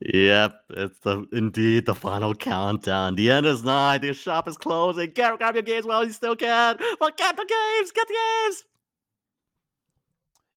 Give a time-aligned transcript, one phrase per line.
[0.00, 3.16] Yep, it's the indeed the final countdown.
[3.16, 3.98] The end is nigh.
[3.98, 5.10] The shop is closing.
[5.10, 6.78] Get grab your games while you still can.
[7.00, 7.92] But get the games.
[7.92, 8.64] Get the games.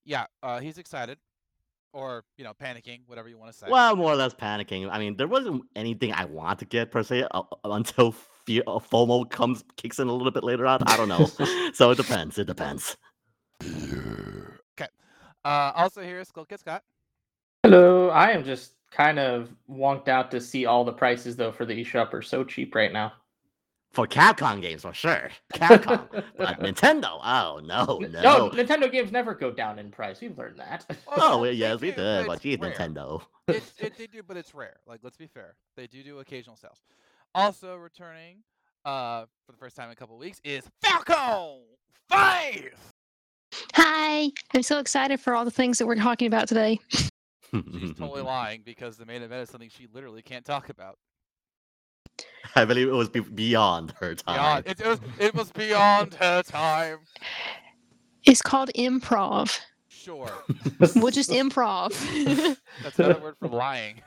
[0.03, 1.17] Yeah, uh, he's excited,
[1.93, 3.67] or you know, panicking, whatever you want to say.
[3.69, 4.89] Well, more or less panicking.
[4.91, 8.79] I mean, there wasn't anything I want to get per se uh, until fear, uh,
[8.79, 10.81] FOMO comes kicks in a little bit later on.
[10.87, 11.25] I don't know.
[11.73, 12.37] so it depends.
[12.37, 12.97] It depends.
[13.61, 14.89] Okay.
[15.43, 16.83] Uh, also here is Skull Kid Scott.
[17.63, 21.65] Hello, I am just kind of wonked out to see all the prices though for
[21.65, 23.13] the eShop are so cheap right now.
[23.93, 25.29] For Capcom games, for sure.
[25.53, 28.49] Capcom, but Nintendo, oh no, N- no.
[28.49, 30.21] Nintendo games never go down in price.
[30.21, 30.85] We've learned that.
[31.07, 32.21] Oh, well, they yes, we do, did.
[32.21, 32.71] but But it's geez, rare.
[32.71, 33.21] Nintendo.
[33.49, 34.77] it, it, they do, but it's rare.
[34.87, 35.55] Like, let's be fair.
[35.75, 36.79] They do do occasional sales.
[37.35, 38.37] Also returning
[38.85, 41.63] uh, for the first time in a couple weeks is Falcon
[42.09, 42.93] Faith.
[43.75, 46.79] Hi, I'm so excited for all the things that we're talking about today.
[46.89, 47.09] She's
[47.97, 50.97] totally lying because the main event is something she literally can't talk about.
[52.55, 54.35] I believe it was be- beyond her time.
[54.35, 56.99] Beyond, it, it was it was beyond her time.
[58.25, 59.59] It's called improv.
[59.87, 60.31] Sure,
[60.95, 61.91] We'll just improv.
[62.83, 64.01] that's another word for lying.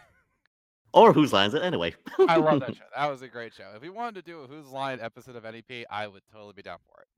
[0.92, 1.94] Or whose lines it anyway.
[2.28, 2.84] I love that show.
[2.96, 3.64] That was a great show.
[3.74, 6.62] If we wanted to do a Whose Line episode of NEP, I would totally be
[6.62, 7.08] down for it.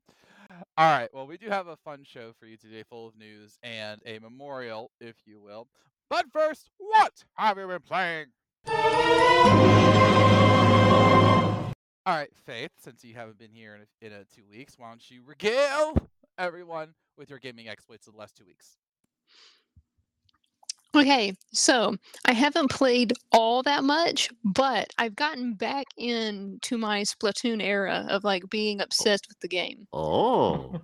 [0.77, 1.09] All right.
[1.13, 4.17] Well, we do have a fun show for you today, full of news and a
[4.17, 5.67] memorial, if you will.
[6.09, 8.25] But first, what have you been playing?
[12.07, 12.71] All right, Faith.
[12.77, 15.93] Since you haven't been here in a, in a two weeks, why don't you regale
[16.37, 18.77] everyone with your gaming exploits of the last two weeks?
[20.95, 27.61] okay, so I haven't played all that much, but I've gotten back into my Splatoon
[27.61, 28.85] era of like being oh.
[28.85, 29.85] obsessed with the game.
[29.91, 30.79] Oh.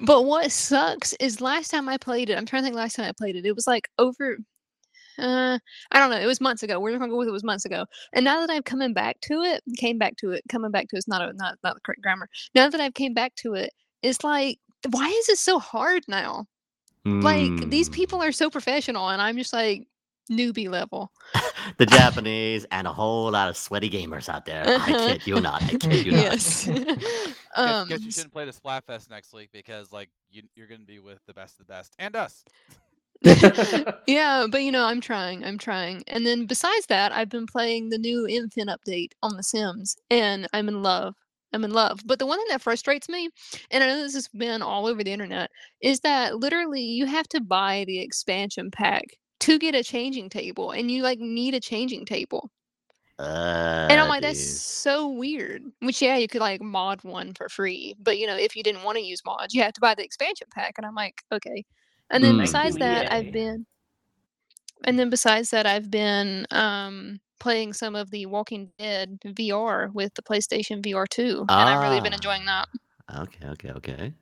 [0.00, 3.06] But what sucks is last time I played it, I'm trying to think last time
[3.06, 4.38] I played it, it was like over
[5.18, 5.58] uh
[5.92, 6.78] I don't know, it was months ago.
[6.80, 7.84] We're gonna go with it was months ago.
[8.12, 10.96] And now that I've coming back to it, came back to it, coming back to
[10.96, 12.28] it's not a not not the correct grammar.
[12.54, 13.70] Now that I've came back to it,
[14.02, 14.58] it's like
[14.90, 16.46] why is it so hard now?
[17.22, 17.92] Like these Hmm.
[17.92, 19.86] people are so professional and I'm just like
[20.30, 21.12] newbie level.
[21.78, 24.72] The Japanese and a whole lot of sweaty gamers out there.
[24.76, 24.94] I Uh-huh.
[24.94, 25.62] kid you not.
[25.62, 26.28] I kid you not.
[26.36, 26.68] yes.
[27.64, 30.66] Guess, um guess you s- shouldn't play the Splatfest next week because, like, you, you're
[30.66, 32.44] going to be with the best of the best and us.
[34.06, 35.44] yeah, but you know, I'm trying.
[35.44, 36.04] I'm trying.
[36.08, 40.46] And then besides that, I've been playing the new Infant update on The Sims, and
[40.52, 41.14] I'm in love.
[41.52, 42.00] I'm in love.
[42.04, 43.30] But the one thing that frustrates me,
[43.70, 47.28] and I know this has been all over the internet, is that literally you have
[47.30, 49.04] to buy the expansion pack
[49.40, 52.50] to get a changing table, and you like need a changing table.
[53.18, 54.64] Uh, And I'm like, that's geez.
[54.72, 55.62] so weird.
[55.80, 58.82] Which yeah, you could like mod one for free, but you know, if you didn't
[58.82, 60.74] want to use mods, you have to buy the expansion pack.
[60.78, 61.64] And I'm like, okay.
[62.14, 62.40] And then Mm.
[62.40, 63.28] besides that, EA.
[63.28, 63.66] I've been,
[64.86, 70.14] and then besides that, I've been um playing some of the Walking Dead VR with
[70.14, 72.14] the PlayStation VR 2, and I've really been Ah.
[72.14, 72.68] enjoying that.
[73.10, 74.14] Okay, okay, okay.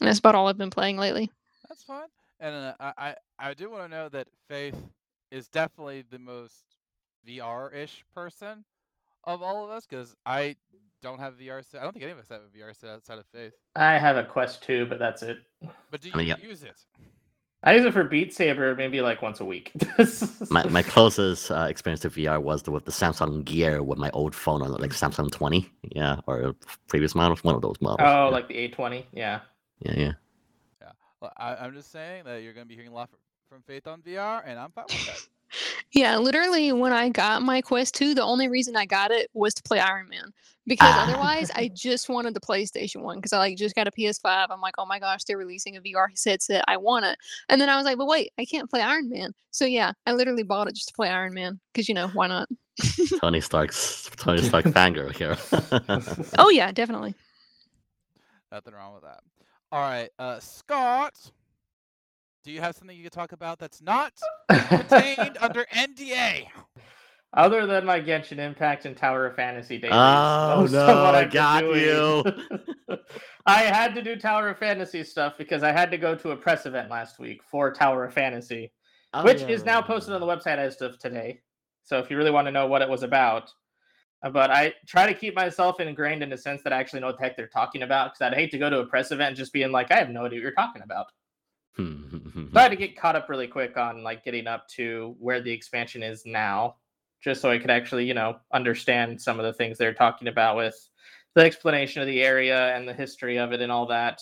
[0.00, 1.30] And that's about all I've been playing lately.
[1.68, 2.08] That's fine.
[2.40, 3.14] And uh, I, I,
[3.50, 4.90] I do want to know that Faith
[5.30, 6.76] is definitely the most
[7.24, 8.64] VR-ish person
[9.24, 10.56] of all of us because I
[11.04, 11.80] don't have a VR set.
[11.80, 13.52] I don't think any of us have a VR set outside of Faith.
[13.76, 15.38] I have a Quest 2, but that's it.
[15.90, 16.36] But do you I mean, yeah.
[16.42, 16.80] use it?
[17.62, 19.72] I use it for Beat Saber maybe like once a week.
[20.50, 24.10] My my closest uh, experience to VR was the, with the Samsung Gear with my
[24.10, 26.54] old phone on like Samsung 20, yeah, or
[26.88, 28.00] previous models, one of those models.
[28.02, 28.24] oh, yeah.
[28.24, 29.04] like the A20.
[29.12, 29.40] Yeah.
[29.80, 30.12] yeah, yeah.
[31.22, 33.62] Well, I, I'm just saying that you're going to be hearing a lot from, from
[33.62, 35.26] Faith on VR, and I'm fine with that.
[35.92, 39.54] Yeah, literally, when I got my Quest 2, the only reason I got it was
[39.54, 40.32] to play Iron Man.
[40.66, 41.06] Because Ah.
[41.06, 44.46] otherwise, I just wanted the PlayStation 1 because I like just got a PS5.
[44.50, 46.64] I'm like, oh my gosh, they're releasing a VR headset.
[46.66, 47.18] I want it.
[47.50, 49.34] And then I was like, but wait, I can't play Iron Man.
[49.50, 52.28] So yeah, I literally bought it just to play Iron Man because, you know, why
[52.28, 52.48] not?
[53.20, 55.36] Tony Stark's Tony Stark fangirl here.
[56.38, 57.14] Oh, yeah, definitely.
[58.50, 59.20] Nothing wrong with that.
[59.70, 61.12] All right, uh, Scott,
[62.44, 64.12] do you have something you could talk about that's not
[64.50, 66.46] contained under NDA?
[67.32, 71.62] Other than my Genshin Impact and Tower of Fantasy dailies, Oh, no, I I've got
[71.62, 72.24] doing-
[73.46, 76.36] I had to do Tower of Fantasy stuff because I had to go to a
[76.36, 78.70] press event last week for Tower of Fantasy,
[79.14, 81.40] Oh, which yeah, is now posted on the website as of today.
[81.82, 83.50] So if you really want to know what it was about,
[84.22, 87.06] uh, but I try to keep myself ingrained in the sense that I actually know
[87.08, 89.36] what the heck they're talking about because I'd hate to go to a press event
[89.36, 91.06] just being like, I have no idea what you're talking about.
[91.78, 91.86] Right.
[92.52, 95.40] So I had to get caught up really quick on like getting up to where
[95.40, 96.76] the expansion is now.
[97.20, 100.56] just so I could actually, you know, understand some of the things they're talking about
[100.56, 100.76] with
[101.34, 104.20] the explanation of the area and the history of it and all that.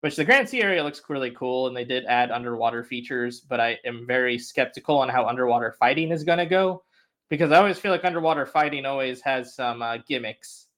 [0.00, 3.58] Which the Grand Sea area looks really cool, and they did add underwater features, but
[3.58, 6.84] I am very skeptical on how underwater fighting is going to go
[7.28, 10.68] because I always feel like underwater fighting always has some uh, gimmicks.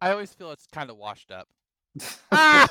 [0.00, 1.48] I always feel it's kind of washed up.
[2.32, 2.68] ah!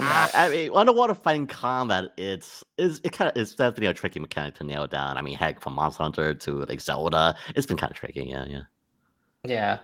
[0.00, 4.20] I I mean, underwater fighting combat, it's is it kind of it's definitely a tricky
[4.20, 5.16] mechanic to nail down.
[5.18, 8.24] I mean, heck, from Monster Hunter to like Zelda, it's been kind of tricky.
[8.24, 8.62] Yeah, yeah.
[9.44, 9.80] Yeah.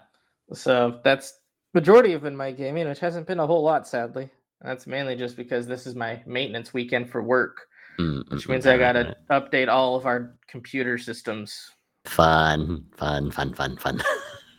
[0.53, 1.41] So that's
[1.75, 4.31] majority of been my gaming, which hasn't been a whole lot, sadly.
[4.63, 7.69] That's mainly just because this is my maintenance weekend for work,
[7.99, 9.51] Mm, which mm, means I gotta right.
[9.51, 11.71] update all of our computer systems.
[12.07, 14.03] fun, fun, fun, fun, fun.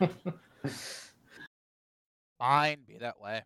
[2.38, 3.42] Fine, be that way.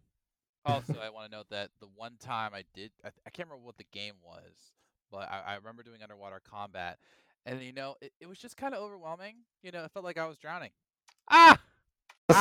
[0.66, 3.66] Also, I want to note that the one time I did, I, I can't remember
[3.66, 4.52] what the game was,
[5.10, 6.98] but I, I remember doing underwater combat,
[7.44, 9.36] and you know, it, it was just kind of overwhelming.
[9.62, 10.70] You know, it felt like I was drowning.
[11.30, 11.58] Ah!
[12.28, 12.34] Boo.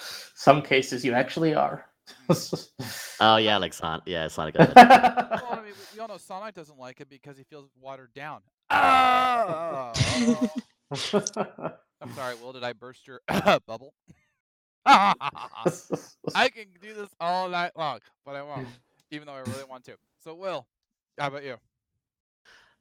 [0.34, 1.84] Some cases you actually are.
[3.20, 4.02] oh yeah, like Sonic.
[4.06, 4.54] Yeah, Sonic.
[4.56, 8.14] Well, I mean, we, we all know Sonic doesn't like it because he feels watered
[8.14, 8.40] down.
[8.70, 9.92] Ah!
[12.00, 12.52] I'm sorry, Will.
[12.52, 13.20] Did I burst your
[13.66, 13.92] bubble?
[16.34, 18.68] I can do this all night long, but I won't,
[19.10, 19.96] even though I really want to.
[20.24, 20.66] So, Will,
[21.18, 21.56] how about you?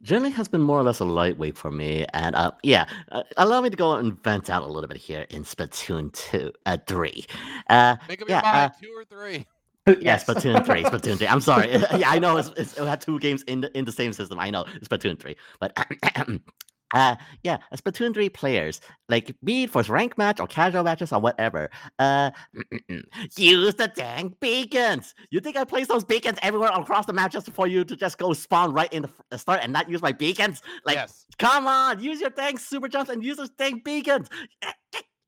[0.04, 3.62] Generally has been more or less a lightweight for me, and uh, yeah, uh, allow
[3.62, 7.26] me to go and vent out a little bit here in Splatoon two, uh, three.
[7.70, 9.46] Uh, Make up Yeah, your mind, uh, two or three.
[10.02, 11.28] Yes, Splatoon 3, Splatoon 3.
[11.28, 11.72] I'm sorry.
[11.72, 14.38] yeah, I know it's, it's, it had two games in the, in the same system.
[14.40, 15.36] I know, Splatoon 3.
[15.62, 15.78] But
[16.94, 21.20] uh, yeah, Splatoon 3 players, like be it for rank match or casual matches or
[21.20, 21.70] whatever,
[22.00, 22.32] uh,
[23.38, 25.14] use the dang beacons.
[25.30, 28.18] You think I place those beacons everywhere across the map just for you to just
[28.18, 30.62] go spawn right in the start and not use my beacons?
[30.86, 31.26] Like, yes.
[31.38, 34.30] come on, use your dang super jumps and use those dang beacons.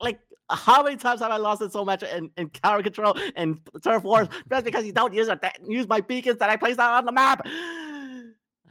[0.02, 3.60] Like, how many times have I lost it so much in, in tower control and
[3.84, 6.94] turf wars just because you don't use it, use my beacons that I placed out
[6.94, 7.46] on the map?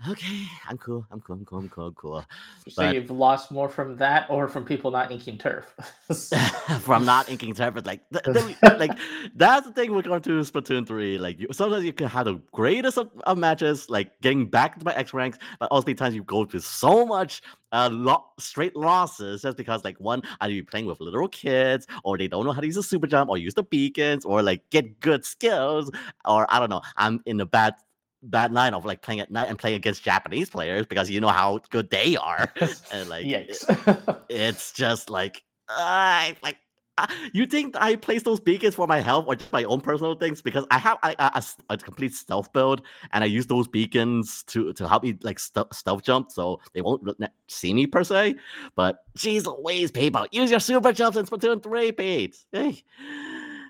[0.09, 1.05] Okay, I'm cool.
[1.11, 1.35] I'm cool.
[1.37, 1.59] I'm cool.
[1.59, 1.87] I'm cool.
[1.87, 2.25] I'm cool.
[2.69, 5.75] so you've lost more from that or from people not inking turf.
[6.83, 8.97] From not inking turf, but like, th- th- like
[9.35, 11.19] that's the thing we're going to Splatoon three.
[11.19, 14.85] Like, you, sometimes you can have the greatest of, of matches, like getting back to
[14.85, 17.43] my X ranks, but also times you go through so much
[17.73, 22.17] uh lo- straight losses just because like one either you're playing with literal kids or
[22.17, 24.63] they don't know how to use a super jump or use the beacons or like
[24.71, 25.91] get good skills
[26.25, 27.75] or I don't know I'm in a bad
[28.23, 31.29] bad line of like playing at night and playing against Japanese players because you know
[31.29, 32.53] how good they are
[32.93, 34.17] and like it- Yikes.
[34.29, 36.57] it's just like I like
[36.99, 40.17] uh, you think I place those beacons for my health or just my own personal
[40.17, 42.83] things because I have I, a, a s- a complete stealth build
[43.13, 46.81] and I use those beacons to to help me like stealth stealth jump so they
[46.81, 48.35] won't look- see me per se.
[48.75, 52.37] But geez Louise, people, use your super jumps in Splatoon three, Pete.
[52.51, 52.83] Hey.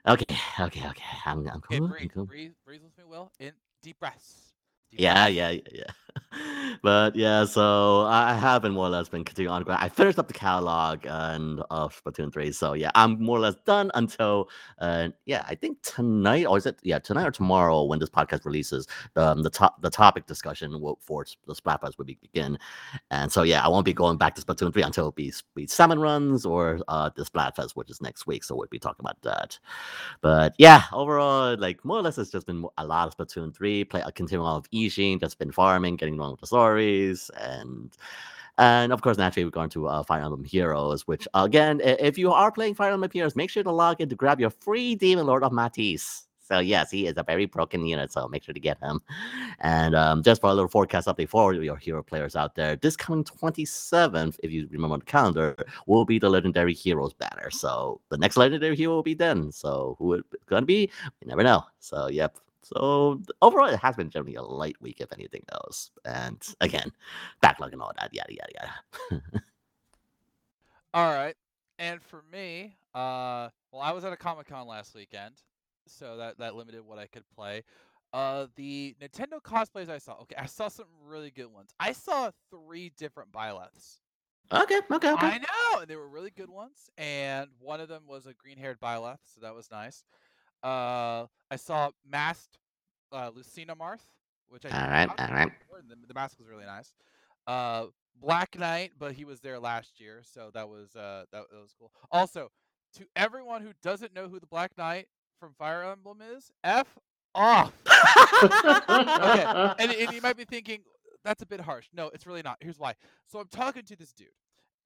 [0.07, 1.05] Okay, okay, okay.
[1.27, 1.85] I'm, I'm Okay, cool.
[1.87, 2.25] I'm breathe, cool.
[2.25, 3.31] breathe, breathe with me, Will.
[3.41, 3.53] In
[3.83, 4.53] deep breaths.
[4.91, 5.29] Deep Yeah, breaths.
[5.29, 5.91] yeah, yeah, yeah.
[6.83, 9.69] But yeah, so I have been more or less been continuing on.
[9.69, 12.53] I finished up the catalog and of Splatoon 3.
[12.53, 14.49] So yeah, I'm more or less done until
[14.79, 18.45] uh yeah, I think tonight or is it yeah, tonight or tomorrow when this podcast
[18.45, 22.59] releases, um the top the topic discussion will, for the Splatfest will be, begin.
[23.11, 25.67] And so yeah, I won't be going back to Splatoon 3 until it be, be
[25.67, 28.45] salmon runs or uh the Splatfest, which is next week.
[28.45, 29.59] So we'll be talking about that.
[30.21, 33.85] But yeah, overall, like more or less, it's just been a lot of Splatoon 3,
[33.85, 37.91] play a continuing on of Ishin, just been farming, getting along with the stories, and
[38.59, 42.33] and of course, naturally, we're going to uh, Fire Emblem Heroes, which again, if you
[42.33, 45.27] are playing Fire Emblem Heroes, make sure to log in to grab your free Demon
[45.27, 46.25] Lord of Matisse.
[46.49, 49.01] So yes, he is a very broken unit, so make sure to get him.
[49.61, 52.97] And um, just for a little forecast update for your hero players out there, this
[52.97, 55.55] coming 27th, if you remember the calendar,
[55.87, 57.51] will be the Legendary Heroes banner.
[57.51, 59.53] So the next Legendary Hero will be then.
[59.53, 61.65] So who it's gonna be, we never know.
[61.81, 62.39] So yep.
[62.75, 65.91] So overall, it has been generally a light week, if anything else.
[66.05, 66.93] And again,
[67.41, 68.53] backlog and all that, yada yada
[69.11, 69.23] yada.
[70.95, 71.35] All right.
[71.79, 75.35] And for me, uh, well, I was at a Comic Con last weekend,
[75.87, 77.63] so that that limited what I could play.
[78.13, 80.15] Uh, the Nintendo cosplays I saw.
[80.23, 81.71] Okay, I saw some really good ones.
[81.79, 83.99] I saw three different Byleths.
[84.53, 85.27] okay, okay, okay.
[85.27, 86.91] I know, and they were really good ones.
[86.97, 90.05] And one of them was a green-haired Byleth, so that was nice.
[90.63, 92.59] Uh, I saw masked
[93.13, 94.07] uh, Lucina Marth,
[94.49, 95.53] which I all right, all right.
[95.89, 96.93] The, the mask was really nice.
[97.47, 97.87] Uh,
[98.21, 101.73] Black Knight, but he was there last year, so that was uh that, that was
[101.79, 101.93] cool.
[102.11, 102.51] Also,
[102.95, 105.07] to everyone who doesn't know who the Black Knight
[105.39, 106.99] from Fire Emblem is, f
[107.35, 107.73] off.
[107.87, 110.81] Okay, and, and you might be thinking
[111.25, 111.87] that's a bit harsh.
[111.93, 112.57] No, it's really not.
[112.61, 112.95] Here's why.
[113.27, 114.29] So I'm talking to this dude,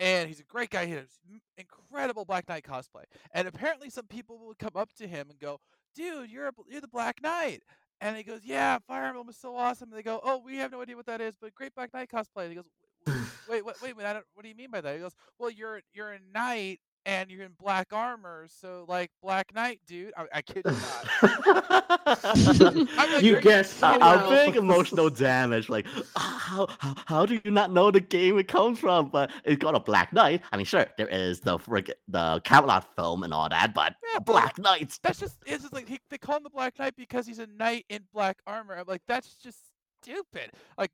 [0.01, 0.87] and he's a great guy.
[0.87, 1.21] He has
[1.57, 5.61] incredible Black Knight cosplay, and apparently some people would come up to him and go,
[5.95, 7.63] "Dude, you're a, you're the Black Knight."
[8.01, 10.73] And he goes, "Yeah, Fire Emblem is so awesome." And they go, "Oh, we have
[10.73, 12.69] no idea what that is, but great Black Knight cosplay." And he goes,
[13.07, 15.15] "W- "Wait, wait, wait, wait I don't, what do you mean by that?" He goes,
[15.39, 20.13] "Well, you're you're a knight and you're in black armor, so like Black Knight, dude."
[20.17, 21.69] I, I kid you not.
[22.97, 25.69] Like, You "Are guessed kidding how I'm big emotional damage.
[25.69, 29.09] Like, ah, how, how how do you not know the game it comes from?
[29.09, 30.43] But it's got a Black Knight.
[30.53, 34.19] I mean, sure, there is the frick the Camelot film and all that, but Yeah,
[34.21, 34.99] Black Knight.
[35.03, 37.47] That's just it's just like he, they call him the Black Knight because he's a
[37.47, 38.75] knight in black armor.
[38.75, 39.59] I'm like, that's just
[40.03, 40.51] stupid.
[40.79, 40.91] Like,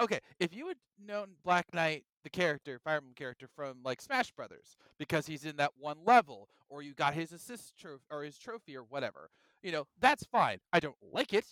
[0.00, 4.30] okay, if you had known Black Knight, the character, Fire Emblem character from like Smash
[4.32, 8.38] Brothers, because he's in that one level, or you got his assist trophy or his
[8.38, 9.30] trophy or whatever,
[9.62, 10.58] you know, that's fine.
[10.72, 11.46] I don't like it,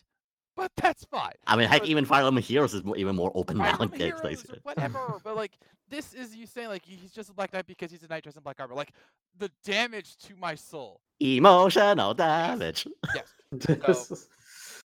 [0.57, 1.33] but that's fine.
[1.47, 4.13] I mean, heck, But- even Fire Emblem Heroes is even more open Fire Emblem nowadays.
[4.23, 5.53] like, Heroes or whatever, but like
[5.89, 8.37] this is you saying like he's just a Black Knight because he's a knight dressed
[8.37, 8.75] in black armor.
[8.75, 8.93] Like
[9.39, 11.01] the damage to my soul.
[11.21, 12.87] Emotional damage.
[13.15, 14.27] Yes.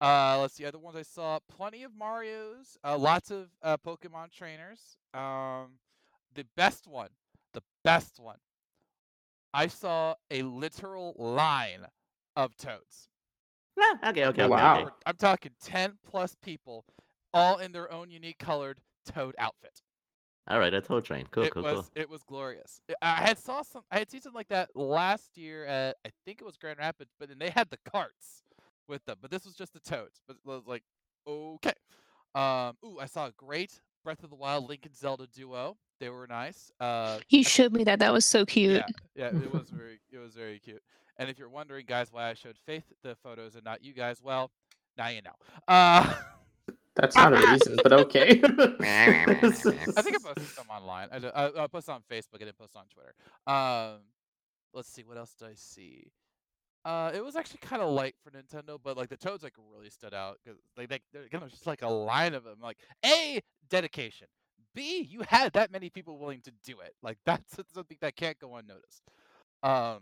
[0.01, 1.39] Uh, let's see other ones I saw.
[1.49, 2.77] Plenty of Mario's.
[2.85, 4.97] Uh, lots of uh, Pokemon trainers.
[5.15, 5.79] Um,
[6.35, 7.11] the best one,
[7.53, 8.39] the best one.
[9.53, 11.87] I saw a literal line
[12.37, 13.09] of toads.
[13.77, 14.49] Yeah, okay, okay, okay.
[14.49, 14.83] Wow.
[14.83, 14.91] okay.
[15.07, 16.85] I'm talking ten plus people,
[17.33, 19.81] all in their own unique colored toad outfit.
[20.49, 21.27] All right, a tow train.
[21.31, 21.87] Cool, it cool, was cool.
[21.95, 22.81] it was glorious.
[23.01, 26.11] I I had saw some I had seen something like that last year at I
[26.25, 28.44] think it was Grand Rapids, but then they had the carts
[28.89, 29.17] with them.
[29.21, 30.21] But this was just the toads.
[30.27, 30.83] But like
[31.27, 31.73] okay.
[32.35, 35.77] Um ooh, I saw a great Breath of the Wild Link and Zelda duo.
[36.01, 36.71] They were nice.
[36.81, 37.99] Uh You showed me that.
[38.01, 38.83] That was so cute.
[39.15, 40.83] yeah, yeah, it was very it was very cute.
[41.17, 44.21] And if you're wondering guys why I showed Faith the photos and not you guys,
[44.23, 44.51] well,
[44.99, 45.35] now you know.
[45.69, 46.15] Uh
[46.97, 48.41] That's not a reason, but okay.
[48.45, 51.09] I think I posted some online.
[51.13, 52.37] I I posted on Facebook.
[52.37, 53.15] I didn't post on Twitter.
[53.47, 54.01] Um,
[54.73, 55.03] let's see.
[55.03, 56.11] What else did I see?
[56.85, 59.89] Uh, it was actually kind of light for Nintendo, but like the Toads like really
[59.89, 62.59] stood out because they're kind of just like a line of them.
[62.61, 64.27] Like a dedication.
[64.75, 66.95] B you had that many people willing to do it.
[67.03, 69.03] Like that's something that can't go unnoticed.
[69.63, 70.01] Um,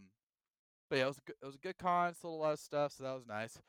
[0.90, 2.14] but yeah, it was a good, it was a good con.
[2.14, 3.60] Sold a lot of stuff, so that was nice.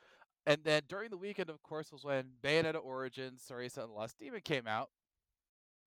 [0.46, 4.18] And then during the weekend, of course, was when Bayonetta Origins, Cereza and the Lost
[4.20, 4.90] Demon came out.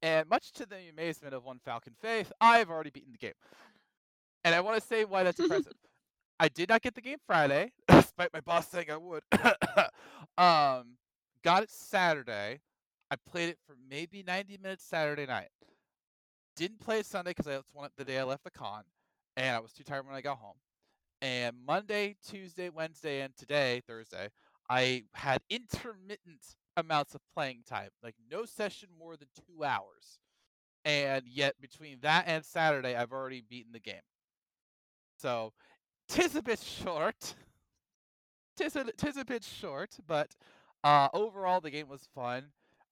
[0.00, 3.34] And much to the amazement of one Falcon Faith, I've already beaten the game.
[4.44, 5.72] And I want to say why that's impressive.
[6.38, 9.22] I did not get the game Friday, despite my boss saying I would.
[10.38, 10.96] um,
[11.42, 12.60] got it Saturday.
[13.10, 15.48] I played it for maybe 90 minutes Saturday night.
[16.56, 18.82] Didn't play it Sunday because that's one the day I left the con,
[19.36, 20.56] and I was too tired when I got home.
[21.22, 24.28] And Monday, Tuesday, Wednesday, and today, Thursday,
[24.68, 30.18] I had intermittent amounts of playing time, like no session more than two hours.
[30.84, 33.96] And yet, between that and Saturday, I've already beaten the game.
[35.18, 35.52] So,
[36.08, 37.34] tis a bit short.
[38.56, 40.34] Tis a, tis a bit short, but
[40.82, 42.44] uh, overall, the game was fun.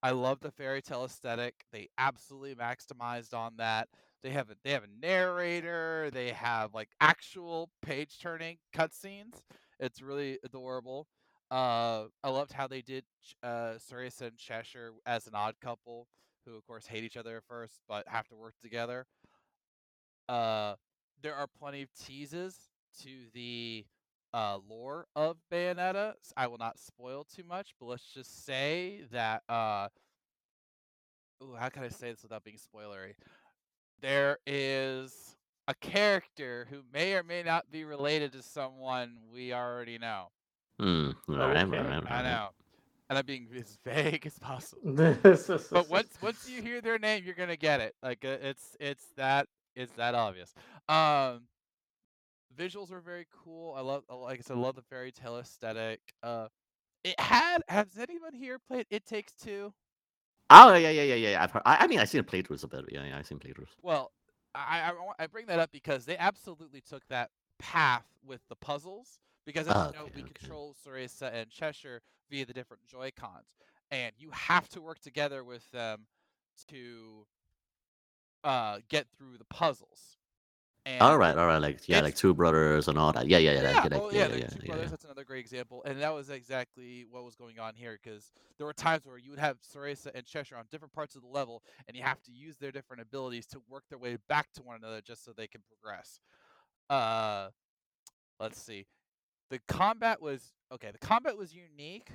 [0.02, 1.54] I love the fairy tale aesthetic.
[1.72, 3.88] They absolutely maximized on that.
[4.22, 6.10] They have a they have a narrator.
[6.12, 9.42] They have like actual page turning cutscenes.
[9.80, 11.06] It's really adorable.
[11.50, 13.04] Uh, I loved how they did
[13.42, 16.08] uh, Cereza and Cheshire as an odd couple,
[16.44, 19.06] who of course hate each other at first, but have to work together.
[20.28, 20.74] Uh,
[21.22, 22.56] there are plenty of teases
[23.02, 23.84] to the
[24.32, 26.14] uh, lore of Bayonetta.
[26.36, 29.42] I will not spoil too much, but let's just say that.
[29.48, 29.88] Uh,
[31.42, 33.14] ooh, how can I say this without being spoilery?
[34.00, 35.36] There is
[35.68, 40.28] a character who may or may not be related to someone we already know.
[41.32, 41.78] All right, Okay.
[41.78, 42.48] right, all I know.
[43.08, 44.82] And I'm being as vague as possible.
[44.84, 45.24] but
[45.72, 47.94] But once once you hear their name, you're gonna get it.
[48.02, 50.54] Like uh, it's it's that it's that obvious.
[50.88, 51.44] Um,
[52.56, 53.74] visuals are very cool.
[53.76, 56.00] I love uh, like I said, I love the fairy tale aesthetic.
[56.22, 56.48] Uh,
[57.02, 59.72] it had has anyone here played It Takes Two?
[60.50, 61.42] Oh yeah, yeah, yeah, yeah.
[61.42, 62.84] I've heard, I, I mean, I've seen playthroughs a bit.
[62.90, 63.74] Yeah, yeah, I've seen playthroughs.
[63.82, 64.12] Well,
[64.54, 69.18] I, I I bring that up because they absolutely took that path with the puzzles.
[69.46, 70.32] Because as you know, okay, we okay.
[70.32, 73.58] control Cereza and Cheshire via the different Joy Cons,
[73.90, 76.06] and you have to work together with them
[76.68, 77.26] to
[78.42, 80.16] uh, get through the puzzles.
[80.86, 81.58] And All right, all right.
[81.58, 83.26] Like yeah, like two brothers and all that.
[83.26, 83.62] Yeah, yeah, yeah.
[83.62, 84.00] Yeah, get it.
[84.02, 84.90] oh, yeah, yeah, yeah, Two yeah, Brothers, yeah.
[84.90, 85.82] that's another great example.
[85.86, 89.30] And that was exactly what was going on here because there were times where you
[89.30, 92.32] would have Cereza and Cheshire on different parts of the level, and you have to
[92.32, 95.46] use their different abilities to work their way back to one another just so they
[95.46, 96.20] can progress.
[96.90, 97.48] Uh,
[98.38, 98.86] let's see.
[99.48, 100.90] The combat was okay.
[100.90, 102.10] The combat was unique.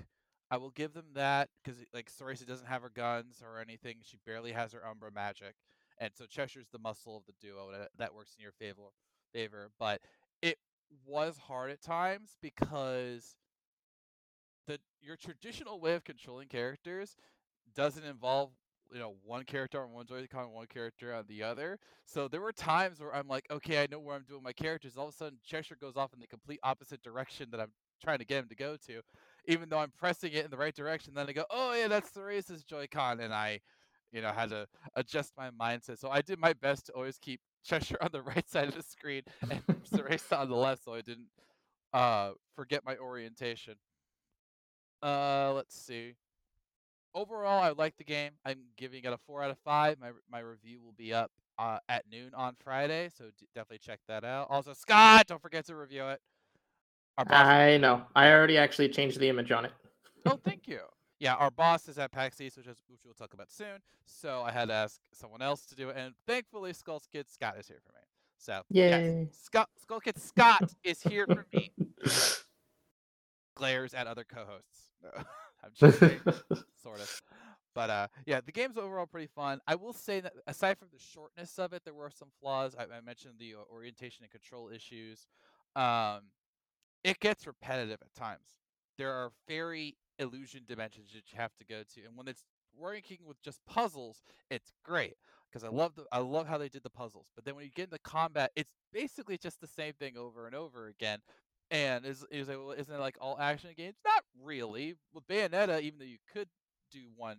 [0.51, 3.97] I will give them that because like Cereza doesn't have her guns or anything.
[4.03, 5.55] She barely has her Umbra magic,
[5.99, 8.81] and so Cheshire's the muscle of the duo, and uh, that works in your favor.
[9.33, 10.01] Favor, but
[10.41, 10.57] it
[11.05, 13.35] was hard at times because
[14.65, 17.15] the your traditional way of controlling characters
[17.75, 18.49] doesn't involve
[18.91, 21.79] you know one character on one Joy-Con and one character on the other.
[22.05, 24.97] So there were times where I'm like, okay, I know where I'm doing my characters.
[24.97, 28.19] All of a sudden, Cheshire goes off in the complete opposite direction that I'm trying
[28.19, 29.01] to get him to go to,
[29.45, 31.13] even though I'm pressing it in the right direction.
[31.13, 33.59] Then I go, oh yeah, that's Cereza's Joy-Con, and I,
[34.11, 35.99] you know, had to adjust my mindset.
[35.99, 38.83] So I did my best to always keep Cheshire on the right side of the
[38.83, 39.61] screen and
[39.91, 41.27] Cereza on the left, so I didn't
[41.93, 43.75] uh, forget my orientation.
[45.01, 46.15] Uh, let's see
[47.13, 48.31] overall, I like the game.
[48.45, 49.99] I'm giving it a four out of five.
[49.99, 53.99] My my review will be up uh, at noon on Friday, so d- definitely check
[54.07, 54.47] that out.
[54.49, 56.19] Also, Scott, don't forget to review it.
[57.17, 58.03] I know.
[58.15, 59.71] I already actually changed the image on it.
[60.25, 60.79] oh, thank you.
[61.19, 63.79] Yeah, our boss is at PAX East, which, is, which we'll talk about soon.
[64.05, 67.55] So I had to ask someone else to do it, and thankfully, Skull Kid Scott
[67.59, 67.99] is here for me.
[68.37, 71.71] So yeah, yes, Scott, Skull Kid Scott is here for me.
[73.55, 74.91] Glares at other co-hosts.
[75.03, 75.09] No,
[75.63, 76.21] I'm just kidding.
[76.81, 77.21] sort of.
[77.75, 79.59] But uh, yeah, the game's overall pretty fun.
[79.67, 82.75] I will say that aside from the shortness of it, there were some flaws.
[82.79, 85.27] I, I mentioned the uh, orientation and control issues.
[85.75, 86.21] Um,
[87.03, 88.47] it gets repetitive at times.
[88.97, 92.43] There are very illusion dimensions that you have to go to, and when it's
[92.77, 95.15] working with just puzzles, it's great
[95.51, 97.27] because I love the I love how they did the puzzles.
[97.35, 100.55] But then when you get into combat, it's basically just the same thing over and
[100.55, 101.19] over again.
[101.71, 103.95] And is is it, isn't it like all action games?
[104.05, 104.95] Not really.
[105.13, 106.49] With Bayonetta, even though you could
[106.91, 107.37] do one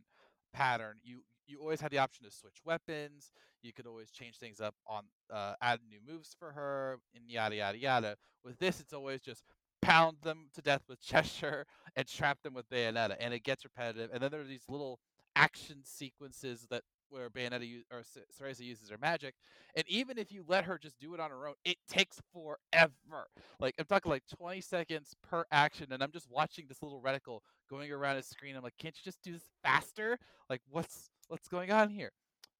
[0.52, 3.32] pattern, you you always had the option to switch weapons.
[3.62, 7.56] You could always change things up on uh, add new moves for her and yada
[7.56, 8.16] yada yada.
[8.44, 9.42] With this, it's always just
[9.82, 11.66] pound them to death with Cheshire
[11.96, 14.10] and trap them with Bayonetta, and it gets repetitive.
[14.12, 15.00] And then there are these little
[15.36, 19.34] action sequences that where Bayonetta or Cereza uses her magic,
[19.74, 23.26] and even if you let her just do it on her own, it takes forever.
[23.58, 27.40] Like I'm talking like 20 seconds per action, and I'm just watching this little reticle
[27.68, 28.56] going around his screen.
[28.56, 30.18] I'm like, can't you just do this faster?
[30.48, 32.12] Like what's what's going on here?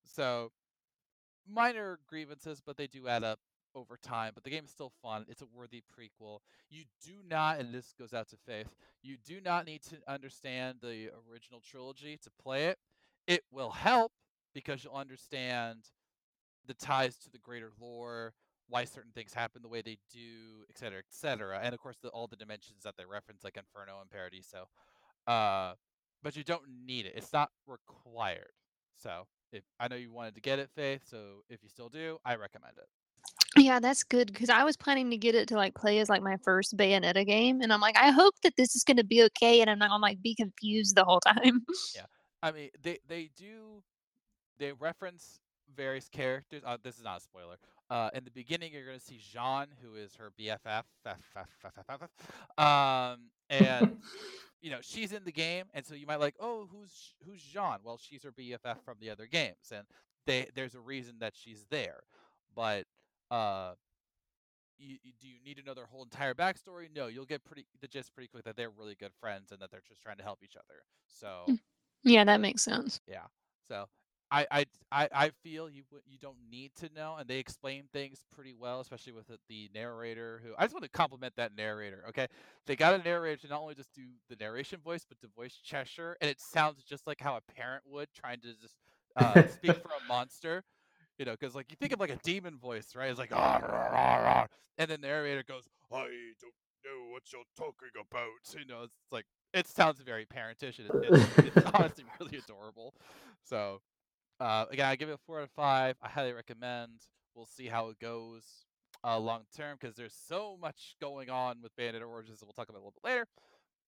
[0.04, 0.50] So
[1.48, 3.38] minor grievances, but they do add up
[3.74, 4.32] over time.
[4.34, 5.24] But the game is still fun.
[5.28, 6.38] It's a worthy prequel.
[6.70, 8.68] You do not, and this goes out to Faith,
[9.02, 12.78] you do not need to understand the original trilogy to play it.
[13.26, 14.12] It will help
[14.54, 15.84] because you'll understand
[16.66, 18.34] the ties to the greater lore,
[18.68, 21.60] why certain things happen the way they do, et cetera, et cetera.
[21.62, 24.68] And of course, the, all the dimensions that they reference, like Inferno and Paradiso.
[25.26, 25.74] Uh,
[26.22, 27.14] but you don't need it.
[27.16, 28.52] It's not required.
[28.96, 31.02] So if I know you wanted to get it, Faith.
[31.10, 32.86] So if you still do, I recommend it.
[33.60, 36.22] Yeah, that's good because I was planning to get it to like play as like
[36.22, 39.22] my first Bayonetta game, and I'm like, I hope that this is going to be
[39.24, 41.64] okay, and I'm not gonna like be confused the whole time.
[41.94, 42.06] Yeah,
[42.42, 43.82] I mean they they do
[44.58, 45.40] they reference
[45.76, 46.62] various characters.
[46.64, 47.56] Uh, this is not a spoiler.
[47.88, 50.84] Uh, in the beginning, you're going to see Jeanne, who is her BFF,
[52.58, 53.18] um,
[53.48, 53.96] and
[54.62, 57.78] you know she's in the game, and so you might like, oh, who's who's Jeanne?
[57.82, 59.84] Well, she's her BFF from the other games, and
[60.26, 62.00] they there's a reason that she's there.
[62.54, 62.84] But
[63.30, 63.72] uh,
[64.78, 66.88] you, you, do you need to know their whole entire backstory?
[66.94, 69.70] No, you'll get pretty the gist pretty quick that they're really good friends and that
[69.70, 70.82] they're just trying to help each other.
[71.06, 71.56] So
[72.02, 73.00] yeah, that makes sense.
[73.06, 73.24] Yeah.
[73.68, 73.86] So
[74.30, 78.24] I, I, I, I feel you you don't need to know, and they explain things
[78.32, 80.40] pretty well, especially with the, the narrator.
[80.44, 82.04] Who I just want to compliment that narrator.
[82.08, 82.28] Okay,
[82.66, 85.58] they got a narrator to not only just do the narration voice, but to voice
[85.62, 88.76] Cheshire, and it sounds just like how a parent would trying to just
[89.16, 90.62] uh, speak for a monster.
[91.20, 93.10] You know, because like you think of like a demon voice, right?
[93.10, 94.46] It's like ah, rah, rah, rah.
[94.78, 96.06] and then the narrator goes, "I
[96.40, 100.88] don't know what you're talking about." You know, it's like it sounds very parentish, and
[100.88, 102.94] it, it's, it's honestly really adorable.
[103.44, 103.82] So
[104.40, 105.96] uh, again, I give it a four out of five.
[106.02, 106.92] I highly recommend.
[107.34, 108.64] We'll see how it goes
[109.04, 112.70] uh, long term because there's so much going on with Bayonetta Origins that we'll talk
[112.70, 113.26] about a little bit later.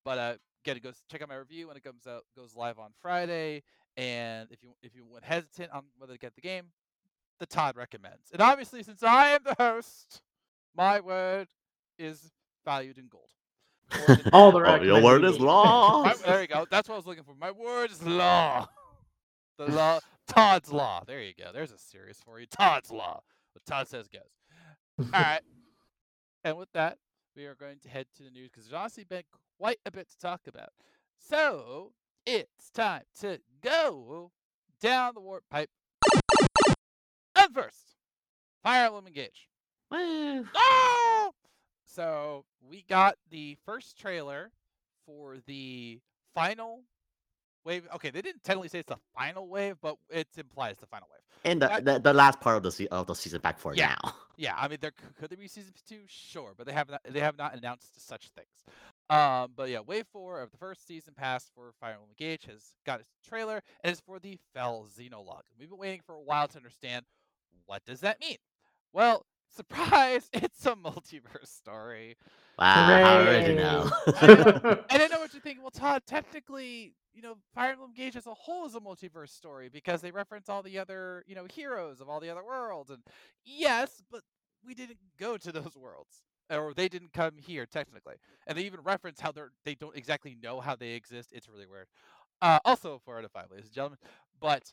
[0.04, 0.34] But uh,
[0.66, 3.62] again, go check out my review when it comes out, goes live on Friday.
[3.96, 6.64] And if you if you went hesitant on whether to get the game,
[7.42, 8.30] the Todd recommends.
[8.32, 10.22] And obviously, since I am the host,
[10.76, 11.48] my word
[11.98, 12.30] is
[12.64, 13.28] valued in gold.
[14.32, 16.04] All the oh, your word is law.
[16.04, 16.66] My, there you go.
[16.70, 17.34] That's what I was looking for.
[17.34, 18.68] My word is law.
[19.58, 19.98] The law.
[20.28, 21.02] Todd's Law.
[21.04, 21.50] There you go.
[21.52, 22.46] There's a series for you.
[22.46, 23.20] Todd's Law.
[23.52, 24.22] What Todd says goes.
[24.98, 25.40] All right.
[26.44, 26.98] And with that,
[27.36, 29.22] we are going to head to the news because there's honestly been
[29.60, 30.70] quite a bit to talk about.
[31.16, 31.92] So
[32.26, 34.32] it's time to go
[34.80, 35.70] down the warp pipe.
[37.42, 37.96] And first,
[38.62, 39.48] Fire Emblem Engage.
[39.90, 40.44] Woo.
[40.54, 41.32] Oh!
[41.84, 44.50] So we got the first trailer
[45.06, 45.98] for the
[46.34, 46.82] final
[47.64, 47.86] wave.
[47.96, 51.18] Okay, they didn't technically say it's the final wave, but it implies the final wave.
[51.50, 53.74] In the, That- the the last part of the se- of the season back for
[53.74, 53.96] Yeah.
[54.04, 54.14] now.
[54.38, 56.00] Yeah, I mean, there could there be season two?
[56.06, 57.02] Sure, but they have not.
[57.08, 58.48] They have not announced such things.
[59.10, 62.62] Um, but yeah, wave four of the first season pass for Fire Emblem Engage has
[62.86, 65.42] got its trailer, and it's for the Fell Xenologue.
[65.60, 67.04] We've been waiting for a while to understand
[67.66, 68.36] what does that mean.
[68.92, 70.28] Well, surprise!
[70.32, 72.16] It's a multiverse story.
[72.58, 72.64] Wow,
[73.02, 73.36] how Hooray.
[73.38, 73.90] original.
[74.90, 75.62] And I know what you're thinking.
[75.62, 79.68] Well, Todd, technically, you know, Fire Emblem Engage as a whole is a multiverse story
[79.68, 82.90] because they reference all the other, you know, heroes of all the other worlds.
[82.90, 83.02] And
[83.44, 84.22] yes, but
[84.66, 88.16] we didn't go to those worlds, or they didn't come here technically.
[88.46, 91.30] And they even reference how they're they don't exactly know how they exist.
[91.32, 91.86] It's really weird.
[92.40, 93.98] Uh, also four out of five, ladies and gentlemen.
[94.40, 94.72] But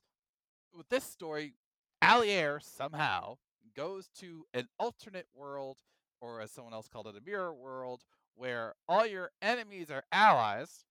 [0.75, 1.53] with this story,
[2.01, 3.37] Alear somehow
[3.75, 5.77] goes to an alternate world,
[6.21, 8.03] or as someone else called it, a mirror world,
[8.35, 10.85] where all your enemies are allies,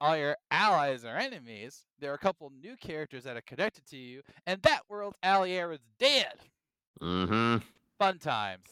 [0.00, 1.84] all your allies are enemies.
[1.98, 5.72] There are a couple new characters that are connected to you, and that world's Alear
[5.72, 6.34] is dead.
[7.00, 7.64] Mm-hmm.
[7.98, 8.66] Fun times.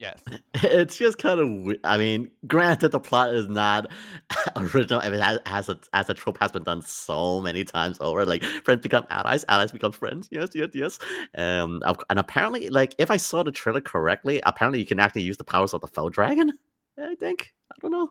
[0.00, 0.18] Yes.
[0.62, 1.48] It's just kind of.
[1.64, 3.90] we- I mean, granted, the plot is not
[4.56, 5.00] original.
[5.02, 8.26] I mean, as, as a as a trope has been done so many times over.
[8.26, 10.28] Like friends become allies, allies become friends.
[10.30, 10.98] Yes, yes, yes.
[11.36, 15.36] Um, and apparently, like if I saw the trailer correctly, apparently you can actually use
[15.36, 16.52] the powers of the fell dragon.
[16.98, 17.52] I think.
[17.72, 18.10] I don't know.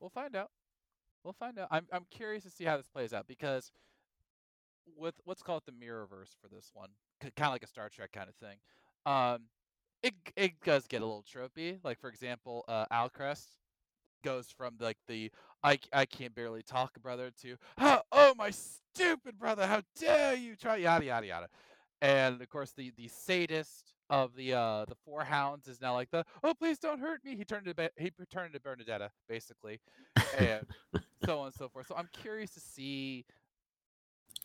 [0.00, 0.50] We'll find out.
[1.24, 1.68] We'll find out.
[1.70, 3.72] I'm I'm curious to see how this plays out because
[4.96, 6.90] with what's called the Mirrorverse for this one,
[7.20, 8.58] kind of like a Star Trek kind of thing.
[9.06, 9.44] Um,
[10.02, 11.78] it it does get a little tropey.
[11.84, 13.46] Like for example, uh, Alcryst
[14.22, 15.30] goes from like the
[15.62, 20.56] I, I can't barely talk brother to "Ah, oh my stupid brother how dare you
[20.56, 21.48] try yada yada yada
[22.00, 26.10] and of course the the sadist of the uh the four hounds is now like
[26.10, 29.80] the oh please don't hurt me he turned to he turned to Bernadetta basically
[30.38, 30.66] and
[31.24, 33.24] so on and so forth so I'm curious to see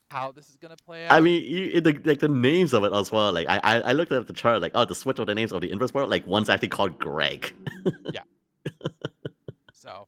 [0.09, 2.93] how this is gonna play out I mean, you, the, like the names of it
[2.93, 3.31] as well.
[3.33, 4.61] Like I, I, I looked at the chart.
[4.61, 6.09] Like, oh, the switch of the names of the inverse world.
[6.09, 7.53] Like one's actually called Greg.
[8.13, 8.21] Yeah.
[9.71, 10.07] so,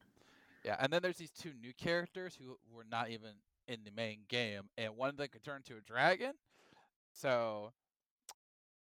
[0.64, 3.30] yeah, and then there's these two new characters who were not even
[3.68, 6.32] in the main game, and one of them could turn to a dragon.
[7.12, 7.72] So,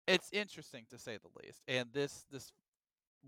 [0.07, 1.63] it's interesting to say the least.
[1.69, 2.53] And this this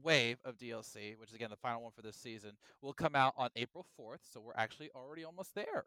[0.02, 3.34] wave of DLC, which is again the final one for this season, will come out
[3.36, 4.20] on April 4th.
[4.32, 5.84] So we're actually already almost there.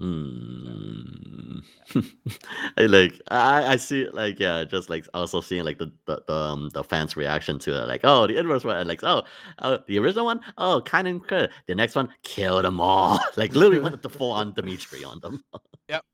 [0.00, 0.61] Hmm.
[2.76, 6.34] I like I, I see like yeah, just like also seeing like the the the,
[6.34, 9.22] um, the fans' reaction to it, like oh the inverse one, and like oh,
[9.60, 11.50] oh the original one, oh kind of good.
[11.66, 13.20] The next one, kill them all.
[13.36, 15.42] like literally went to full on Dimitri on them.
[15.88, 16.04] Yep.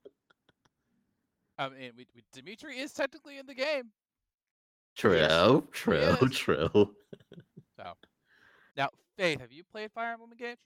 [1.58, 3.90] I mean, we, we, Dimitri is technically in the game.
[4.96, 6.94] True, true, true.
[7.76, 7.92] So,
[8.76, 10.58] now Faith, have you played Fire Emblem Engage?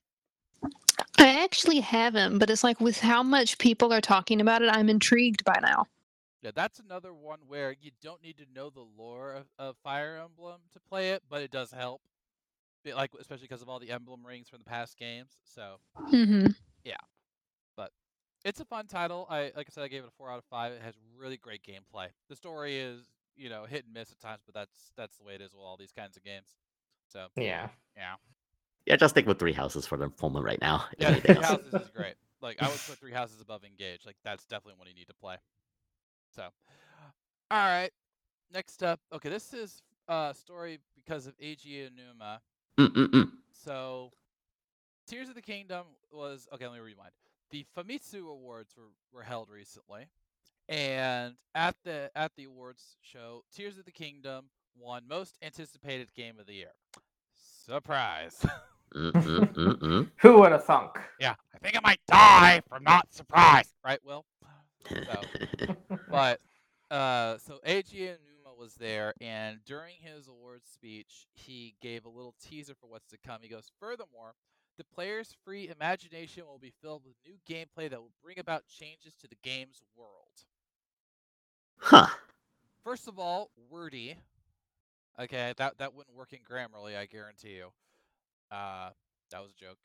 [1.19, 4.89] I actually haven't, but it's like with how much people are talking about it, I'm
[4.89, 5.87] intrigued by now.
[6.43, 10.17] Yeah, that's another one where you don't need to know the lore of, of Fire
[10.23, 12.03] Emblem to play it, but it does help.
[12.85, 15.39] Be- Like especially because of all the emblem rings from the past games.
[15.45, 15.79] So
[16.11, 16.47] hmm
[16.85, 16.97] yeah,
[17.77, 17.91] but
[18.45, 19.27] it's a fun title.
[19.31, 20.73] I like I said, I gave it a four out of five.
[20.73, 22.09] It has really great gameplay.
[22.29, 25.35] The story is you know hit and miss at times, but that's that's the way
[25.35, 26.57] it is with all these kinds of games.
[27.09, 27.69] So Yeah.
[27.97, 28.15] yeah,
[28.87, 30.85] Yeah, just stick with three houses for the moment right now.
[30.99, 31.47] yeah, Three else.
[31.47, 32.15] Houses is great.
[32.43, 34.05] Like I would put Three Houses above Engage.
[34.05, 35.37] Like that's definitely one you need to play.
[36.35, 36.43] So,
[37.53, 37.91] all right.
[38.53, 42.39] Next up, okay, this is uh story because of Eiji Aonuma.
[42.79, 43.31] Mm-mm-mm.
[43.53, 44.11] So,
[45.07, 46.67] Tears of the Kingdom was okay.
[46.67, 47.13] Let me rewind.
[47.53, 50.07] The Famitsu Awards were, were held recently,
[50.69, 56.41] and at the at the awards show, Tears of the Kingdom won Most Anticipated Game
[56.41, 56.73] of the Year.
[57.65, 58.45] Surprise!
[58.95, 60.99] Who would have thunk?
[61.19, 63.73] yeah, I think I might die from not surprised.
[63.85, 64.25] Right, Will?
[66.11, 66.41] But
[66.91, 72.35] uh, so Eiji Aonuma was there, and during his awards speech, he gave a little
[72.43, 73.39] teaser for what's to come.
[73.41, 74.35] He goes, "Furthermore,
[74.77, 79.15] the player's free imagination will be filled with new gameplay that will bring about changes
[79.21, 80.45] to the game's world."
[81.79, 82.09] huh.
[82.85, 84.17] First of all, wordy.
[85.19, 87.73] Okay, that that wouldn't work in Grammarly, I guarantee you.
[88.53, 88.91] Uh,
[89.31, 89.79] that was a joke.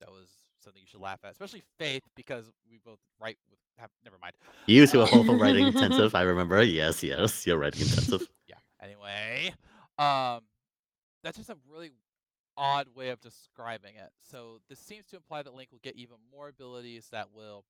[0.00, 0.28] That was
[0.62, 3.58] something you should laugh at, especially Faith, because we both write with.
[3.78, 4.34] Have, never mind.
[4.66, 6.14] You two are both writing intensive.
[6.14, 6.62] I remember.
[6.62, 8.26] Yes, yes, you're writing intensive.
[8.48, 8.56] yeah.
[8.82, 9.52] Anyway,
[9.98, 10.42] um,
[11.22, 11.90] that's just a really
[12.56, 14.10] odd way of describing it.
[14.30, 17.64] So this seems to imply that Link will get even more abilities that will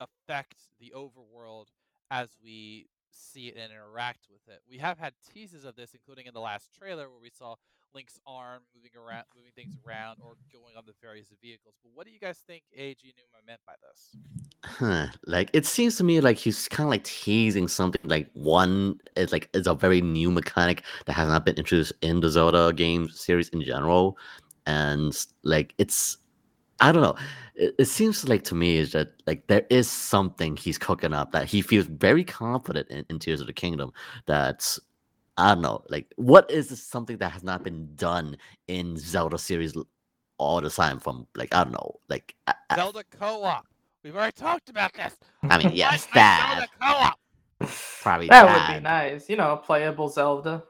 [0.00, 1.66] affect the overworld
[2.10, 4.60] as we see it and interact with it.
[4.68, 7.56] We have had teases of this, including in the last trailer where we saw
[7.94, 11.74] Link's arm moving around, moving things around, or going on the various vehicles.
[11.82, 14.16] But what do you guys think Eiji Aonuma meant by this?
[14.64, 15.06] Huh.
[15.26, 18.00] Like it seems to me like he's kind of like teasing something.
[18.04, 22.20] Like one is like it's a very new mechanic that has not been introduced in
[22.20, 24.18] the Zelda game series in general,
[24.66, 26.18] and like it's
[26.80, 27.16] I don't know.
[27.54, 31.32] It, it seems like to me is that like there is something he's cooking up
[31.32, 33.92] that he feels very confident in, in Tears of the Kingdom.
[34.26, 34.80] That's
[35.40, 35.82] I don't know.
[35.88, 38.36] Like what is something that has not been done
[38.68, 39.74] in Zelda series
[40.38, 40.98] all the time?
[41.00, 42.00] From like I don't know.
[42.08, 43.66] Like I, I- Zelda co-op.
[44.04, 45.14] We've already talked about this.
[45.42, 47.14] I mean, yes, Why that Zelda
[47.60, 47.70] co-op.
[48.02, 48.68] probably That bad.
[48.68, 49.28] would be nice.
[49.28, 50.62] You know, a playable Zelda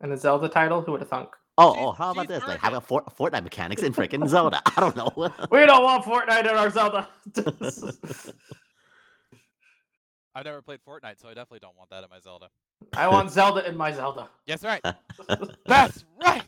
[0.00, 0.80] and a Zelda title.
[0.82, 1.30] Who would have thunk?
[1.60, 2.40] Oh, She's- oh, how about this?
[2.42, 2.82] Like earned having it.
[2.84, 4.60] a Fort- Fortnite mechanics in freaking Zelda.
[4.76, 5.10] I don't know.
[5.50, 7.08] We don't want Fortnite in our Zelda.
[10.34, 12.48] I've never played Fortnite, so I definitely don't want that in my Zelda.
[12.94, 14.28] I want Zelda in my Zelda.
[14.46, 14.82] Yes, right.
[15.66, 16.42] That's right.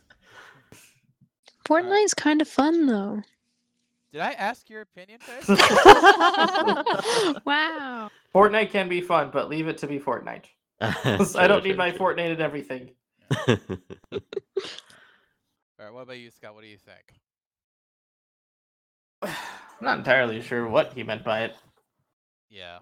[1.67, 3.23] Fortnite's kind of fun though.
[4.13, 5.49] Did I ask your opinion, first?
[7.45, 8.11] wow.
[8.35, 10.47] Fortnite can be fun, but leave it to be Fortnite.
[10.81, 12.91] I don't need my Fortnite in everything.
[13.49, 13.57] All
[15.79, 15.93] right.
[15.93, 16.55] What about you, Scott?
[16.55, 17.21] What do you think?
[19.23, 21.55] I'm not entirely sure what he meant by it.
[22.49, 22.79] Yeah.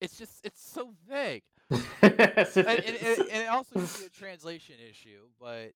[0.00, 1.42] It's just it's so vague.
[2.02, 5.74] It and, and, and, it also could be a translation issue, but it-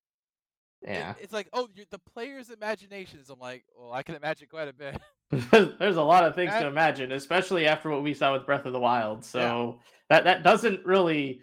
[0.83, 1.15] yeah.
[1.21, 3.31] it's like, oh, you're, the player's imaginations.
[3.31, 4.99] I'm like, well, I can imagine quite a bit.
[5.79, 8.73] There's a lot of things to imagine, especially after what we saw with Breath of
[8.73, 9.25] the Wild.
[9.25, 11.41] So that that doesn't really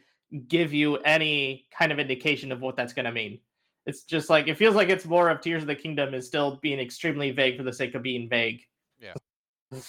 [0.48, 3.40] give you any kind of indication of what that's going to mean.
[3.86, 6.60] It's just like it feels like it's more of Tears of the Kingdom is still
[6.62, 8.62] being extremely vague for the sake of being vague.
[9.00, 9.14] Yeah.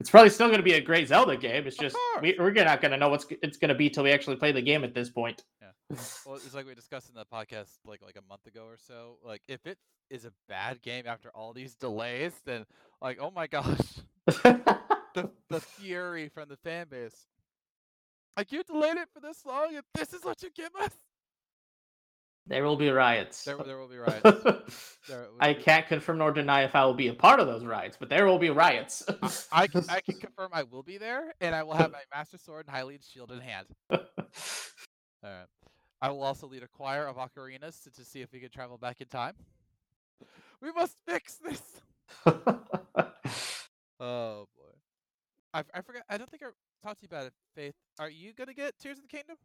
[0.00, 1.66] It's probably still going to be a great Zelda game.
[1.66, 4.12] It's just we, we're not going to know what's it's going to be till we
[4.12, 5.44] actually play the game at this point.
[6.24, 9.18] Well, it's like we discussed in the podcast like like a month ago or so.
[9.24, 9.76] Like, if it
[10.08, 12.64] is a bad game after all these delays, then
[13.02, 17.26] like, oh my gosh, the the fury from the fan base.
[18.36, 20.92] Like, you delayed it for this long, and this is what you give us.
[22.46, 23.44] There will be riots.
[23.44, 24.98] There, there will be riots.
[25.08, 27.96] There I can't confirm nor deny if I will be a part of those riots,
[27.98, 29.04] but there will be riots.
[29.52, 32.38] I can, I can confirm I will be there, and I will have my master
[32.38, 33.66] sword and Hylian shield in hand.
[33.90, 34.00] All
[35.22, 35.46] right.
[36.02, 38.78] I will also lead a choir of ocarinas to, to see if we can travel
[38.78, 39.34] back in time.
[40.62, 41.62] We must fix this.
[44.00, 44.72] Oh boy.
[45.52, 46.02] I, I forgot.
[46.08, 46.46] I don't think I
[46.82, 47.74] talked to you about it, Faith.
[47.98, 49.36] Are you gonna get Tears of the Kingdom?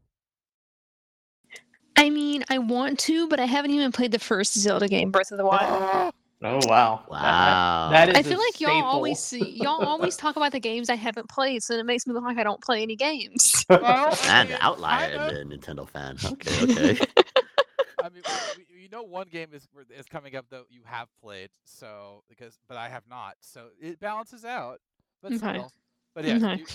[1.97, 5.31] I mean, I want to, but I haven't even played the first Zelda game, Breath
[5.31, 6.13] of the Wild.
[6.43, 7.05] Oh wow!
[7.21, 7.89] That- that- Wow.
[7.89, 10.89] that is I a feel like y'all always see, y'all always talk about the games
[10.89, 13.65] I haven't played, so it makes me look like I don't play any games.
[13.69, 15.33] well, I and mean, outlier kinda.
[15.47, 16.17] the Nintendo fan.
[16.25, 16.97] Okay, okay.
[18.01, 20.81] I mean, we, we- you know, one game is where- is coming up that you
[20.85, 24.79] have played, so because but I have not, so it balances out.
[25.21, 25.37] But Okay.
[25.37, 25.71] still,
[26.13, 26.55] but yeah, Okay.
[26.55, 26.65] do,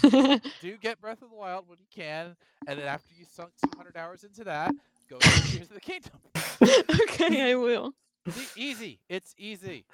[0.59, 3.96] do get Breath of the Wild when you can, and then after you sunk 200
[3.96, 4.74] hours into that,
[5.11, 6.12] go to Tears of the Kingdom.
[7.03, 7.92] okay, I will.
[8.29, 9.01] See, easy.
[9.09, 9.85] It's easy.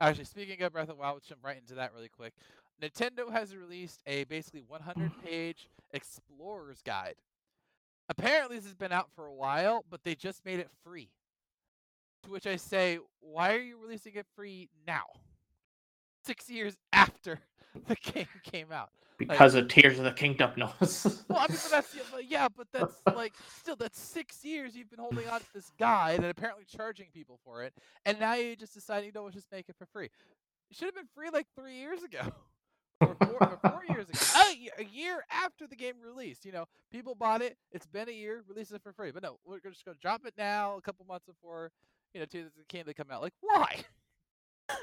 [0.00, 2.32] Actually, speaking of Breath of the Wild, let's jump right into that really quick.
[2.82, 5.96] Nintendo has released a basically 100-page mm.
[5.96, 7.14] explorer's guide.
[8.08, 11.10] Apparently, this has been out for a while, but they just made it free.
[12.24, 15.04] To which I say, why are you releasing it free now?
[16.24, 17.40] Six years after
[17.86, 18.90] the game came out.
[19.18, 21.24] Because of Tears of the Kingdom knows.
[21.28, 24.76] Well, I mean, but that's yeah, but yeah, but that's like still that's six years
[24.76, 27.72] you've been holding on to this guy and apparently charging people for it,
[28.04, 30.06] and now you just decide you know what, just make it for free.
[30.70, 32.20] It should have been free like three years ago,
[33.00, 36.44] or four, or four years ago, a, a year after the game released.
[36.44, 37.56] You know, people bought it.
[37.72, 39.10] It's been a year, release it for free.
[39.10, 41.70] But no, we're just gonna drop it now, a couple months before
[42.12, 43.22] you know Tears of the Kingdom come out.
[43.22, 43.84] Like, why?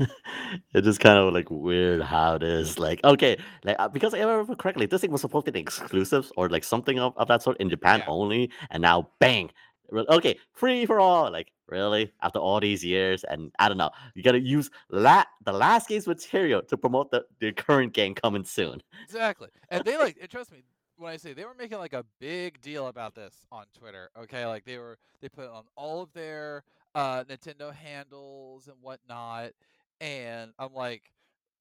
[0.74, 2.78] it's just kind of like weird how it is.
[2.80, 5.60] Like, okay, like uh, because if I remember correctly, this thing was supposed to be
[5.60, 8.06] exclusives or like something of, of that sort in Japan Yeah.
[8.08, 9.50] only, and now bang,
[9.90, 11.32] re- okay, free for all.
[11.32, 12.12] Like, really?
[12.22, 16.08] After all these years, and I don't know, you gotta use la- the last game's
[16.08, 18.82] material to promote the, the current game coming soon.
[19.04, 19.50] Exactly.
[19.70, 20.64] And they like and trust me
[20.98, 24.10] when I say they were making like a big deal about this on Twitter.
[24.20, 26.64] Okay, like they were they put it on all of their
[26.96, 29.52] uh Nintendo handles and whatnot.
[30.00, 31.04] And I'm like,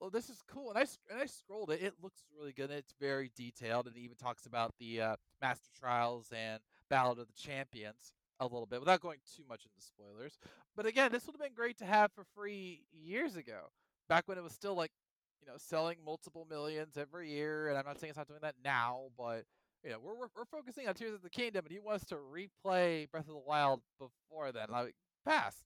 [0.00, 0.70] well, this is cool.
[0.70, 1.82] And I and I scrolled it.
[1.82, 2.70] It looks really good.
[2.70, 3.86] It's very detailed.
[3.86, 8.44] And it even talks about the uh, Master Trials and Ballad of the Champions a
[8.44, 10.38] little bit without going too much into spoilers.
[10.74, 13.70] But again, this would have been great to have for free years ago,
[14.08, 14.92] back when it was still like
[15.40, 17.68] you know, selling multiple millions every year.
[17.68, 19.44] And I'm not saying it's not doing that now, but
[19.84, 22.16] you know, we're, we're we're focusing on Tears of the Kingdom, and he wants to
[22.16, 24.50] replay Breath of the Wild before.
[24.68, 25.56] Like, pass.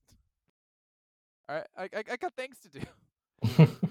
[1.48, 3.76] All right, I, I I got things to do.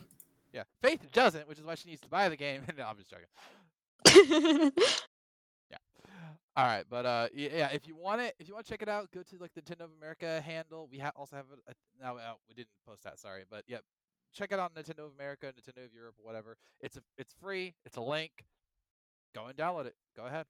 [0.53, 2.61] Yeah, Faith doesn't, which is why she needs to buy the game.
[2.77, 4.71] no, I'm just joking.
[5.71, 5.77] Yeah.
[6.55, 8.89] All right, but uh, yeah, if you want it, if you want to check it
[8.89, 10.87] out, go to like the Nintendo of America handle.
[10.91, 11.59] We ha- also have it.
[11.67, 12.15] Uh, no,
[12.47, 13.17] we didn't post that.
[13.17, 13.77] Sorry, but yeah,
[14.33, 16.57] check it out on Nintendo of America, Nintendo of Europe, whatever.
[16.81, 17.73] It's a, it's free.
[17.85, 18.45] It's a link.
[19.33, 19.95] Go and download it.
[20.15, 20.45] Go ahead.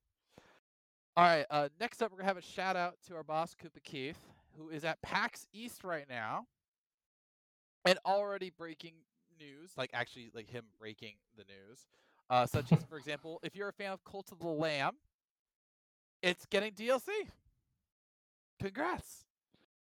[1.16, 1.46] All right.
[1.50, 4.20] Uh, next up, we're gonna have a shout out to our boss Koopa Keith,
[4.58, 6.48] who is at PAX East right now,
[7.86, 8.94] and already breaking
[9.40, 11.88] news, like actually like him breaking the news,
[12.30, 14.96] uh, such as for example, if you're a fan of Cult of the Lamb,
[16.22, 17.12] it's getting DLC.
[18.60, 19.26] Congrats.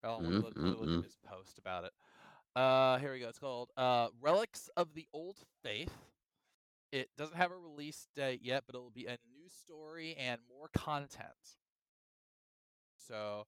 [0.04, 1.92] Oh, let me Mm, look, look at his post about it.
[2.56, 3.30] Uh, here we go.
[3.30, 5.94] It's called uh, Relics of the Old Faith.
[6.92, 10.40] It doesn't have a release date yet, but it will be a new story and
[10.50, 11.58] more content.
[12.98, 13.46] So,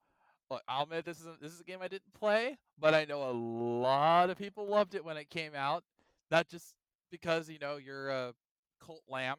[0.50, 3.06] look, I'll admit this is a, this is a game I didn't play, but I
[3.06, 5.84] know a lot of people loved it when it came out.
[6.32, 6.74] Not just
[7.12, 8.34] because you know you're a
[8.86, 9.38] cult lamb,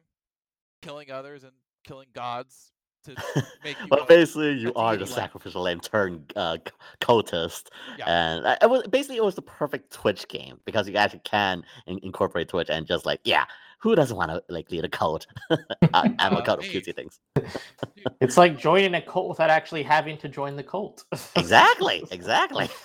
[0.81, 2.71] killing others and killing gods
[3.05, 3.15] to
[3.63, 3.87] make you.
[3.91, 5.13] well, basically, you are the lamb.
[5.13, 6.57] sacrificial lamb turned uh,
[6.99, 7.67] cultist,
[7.97, 8.05] Yeah.
[8.07, 11.99] and it was basically it was the perfect Twitch game because you actually can in-
[12.03, 13.45] incorporate Twitch and just like yeah,
[13.79, 15.25] who doesn't want to like lead a cult?
[15.93, 16.73] I, I'm a cult of me.
[16.73, 17.19] cutesy things.
[18.21, 21.03] It's like joining a cult without actually having to join the cult.
[21.35, 22.69] Exactly, exactly.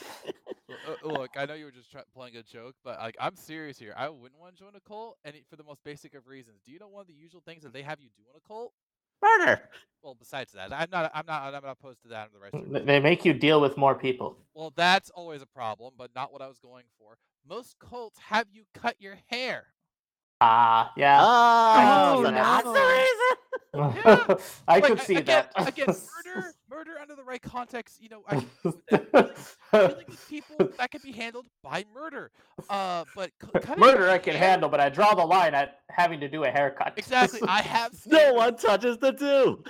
[0.70, 3.78] Uh, Look, I know you were just try- playing a joke, but like I'm serious
[3.78, 3.94] here.
[3.96, 6.60] I wouldn't want to join a cult, and for the most basic of reasons.
[6.64, 8.48] Do you know one of the usual things that they have you do in a
[8.48, 8.72] cult?
[9.22, 9.68] Murder.
[10.02, 12.72] Well, besides that, I'm not, I'm not, I'm not opposed to that in the right.
[12.72, 14.36] Th- they make you deal with more people.
[14.54, 17.16] Well, that's always a problem, but not what I was going for.
[17.48, 19.66] Most cults have you cut your hair.
[20.46, 21.18] Ah, yeah.
[21.22, 24.02] Oh, Oh, that's the reason.
[24.04, 24.36] yeah.
[24.68, 25.68] I Like, could see again, that.
[25.68, 28.00] again, murder, murder under the right context.
[28.02, 29.58] You know, I can deal with.
[29.70, 32.30] Killing, killing people that can be handled by murder.
[32.68, 36.20] Uh, but cutting Murder I can hair- handle, but I draw the line at having
[36.20, 36.92] to do a haircut.
[36.96, 37.40] Exactly.
[37.48, 39.64] I have No one touches the two.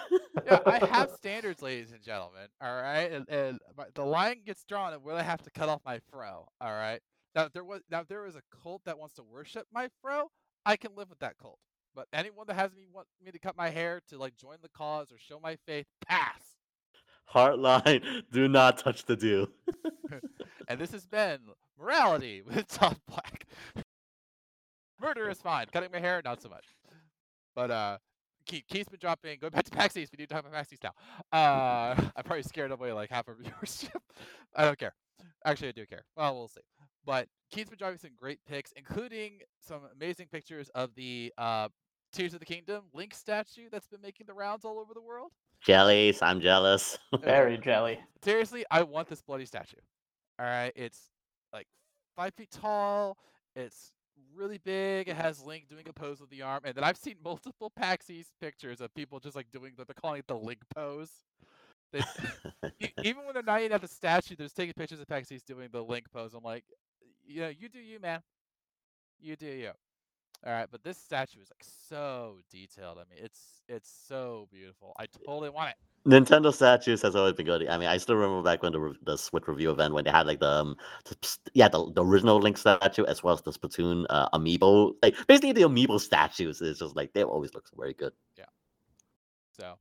[0.45, 2.49] yeah, I have standards, ladies and gentlemen.
[2.61, 5.69] All right, and, and my, the line gets drawn at where I have to cut
[5.69, 6.49] off my fro.
[6.61, 7.01] All right.
[7.35, 10.31] Now, there was now if there is a cult that wants to worship my fro,
[10.67, 11.59] I can live with that cult.
[11.95, 14.69] But anyone that has me want me to cut my hair to like join the
[14.69, 16.41] cause or show my faith, pass.
[17.33, 19.49] Heartline, Do not touch the do.
[20.67, 21.41] And this has been
[21.79, 23.45] morality with Todd Black.
[25.01, 25.67] Murder is fine.
[25.71, 26.65] Cutting my hair, not so much.
[27.55, 27.99] But uh,
[28.47, 29.39] Keith, Keith's been dropping.
[29.41, 30.13] Going back to East.
[30.13, 30.93] We need to talk about East now.
[31.31, 34.01] Uh, I probably scared away like half our viewership.
[34.57, 34.95] I don't care.
[35.45, 36.05] Actually, I do care.
[36.17, 36.63] Well, we'll see.
[37.07, 41.69] But Keith's been dropping some great pics, including some amazing pictures of the uh,
[42.13, 45.33] Tears of the Kingdom Link statue that's been making the rounds all over the world.
[45.61, 46.23] Jellies.
[46.23, 46.99] I'm jealous.
[47.23, 47.99] Very jelly.
[48.23, 49.79] Seriously, I want this bloody statue.
[50.39, 51.11] All right, it's
[51.53, 51.67] like
[52.17, 53.17] five feet tall.
[53.57, 53.93] It's
[54.35, 55.09] really big.
[55.09, 58.11] It has Link doing a pose with the arm, and then I've seen multiple PAX
[58.11, 59.73] East pictures of people just like doing.
[59.77, 61.11] They're calling it the Link pose.
[61.93, 62.03] They,
[63.03, 65.47] even when they're not even at the statue, they're just taking pictures of PAX East
[65.47, 66.35] doing the Link pose.
[66.35, 66.65] I'm like,
[67.27, 68.21] yeah, you do you, man.
[69.21, 69.71] You do you.
[70.47, 72.99] All right, but this statue is like so detailed.
[72.99, 74.93] I mean, it's it's so beautiful.
[74.99, 75.77] I totally want it.
[76.07, 77.67] Nintendo statues has always been good.
[77.67, 80.27] I mean, I still remember back when the the Switch review event when they had
[80.27, 84.05] like the um, the yeah the, the original Link statue as well as the Splatoon
[84.11, 84.93] uh, amiibo.
[85.03, 88.13] Like basically the amiibo statues is just like they always look very good.
[88.37, 88.45] Yeah.
[89.59, 89.79] So,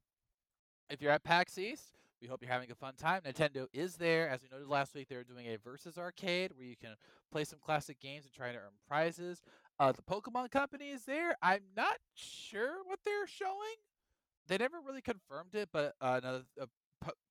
[0.89, 3.21] if you're at PAX East, we hope you're having a fun time.
[3.21, 4.29] Nintendo is there.
[4.29, 6.95] As we noted last week, they're doing a Versus Arcade where you can
[7.33, 9.41] play some classic games and try to earn prizes.
[9.77, 11.35] Uh, the Pokemon Company is there.
[11.41, 13.75] I'm not sure what they're showing.
[14.47, 16.43] They never really confirmed it, but uh, another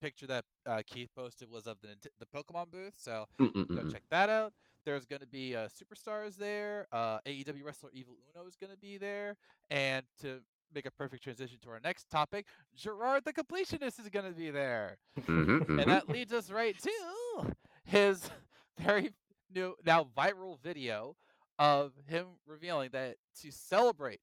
[0.03, 1.89] picture that uh, Keith posted was of the
[2.21, 2.95] the Pokemon booth.
[2.99, 3.93] So go Mm-mm-mm.
[3.93, 4.53] check that out.
[4.85, 6.87] There's going to be uh, superstars there.
[6.93, 9.37] Uh, AEW wrestler Evil Uno is going to be there,
[9.71, 10.40] and to
[10.75, 12.46] make a perfect transition to our next topic,
[12.77, 15.68] Jirard the Completionist is going to be there, Mhm, mhm.
[15.83, 17.54] and that leads us right to
[17.85, 18.29] his
[18.79, 19.12] very
[19.54, 21.16] new, now viral video
[21.58, 24.20] of him revealing that to celebrate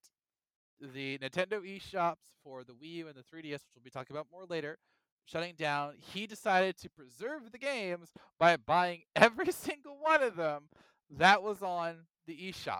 [0.81, 4.27] the Nintendo eShops for the Wii U and the 3DS, which we'll be talking about
[4.31, 4.77] more later,
[5.25, 10.63] shutting down, he decided to preserve the games by buying every single one of them
[11.11, 12.79] that was on the eShop.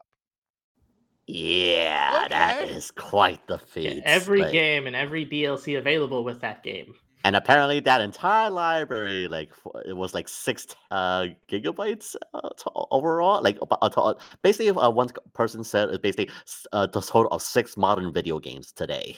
[1.31, 2.73] Yeah, that Okay.
[2.73, 4.01] is quite the feat.
[4.03, 6.95] Every like- game and every DLC available with that game.
[7.25, 9.51] and apparently that entire library, like
[9.85, 13.43] it was like six uh, gigabytes uh, to- overall.
[13.43, 16.29] Like abo- uh, to- basically, uh, one person said it's basically
[16.71, 19.17] uh, the total of six modern video games today.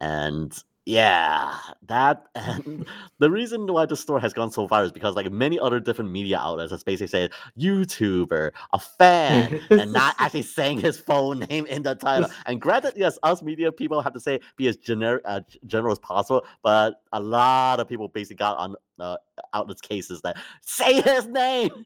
[0.00, 1.54] and yeah,
[1.86, 2.86] that and
[3.18, 6.10] the reason why the store has gone so far is because like many other different
[6.10, 11.66] media outlets has basically said YouTuber, a fan, and not actually saying his full name
[11.66, 12.30] in the title.
[12.46, 15.98] And granted, yes, us media people have to say be as generic, uh, general as
[15.98, 19.18] possible, but a lot of people basically got on uh,
[19.52, 21.84] outlets cases that say his name.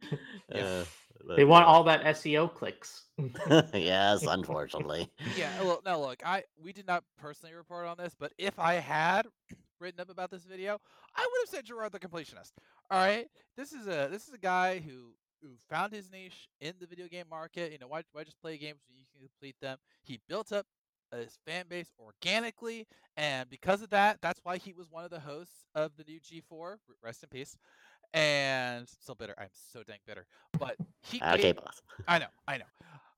[0.54, 0.84] Yeah.
[1.30, 3.01] Uh, They want all that SEO clicks.
[3.74, 5.10] yes, unfortunately.
[5.36, 8.74] Yeah, look, no, look, I we did not personally report on this, but if I
[8.74, 9.26] had
[9.80, 10.78] written up about this video,
[11.16, 12.52] I would have said Jirard the completionist.
[12.90, 16.74] All right, this is a this is a guy who who found his niche in
[16.80, 17.72] the video game market.
[17.72, 19.78] You know, why why just play games when you can complete them?
[20.02, 20.66] He built up
[21.14, 22.86] his fan base organically,
[23.16, 26.20] and because of that, that's why he was one of the hosts of the new
[26.20, 26.76] G4.
[27.02, 27.56] Rest in peace.
[28.14, 29.34] And still bitter.
[29.38, 30.26] I'm so dang bitter.
[30.58, 31.80] But he ah, Okay, gave- boss.
[32.06, 32.64] I know, I know.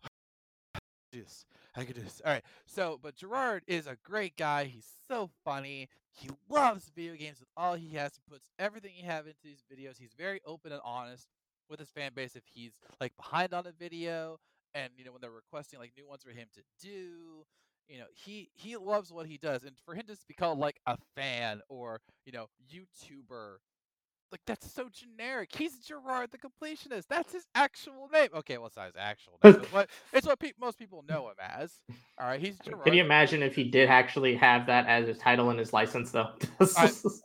[1.13, 1.45] do this.
[1.77, 2.23] I could do this.
[2.25, 2.45] All right.
[2.67, 4.65] So, but Jirard is a great guy.
[4.65, 5.89] He's so funny.
[6.13, 8.13] He loves video games with all he has.
[8.15, 9.99] He puts everything he have into these videos.
[9.99, 11.27] He's very open and honest
[11.69, 14.39] with his fan base if he's like behind on a video
[14.75, 17.45] and you know when they're requesting like new ones for him to do.
[17.89, 20.81] You know, he he loves what he does, and for him to be called like
[20.87, 23.57] a fan or you know YouTuber
[24.33, 25.51] like that's so generic.
[25.57, 27.07] He's Jirard the completionist.
[27.09, 28.29] That's his actual name.
[28.35, 31.29] Okay, well, it's not his actual name, but what it's what pe- most people know
[31.29, 31.72] him as.
[32.20, 32.85] All right, he's Jirard.
[32.85, 36.11] Can you imagine if he did actually have that as a title in his license,
[36.11, 36.31] though?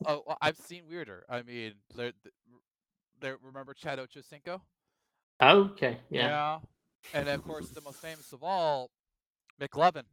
[0.06, 1.26] Oh, well, I've seen weirder.
[1.30, 2.14] I mean, there,
[3.20, 3.38] there.
[3.44, 4.62] Remember Chad Ochocinco?
[5.42, 6.60] okay, yeah.
[7.14, 8.92] And of course, the most famous of all,
[9.62, 10.04] McLovin.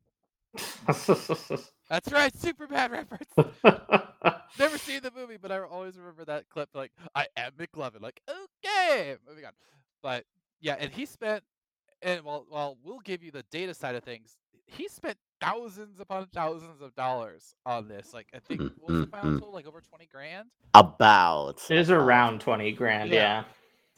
[1.89, 3.31] That's right, super bad reference.
[4.59, 6.71] Never seen the movie, but I always remember that clip.
[6.75, 8.01] Like, I am McLovin.
[8.03, 9.53] Like, okay, moving on.
[10.03, 10.25] But
[10.61, 11.43] yeah, and he spent,
[12.03, 14.37] and well, well, we'll give you the data side of things.
[14.67, 18.13] He spent thousands upon thousands of dollars on this.
[18.13, 19.39] Like, I think Mm, what was the final mm.
[19.39, 19.53] total?
[19.55, 21.61] Like over twenty grand, About.
[21.71, 22.03] is about.
[22.03, 23.17] around 20 grand, Yeah.
[23.21, 23.45] yeah.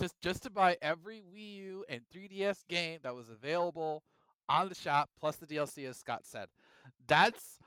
[0.00, 4.02] just just to buy every Wii U and 3DS game that was available
[4.48, 6.48] on the shop, plus the DLC, as Scott said.
[7.06, 7.57] That's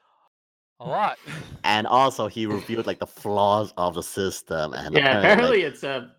[0.82, 1.18] a lot.
[1.64, 4.74] And also, he reviewed like the flaws of the system.
[4.74, 6.12] And Yeah, apparently, apparently it's a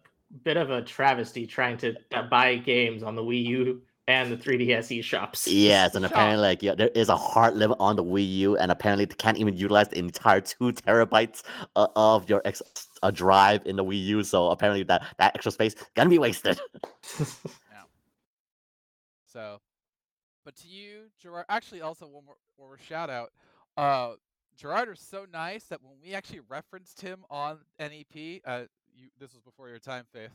[0.44, 4.36] bit of a travesty trying to uh, buy games on the Wii U and the
[4.36, 5.48] 3DS e shops.
[5.48, 6.12] Yes, and Shop.
[6.12, 9.16] apparently, like, yeah, there is a hard limit on the Wii U, and apparently, they
[9.16, 11.42] can't even utilize the entire two terabytes
[11.74, 12.62] uh, of your ex-
[13.02, 14.22] uh, drive in the Wii U.
[14.22, 16.60] So apparently, that that extra space gonna be wasted.
[17.18, 17.82] Yeah.
[19.26, 19.60] So,
[20.44, 21.44] but to you, Jirard.
[21.48, 23.32] Actually, also one more, one more shout out.
[23.76, 24.14] Uh,
[24.62, 28.62] Jirard is so nice that when we actually referenced him on NEP, uh,
[28.94, 30.30] you this was before your time, Faith.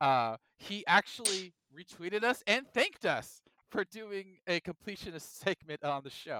[0.00, 6.10] Uh, he actually retweeted us and thanked us for doing a completionist segment on the
[6.10, 6.38] show.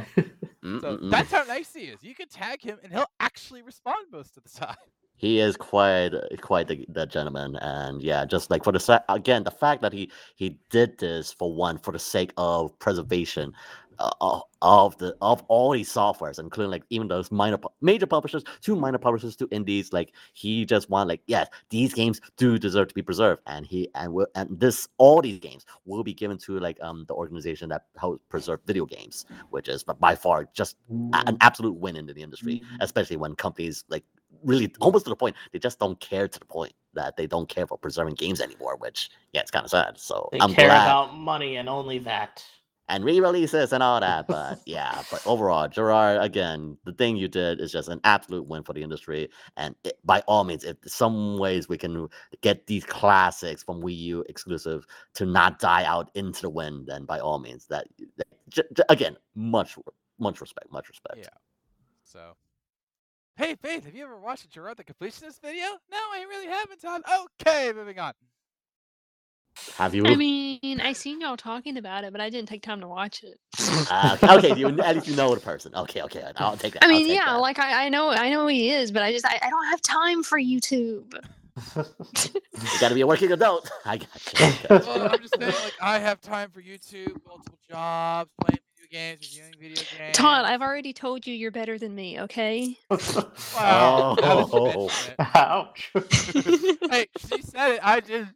[0.81, 2.03] So that's how nice he is.
[2.03, 4.77] You can tag him and he'll actually respond most of the time.
[5.17, 6.11] he is quite
[6.41, 9.93] quite the, the gentleman and yeah just like for the sa- again the fact that
[9.93, 13.53] he he did this for one for the sake of preservation
[13.99, 18.75] uh, of- the of all these softwares including like even those minor major publishers to
[18.77, 22.95] minor publishers to indies like he just want like yes these games do deserve to
[22.95, 26.59] be preserved and he and will and this all these games will be given to
[26.59, 30.77] like um the organization that helps preserve video games which is by far just
[31.15, 34.05] a- an absolute win in the industry especially when companies like
[34.43, 37.49] really almost to the point they just don't care to the point that they don't
[37.49, 40.67] care for preserving games anymore which yeah it's kind of sad so They i'm care
[40.69, 42.45] glad about money and only that.
[42.87, 47.59] And re-releases and all that but yeah but overall jirard again the thing you did
[47.61, 51.39] is just an absolute win for the industry and it, by all means if some
[51.39, 52.09] ways we can
[52.43, 57.07] get these classics from wii u exclusive to not die out into the wind then
[57.07, 57.87] by all means that,
[58.19, 59.79] that j- j- again much
[60.19, 61.29] much respect much respect Yeah.
[62.05, 62.37] So,
[63.37, 65.67] hey Faith, have you ever watched a Jirard the completionist video?
[65.91, 67.03] No, I really haven't, Todd.
[67.41, 68.13] Okay, moving on.
[69.77, 72.81] Have you I mean, I seen y'all talking about it, but I didn't take time
[72.81, 73.39] to watch it.
[73.91, 75.75] Uh, okay, okay, you at least you know the person.
[75.75, 76.85] Okay, okay, I'll take that.
[76.85, 77.37] I mean, yeah, that.
[77.37, 79.67] like I, I know, I know who he is, but I just, I, I don't
[79.67, 81.15] have time for YouTube.
[81.77, 81.85] you
[82.81, 83.71] got to be a working adult.
[83.85, 84.47] I got you.
[84.71, 84.77] I.
[84.79, 89.21] Well, I'm just saying, like, I have time for YouTube, multiple jobs, playing video games,
[89.37, 90.17] reviewing video games.
[90.17, 92.21] Todd, I've already told you you're better than me.
[92.23, 92.77] Okay.
[93.55, 94.17] Wow.
[94.21, 94.91] now that you Oh.
[95.35, 95.93] Ouch.
[96.91, 97.81] hey, she said it.
[97.83, 98.35] I didn't.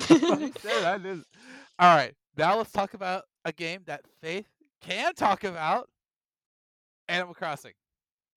[0.00, 0.84] She said it.
[0.84, 1.26] I didn't.
[1.78, 2.14] All right.
[2.36, 4.46] Now let's talk about a game that Faith
[4.82, 5.88] can talk about.
[7.08, 7.72] Animal Crossing,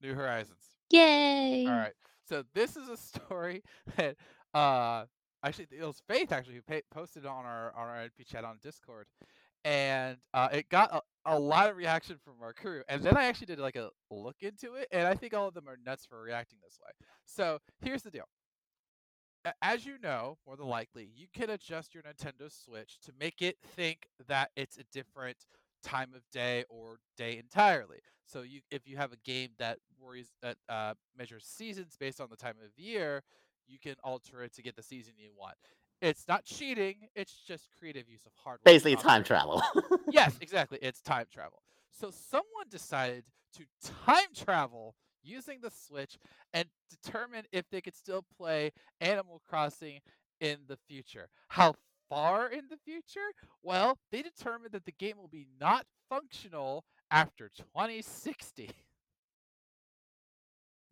[0.01, 0.75] New Horizons.
[0.91, 1.65] Yay.
[1.67, 1.93] All right.
[2.27, 3.63] So this is a story
[3.97, 4.15] that
[4.53, 5.05] uh
[5.43, 8.57] actually it was Faith actually who pa- posted on our on our NP chat on
[8.61, 9.07] Discord,
[9.65, 13.25] and uh, it got a, a lot of reaction from our crew, and then I
[13.25, 16.05] actually did like a look into it, and I think all of them are nuts
[16.05, 16.91] for reacting this way.
[17.25, 18.25] So here's the deal.
[19.61, 23.57] As you know, more than likely, you can adjust your Nintendo Switch to make it
[23.75, 25.37] think that it's a different
[25.81, 27.99] time of day or day entirely.
[28.25, 32.27] So you, if you have a game that worries that uh, measures seasons based on
[32.29, 33.23] the time of year,
[33.67, 35.55] you can alter it to get the season you want.
[36.01, 38.61] It's not cheating; it's just creative use of hardware.
[38.65, 39.61] Basically, time travel.
[40.11, 40.79] yes, exactly.
[40.81, 41.61] It's time travel.
[41.91, 43.23] So someone decided
[43.57, 43.65] to
[44.05, 46.17] time travel using the Switch
[46.53, 49.99] and determine if they could still play Animal Crossing
[50.39, 51.27] in the future.
[51.49, 51.75] How
[52.09, 53.33] far in the future?
[53.63, 58.71] Well, they determined that the game will be not functional after 2060.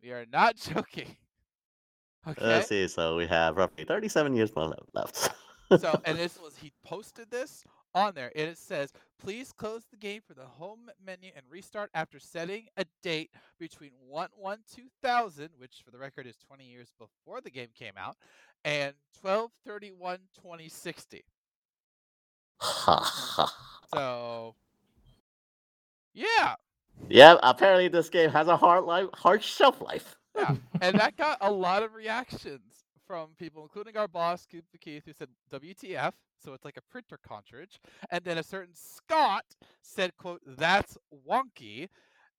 [0.00, 1.16] We are not joking.
[2.26, 2.46] Okay.
[2.46, 2.86] Let's see.
[2.86, 5.30] So we have roughly 37 years more left.
[5.76, 7.64] so and this was he posted this
[7.94, 11.90] on there and it says please close the game for the home menu and restart
[11.94, 16.92] after setting a date between 1 1 2000 which for the record is 20 years
[16.98, 18.16] before the game came out
[18.64, 21.24] and 12 31 2060
[23.94, 24.54] so
[26.14, 26.54] yeah.
[27.08, 30.16] Yeah, apparently this game has a hard life, hard shelf life.
[30.36, 32.77] yeah and that got a lot of reactions
[33.08, 37.18] from people, including our boss, the Keith, who said WTF, so it's like a printer
[37.26, 37.80] cartridge.
[38.10, 39.44] And then a certain Scott
[39.82, 40.96] said, quote, that's
[41.28, 41.88] wonky.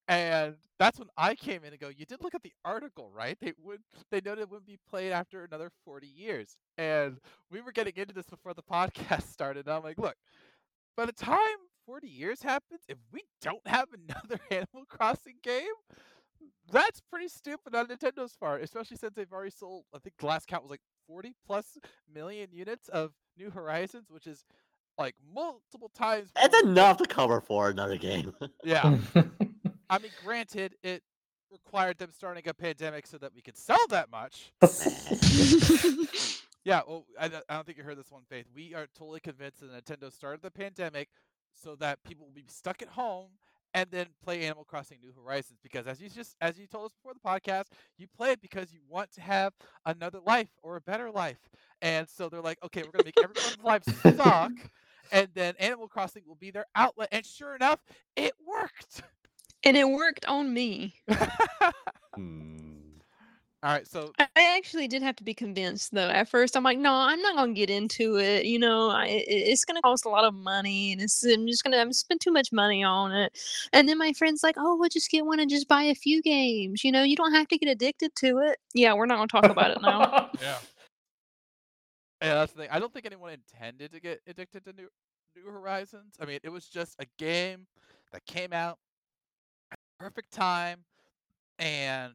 [0.07, 3.37] And that's when I came in and go, you did look at the article, right?
[3.41, 6.55] They would they noted it wouldn't be played after another 40 years.
[6.77, 7.19] And
[7.51, 9.67] we were getting into this before the podcast started.
[9.67, 10.15] And I'm like, look,
[10.97, 11.39] by the time
[11.85, 15.73] 40 years happens, if we don't have another Animal Crossing game,
[16.71, 19.85] that's pretty stupid on Nintendo's part, especially since they've already sold.
[19.93, 21.77] I think the last count was like 40 plus
[22.13, 24.43] million units of New Horizons, which is
[24.97, 26.29] like multiple times.
[26.37, 28.33] It's more enough to cover for another game.
[28.63, 28.97] Yeah,
[29.89, 31.03] I mean, granted, it
[31.51, 34.51] required them starting a pandemic so that we could sell that much.
[36.65, 38.45] Yeah, well, I, I don't think you heard this one, Faith.
[38.53, 41.09] We are totally convinced that Nintendo started the pandemic
[41.53, 43.29] so that people will be stuck at home
[43.73, 46.93] and then play Animal Crossing New Horizons because as you just as you told us
[46.93, 47.65] before the podcast,
[47.97, 49.53] you play it because you want to have
[49.85, 51.39] another life or a better life.
[51.81, 54.51] And so they're like, okay, we're gonna make everyone's lives suck,
[55.11, 57.09] and then Animal Crossing will be their outlet.
[57.11, 57.79] And sure enough,
[58.15, 59.01] it worked.
[59.63, 60.95] and it worked on me.
[62.15, 62.68] Hmm.
[63.61, 66.07] All right, so I actually did have to be convinced though.
[66.07, 68.45] At first, I'm like, no, I'm not gonna get into it.
[68.45, 71.75] You know, I, it's gonna cost a lot of money, and it's I'm just gonna
[71.75, 73.37] I'm spend too much money on it.
[73.73, 76.21] And then my friend's like, oh, we'll just get one and just buy a few
[76.21, 76.85] games.
[76.85, 78.59] You know, you don't have to get addicted to it.
[78.73, 80.29] Yeah, we're not gonna talk about it now.
[80.41, 80.57] Yeah.
[82.21, 82.69] Yeah, that's the thing.
[82.69, 84.89] I don't think anyone intended to get addicted to New
[85.37, 86.15] New Horizons.
[86.19, 87.65] I mean, it was just a game
[88.11, 88.77] that came out
[89.71, 90.83] at the perfect time,
[91.59, 92.13] and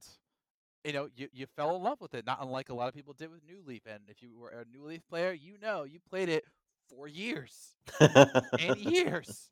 [0.84, 2.26] you know, you you fell in love with it.
[2.26, 3.82] Not unlike a lot of people did with New Leaf.
[3.86, 6.44] And if you were a New Leaf player, you know you played it
[6.88, 9.50] for years and years.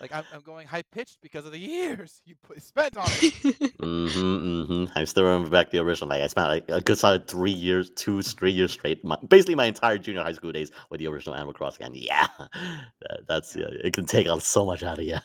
[0.00, 3.74] Like I'm, I'm going high pitched because of the years you put, spent on it.
[3.78, 4.98] Mm-hmm, mm-hmm.
[4.98, 6.08] I still remember back the original.
[6.10, 9.04] Like I spent like a good solid three years, two, three years straight.
[9.04, 11.86] My, basically, my entire junior high school days with the original Animal Crossing.
[11.86, 15.18] And yeah, that, that's yeah, it can take out so much out of you.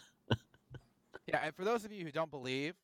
[1.27, 2.75] Yeah, and for those of you who don't believe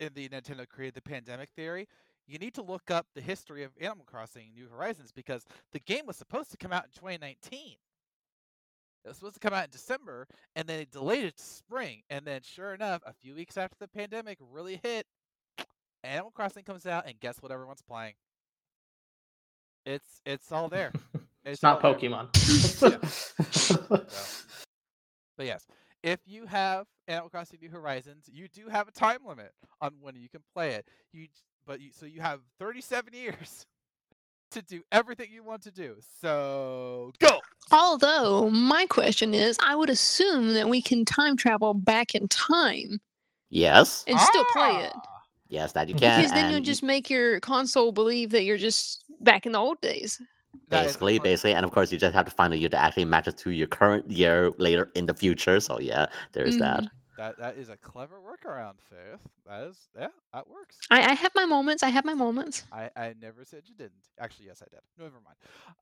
[0.00, 1.86] in the Nintendo created the pandemic theory,
[2.26, 6.06] you need to look up the history of Animal Crossing New Horizons because the game
[6.06, 7.76] was supposed to come out in 2019.
[9.04, 12.02] It was supposed to come out in December, and then they delayed it to spring.
[12.10, 15.06] And then, sure enough, a few weeks after the pandemic really hit,
[16.04, 17.52] Animal Crossing comes out, and guess what?
[17.52, 18.14] Everyone's playing.
[19.86, 20.92] It's it's all there.
[21.42, 22.10] It's not all there.
[22.10, 22.28] Pokemon.
[25.40, 25.66] But yes,
[26.02, 30.16] if you have Animal Crossing New Horizons, you do have a time limit on when
[30.16, 30.86] you can play it.
[31.12, 31.26] You
[31.66, 33.66] but you so you have 37 years
[34.52, 35.96] to do everything you want to do.
[36.20, 37.40] So go.
[37.72, 43.00] Although my question is, I would assume that we can time travel back in time
[43.50, 44.92] Yes, and still play it.
[44.94, 46.16] Ah, yes, that you can.
[46.16, 49.80] Because then you'll just make your console believe that you're just back in the old
[49.80, 50.20] days.
[50.68, 51.22] That is basically, fun.
[51.24, 53.50] basically, and of course, you just have to find a year that actually matches to
[53.50, 55.60] your current year later in the future.
[55.60, 56.84] So yeah, there's that.
[57.16, 59.20] That that is a clever workaround, Faith.
[59.46, 60.78] That is yeah, that works.
[60.90, 61.82] I, I have my moments.
[61.82, 62.64] I have my moments.
[62.72, 63.92] I, I never said you didn't.
[64.18, 64.80] Actually, yes, I did.
[64.98, 65.36] No, never mind.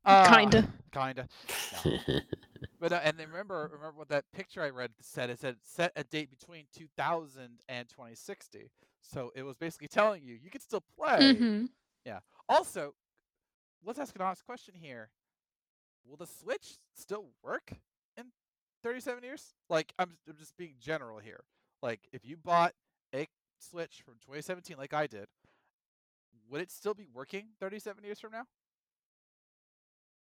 [0.05, 0.69] Uh, Kinda.
[0.93, 1.29] Kinda.
[1.85, 1.99] No.
[2.81, 5.31] But uh, and then remember, remember what that picture I read said.
[5.31, 8.71] It said set a date between 2000 and 2060.
[9.01, 11.39] So it was basically telling you you could still play.
[11.39, 11.66] hmm
[12.49, 12.95] Also,
[13.89, 15.09] let's ask an honest question here:
[16.07, 17.72] Will the Switch still work
[18.16, 18.26] in
[18.84, 19.55] 37 years?
[19.68, 21.41] Like I'm, I'm just being general here.
[21.82, 22.74] Like if you bought
[23.14, 23.26] a
[23.59, 25.26] Switch from 2017 like I did,
[26.51, 28.45] would it still be working 37 years from now?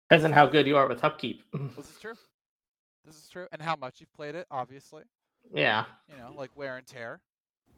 [0.10, 1.44] Depends on how good you are with upkeep.
[1.78, 2.14] This is true.
[3.06, 3.48] This is true.
[3.54, 5.04] And how much you've played it, obviously.
[5.54, 5.86] yeah.
[6.12, 7.22] You know, like wear and tear.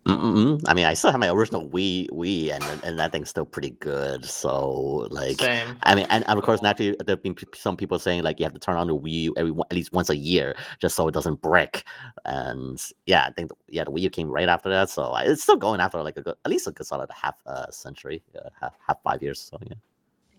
[0.05, 0.63] Mm-mm.
[0.67, 3.69] I mean, I still have my original Wii, Wii, and and that thing's still pretty
[3.69, 4.25] good.
[4.25, 5.77] So, like, Same.
[5.83, 8.39] I mean, and, and of course, naturally, there have been p- some people saying like
[8.39, 10.95] you have to turn on the Wii U every at least once a year just
[10.95, 11.83] so it doesn't break.
[12.25, 15.23] And yeah, I think the, yeah, the Wii U came right after that, so I-
[15.25, 18.23] it's still going after like a good, at least a good solid half uh, century,
[18.35, 19.39] uh, half half five years.
[19.39, 19.75] So yeah.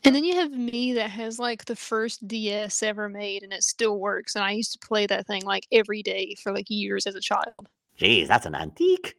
[0.04, 3.62] And then you have me that has like the first DS ever made and it
[3.62, 4.34] still works.
[4.34, 7.20] And I used to play that thing like every day for like years as a
[7.20, 7.68] child.
[8.00, 9.14] Jeez, that's an antique.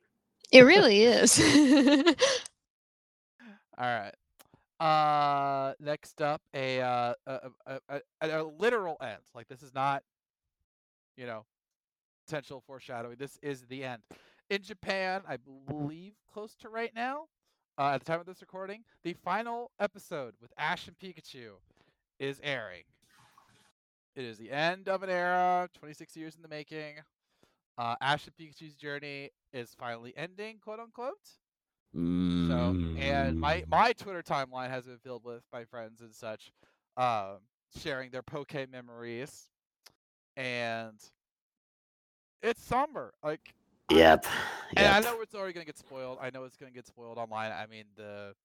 [0.53, 1.39] It really is.
[3.77, 4.13] All right.
[4.79, 9.21] Uh, next up, a uh, a, a, a, a, literal end.
[9.33, 10.03] Like this is not,
[11.17, 11.45] you know,
[12.27, 13.15] potential foreshadowing.
[13.17, 14.03] This is the end.
[14.51, 15.37] In Japan, I
[15.67, 17.23] believe close to right now,
[17.79, 21.53] uh, at the time of this recording, the final episode with Ash and Pikachu
[22.19, 22.83] is airing.
[24.15, 26.97] It is the end of an era, 26 years in the making.
[27.77, 31.17] Uh, Ash and Pikachu's journey is finally ending, quote unquote.
[31.95, 33.69] So and my Mm.
[33.69, 36.51] my Twitter timeline has been filled with my friends and such,
[36.97, 37.37] um,
[37.77, 39.49] sharing their poke memories,
[40.35, 40.99] and
[42.41, 43.13] it's somber.
[43.23, 43.53] Like,
[43.89, 44.25] I- Yep.
[44.75, 46.17] and I know it's already gonna get spoiled.
[46.21, 47.51] I know it's gonna get spoiled online.
[47.51, 48.35] I mean, the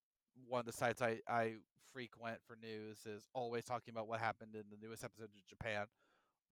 [0.47, 1.57] one of the sites I I
[1.93, 5.87] frequent for news is always talking about what happened in the newest episode of Japan.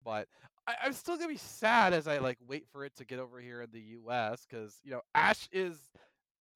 [0.05, 0.29] But
[0.67, 3.41] I, I'm still gonna be sad as I like wait for it to get over
[3.41, 4.47] here in the U.S.
[4.49, 5.77] because you know Ash is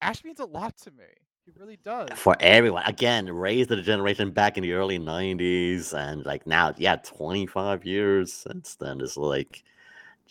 [0.01, 1.05] Ash means a lot to me.
[1.45, 2.11] He really does.
[2.17, 6.97] for everyone again raised the generation back in the early 90s and like now yeah
[6.97, 9.65] 25 years since then it's like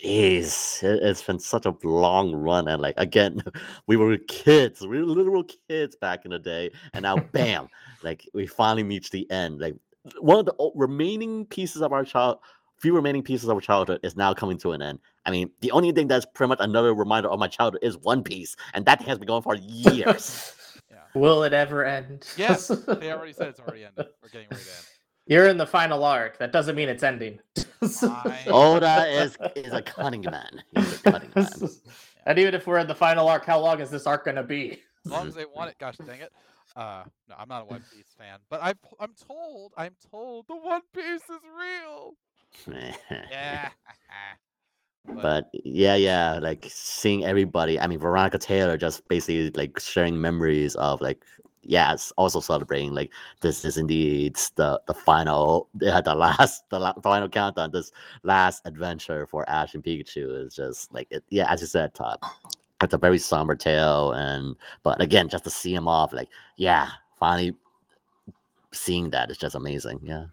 [0.01, 3.41] jeez it, has been such a long run and like again
[3.87, 7.67] we were kids we were literal kids back in the day and now bam
[8.03, 9.75] like we finally reach the end like
[10.21, 12.39] one of the remaining pieces of our child
[12.79, 15.71] few remaining pieces of our childhood is now coming to an end i mean the
[15.71, 19.01] only thing that's pretty much another reminder of my childhood is one piece and that
[19.01, 20.53] has been going for years
[20.89, 20.97] Yeah.
[21.19, 22.27] Will it ever end?
[22.37, 24.07] Yes, they already said it's already ended.
[24.21, 24.85] We're getting ready to end.
[25.27, 26.39] You're in the final arc.
[26.39, 27.39] That doesn't mean it's ending.
[27.81, 28.47] Fine.
[28.47, 30.63] Oda is is a cunning man.
[30.75, 31.49] He's a cunning man.
[32.25, 34.81] and even if we're in the final arc, how long is this arc gonna be?
[35.05, 36.31] As long as they want it, gosh dang it.
[36.75, 40.55] Uh, no, I'm not a One Piece fan, but I'm I'm told I'm told the
[40.55, 42.15] One Piece is real.
[42.67, 43.69] Yeah.
[45.15, 47.79] but yeah, yeah, like seeing everybody.
[47.79, 51.23] I mean, Veronica Taylor just basically like sharing memories of like,
[51.61, 56.79] yeah, it's also celebrating like this is indeed the the final, yeah, the last, the
[56.79, 57.71] la- final countdown.
[57.71, 57.91] This
[58.23, 62.19] last adventure for Ash and Pikachu is just like, it, yeah, as you said, Todd.
[62.81, 66.87] It's a very somber tale, and but again, just to see him off, like, yeah,
[67.19, 67.53] finally
[68.71, 69.99] seeing that is just amazing.
[70.03, 70.25] Yeah.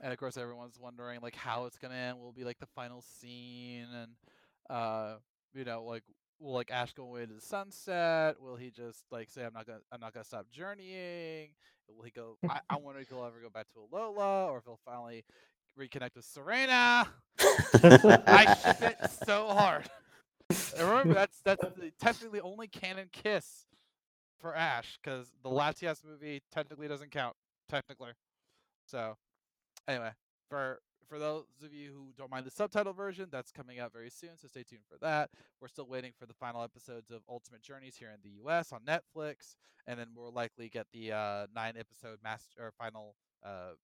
[0.00, 2.18] And of course, everyone's wondering like how it's gonna end.
[2.18, 4.10] Will be like the final scene, and
[4.70, 5.16] uh,
[5.54, 6.02] you know, like
[6.38, 8.36] will like Ash go away to the sunset?
[8.40, 11.50] Will he just like say I'm not gonna I'm not gonna stop journeying?
[11.88, 12.36] Will he go?
[12.48, 15.24] I, I wonder if he'll ever go back to Alola, or if he'll finally
[15.78, 17.08] reconnect with Serena.
[17.82, 19.88] I shit so hard.
[20.78, 23.66] And remember, that's that's the, technically only canon kiss
[24.40, 27.36] for Ash because the Latias movie technically doesn't count
[27.68, 28.10] technically.
[28.86, 29.16] So,
[29.88, 30.10] anyway,
[30.48, 34.10] for for those of you who don't mind the subtitle version, that's coming out very
[34.10, 34.30] soon.
[34.36, 35.30] So stay tuned for that.
[35.60, 38.72] We're still waiting for the final episodes of Ultimate Journeys here in the U.S.
[38.72, 39.54] on Netflix,
[39.86, 43.14] and then we'll likely get the uh, nine episode master or final
[43.44, 43.74] uh,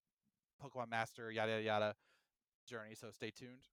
[0.63, 1.95] Pokemon Master yada yada yada
[2.69, 2.95] journey.
[2.95, 3.69] So stay tuned.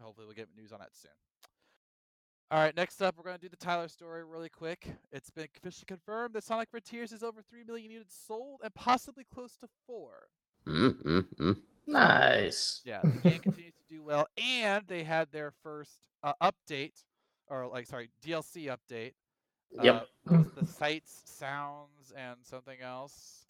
[0.00, 1.12] Hopefully, we'll get news on that soon.
[2.50, 4.86] All right, next up, we're going to do the Tyler story really quick.
[5.10, 9.24] It's been officially confirmed that Sonic Frontiers is over 3 million units sold and possibly
[9.24, 10.28] close to 4.
[10.66, 11.56] Mm, mm, mm.
[11.86, 12.80] Nice.
[12.84, 17.04] Yeah, the game continues to do well, and they had their first uh, update,
[17.48, 19.12] or like, sorry, DLC update.
[19.82, 20.06] Yep.
[20.28, 23.44] Uh, the sights, sounds, and something else.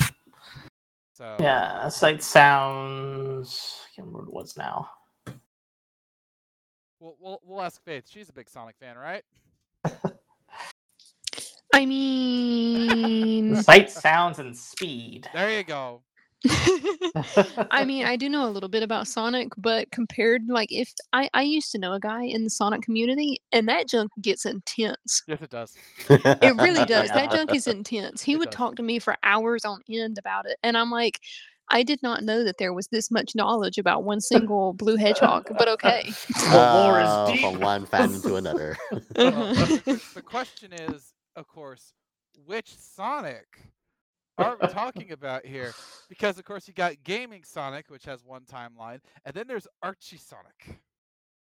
[1.14, 3.80] So, Yeah, sight sounds.
[3.84, 4.88] I can't remember what it was now.
[7.00, 8.04] we'll, we'll, we'll ask Faith.
[8.08, 9.22] She's a big Sonic fan, right?
[11.74, 15.28] I mean, Sight, sounds, and speed.
[15.32, 16.02] There you go.
[17.70, 21.28] I mean, I do know a little bit about Sonic, but compared, like, if I,
[21.34, 25.22] I used to know a guy in the Sonic community, and that junk gets intense.
[25.26, 25.76] Yes, it does.
[26.08, 27.08] It really does.
[27.08, 27.14] Yeah.
[27.14, 28.22] That junk is intense.
[28.22, 28.56] He It would does.
[28.56, 31.20] talk to me for hours on end about it, and I'm like,
[31.68, 35.46] I did not know that there was this much knowledge about one single blue hedgehog,
[35.56, 36.02] but okay.
[36.28, 37.40] The lore is Uh, deep.
[37.40, 38.76] From one fandom to another.
[39.16, 41.94] Well, the question is, of course,
[42.44, 43.71] which Sonic
[44.38, 45.72] are we talking about here?
[46.08, 50.18] Because of course you got Gaming Sonic, which has one timeline, and then there's Archie
[50.18, 50.80] Sonic.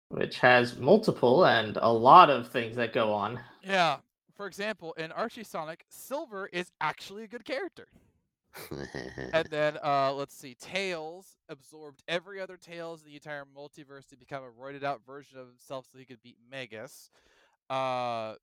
[0.09, 3.39] Which has multiple and a lot of things that go on.
[3.62, 3.99] Yeah.
[4.37, 7.87] For example, in Archie Sonic, Silver is actually a good character.
[9.33, 14.16] And then uh let's see, Tails absorbed every other Tails in the entire multiverse to
[14.16, 17.11] become a roided out version of himself so he could beat Magus.
[17.68, 18.35] Uh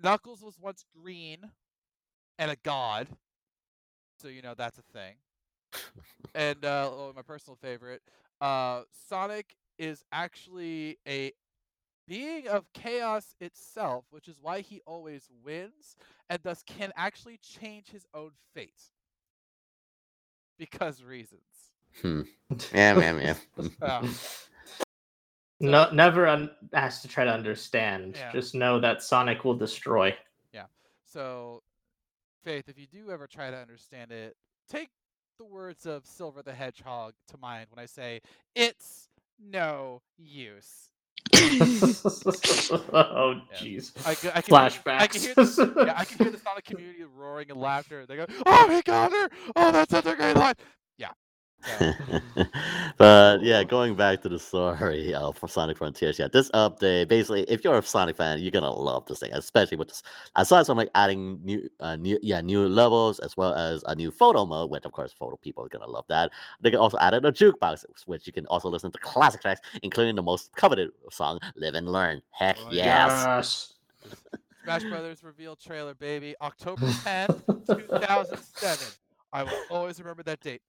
[0.00, 1.38] Knuckles was once green
[2.38, 3.08] and a god.
[4.18, 5.14] So you know that's a thing.
[6.34, 8.02] And uh oh, my personal favorite,
[8.40, 11.32] uh Sonic is actually a
[12.06, 15.96] being of chaos itself, which is why he always wins
[16.28, 18.90] and thus can actually change his own fate.
[20.58, 21.72] Because reasons.
[22.02, 22.22] Hmm.
[22.72, 24.00] Yeah, man, yeah.
[25.60, 25.70] Yeah.
[25.70, 28.14] No, never un- has to try to understand.
[28.16, 28.30] Yeah.
[28.32, 30.14] Just know that Sonic will destroy.
[30.52, 30.66] Yeah.
[31.04, 31.62] So,
[32.48, 34.34] Faith, if you do ever try to understand it,
[34.70, 34.88] take
[35.38, 38.22] the words of Silver the Hedgehog to mind when I say,
[38.56, 40.88] it's no use.
[41.34, 41.38] oh,
[43.52, 43.58] Yeah.
[43.58, 43.92] jeez.
[44.06, 44.98] I, c- I can hear- Flashbacks.
[44.98, 48.06] I can hear the, yeah, I can hear the Sonic community roaring and laughter.
[48.06, 49.28] They go, "Oh, he got her!
[49.54, 50.54] Oh, that's such a great line!"
[51.60, 51.92] So,
[52.98, 57.42] but yeah, going back to the story uh, for Sonic Frontiers, yeah, this update basically,
[57.42, 60.02] if you're a Sonic fan, you're gonna love this thing, especially with this.
[60.36, 64.10] Aside from like adding new, uh, new, yeah, new levels as well as a new
[64.10, 66.30] photo mode, which of course photo people are gonna love that.
[66.60, 70.14] They can also added a jukebox, which you can also listen to classic tracks, including
[70.14, 72.84] the most coveted song, "Live and Learn." Heck Oh, yes.
[72.84, 73.74] Yes.
[74.64, 78.86] Smash Brothers reveal trailer, baby, October 10th, 2007.
[79.32, 80.62] I will always remember that date.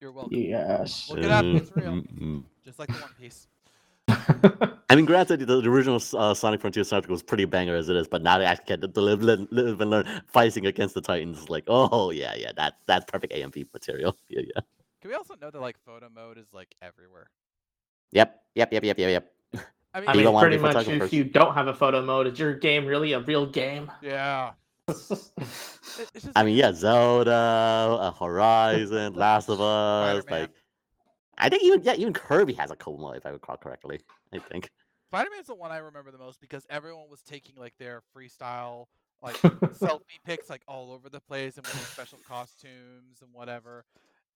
[0.00, 0.36] You're welcome.
[0.36, 1.08] Yes.
[1.10, 2.02] Look it up, it's real.
[2.64, 3.46] Just like the One Piece.
[4.08, 7.96] I mean, granted, the, the original uh, Sonic Frontier soundtrack was pretty banger as it
[7.96, 11.00] is, but now they actually get to live, live, live and learn fighting against the
[11.00, 11.48] Titans.
[11.48, 14.16] Like, oh yeah, yeah, that's that's perfect AMV material.
[14.28, 14.60] Yeah, yeah.
[15.00, 17.30] Can we also know that like photo mode is like everywhere?
[18.12, 19.32] Yep, yep, yep, yep, yep, yep.
[19.94, 22.54] I mean, I mean, pretty much if you don't have a photo mode, is your
[22.54, 23.90] game really a real game?
[24.02, 24.52] yeah.
[24.88, 25.32] Just
[26.36, 30.22] I mean, yeah, Zelda, uh, Horizon, Last of Us.
[30.22, 30.40] Spider-Man.
[30.42, 30.50] Like,
[31.38, 34.00] I think even yeah, even Kirby has a mode if I recall correctly.
[34.32, 34.70] I think.
[35.08, 38.86] Spider Man's the one I remember the most because everyone was taking like their freestyle
[39.22, 39.36] like
[39.80, 43.84] selfie pics like all over the place and wearing special costumes and whatever.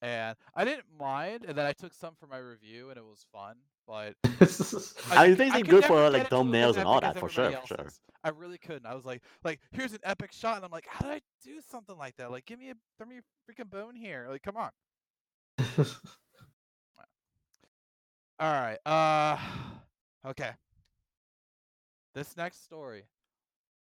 [0.02, 3.26] And I didn't mind, and then I took some for my review, and it was
[3.32, 3.56] fun.
[3.90, 4.28] But I
[5.26, 7.18] mean, could- they seem could good for, like, into it with thumbnails and all that,
[7.18, 7.88] for sure, for sure.
[8.22, 8.86] I really couldn't.
[8.86, 11.60] I was like, like here's an epic shot, and I'm like, how did I do
[11.70, 12.30] something like that?
[12.30, 14.28] Like, give me a, throw me a freaking bone here.
[14.30, 14.70] Like, come on.
[18.38, 18.78] All right.
[18.86, 19.36] Uh
[20.28, 20.52] okay.
[22.14, 23.04] This next story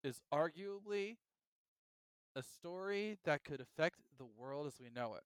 [0.03, 1.17] is arguably
[2.35, 5.23] a story that could affect the world as we know it.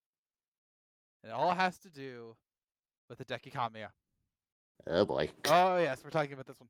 [1.24, 2.36] And it all has to do
[3.09, 3.89] with Hideki Kamiya.
[4.88, 5.30] Oh boy.
[5.45, 6.69] Oh yes, we're talking about this one.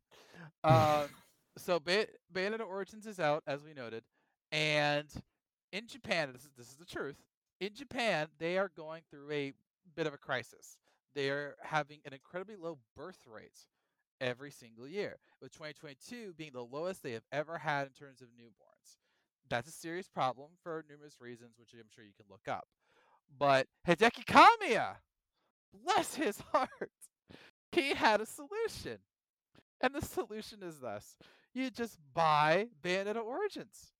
[0.63, 1.09] Um,
[1.57, 4.03] so Bay- Bayonetta Origins is out, as we noted,
[4.51, 5.07] and
[5.71, 7.17] in Japan, this is this is the truth.
[7.59, 9.53] In Japan, they are going through a
[9.95, 10.77] bit of a crisis.
[11.13, 13.59] They are having an incredibly low birth rate
[14.19, 18.27] every single year, with 2022 being the lowest they have ever had in terms of
[18.29, 18.97] newborns.
[19.49, 22.65] That's a serious problem for numerous reasons, which I'm sure you can look up.
[23.37, 24.95] But Hideki Kamiya,
[25.83, 26.91] bless his heart,
[27.75, 28.99] he had a solution.
[29.81, 31.17] And the solution is thus
[31.53, 33.91] you just buy Bayonetta Origins.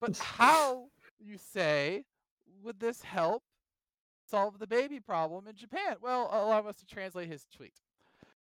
[0.00, 2.04] But how, you say,
[2.62, 3.42] would this help
[4.30, 5.96] solve the baby problem in Japan?
[6.00, 7.74] Well, allow us to translate his tweet.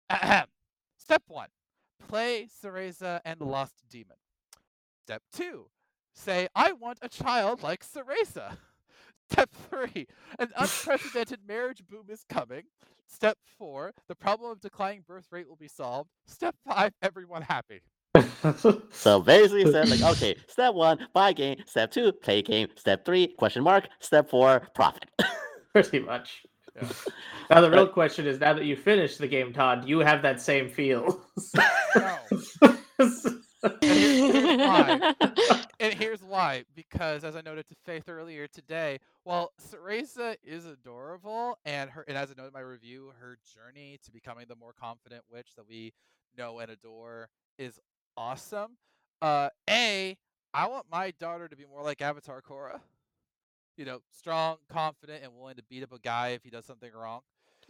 [0.09, 0.47] Ahem.
[0.97, 1.47] Step one
[2.07, 4.17] play Cereza and the Lost Demon.
[5.05, 5.67] Step two
[6.13, 8.57] say, I want a child like Cereza.
[9.31, 10.07] Step three,
[10.39, 12.63] an unprecedented marriage boom is coming.
[13.05, 16.09] Step four, the problem of declining birth rate will be solved.
[16.25, 17.81] Step five, everyone happy.
[18.91, 21.57] So basically, it said like, okay, step one, buy game.
[21.67, 22.69] Step two, play game.
[22.75, 23.87] Step three, question mark.
[23.99, 25.05] Step four, profit.
[25.73, 26.43] Pretty much.
[26.75, 26.87] Yeah.
[27.49, 30.21] Now the real question is: now that you finished the game, Todd, do you have
[30.23, 31.21] that same feel?
[31.95, 32.17] No.
[33.81, 35.13] here's why.
[35.81, 36.65] And here's why.
[36.75, 42.17] Because as I noted to Faith earlier today, while Cereza is adorable and her and
[42.17, 45.67] as I noted in my review, her journey to becoming the more confident witch that
[45.67, 45.93] we
[46.37, 47.79] know and adore is
[48.17, 48.71] awesome.
[49.21, 50.17] Uh A,
[50.53, 52.81] I want my daughter to be more like Avatar Korra.
[53.77, 56.91] you know, strong, confident, and willing to beat up a guy if he does something
[56.93, 57.21] wrong.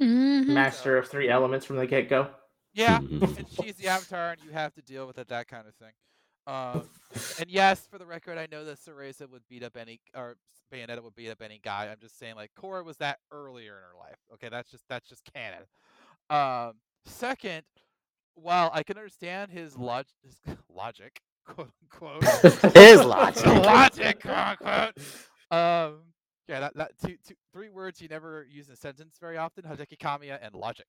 [0.02, 0.48] Mhm.
[0.48, 2.30] Master of three elements from the get go.
[2.74, 5.76] Yeah, and she's the avatar, and you have to deal with it, that kind of
[5.76, 5.92] thing.
[6.48, 6.84] Um,
[7.40, 10.36] and yes, for the record, I know that Cereza would beat up any, or
[10.74, 11.88] Bayonetta would beat up any guy.
[11.92, 14.18] I'm just saying, like, Korra was that earlier in her life.
[14.34, 15.64] Okay, that's just that's just canon.
[16.30, 17.64] Um, second,
[18.36, 20.38] while I can understand his log his
[20.74, 22.24] logic, quote unquote,
[22.76, 23.46] His logic.
[23.46, 24.98] logic, quote unquote.
[25.52, 26.00] Um,
[26.48, 29.64] yeah, that, that two, two, three words you never use in a sentence very often:
[29.66, 30.88] Hideki Kamiya and logic.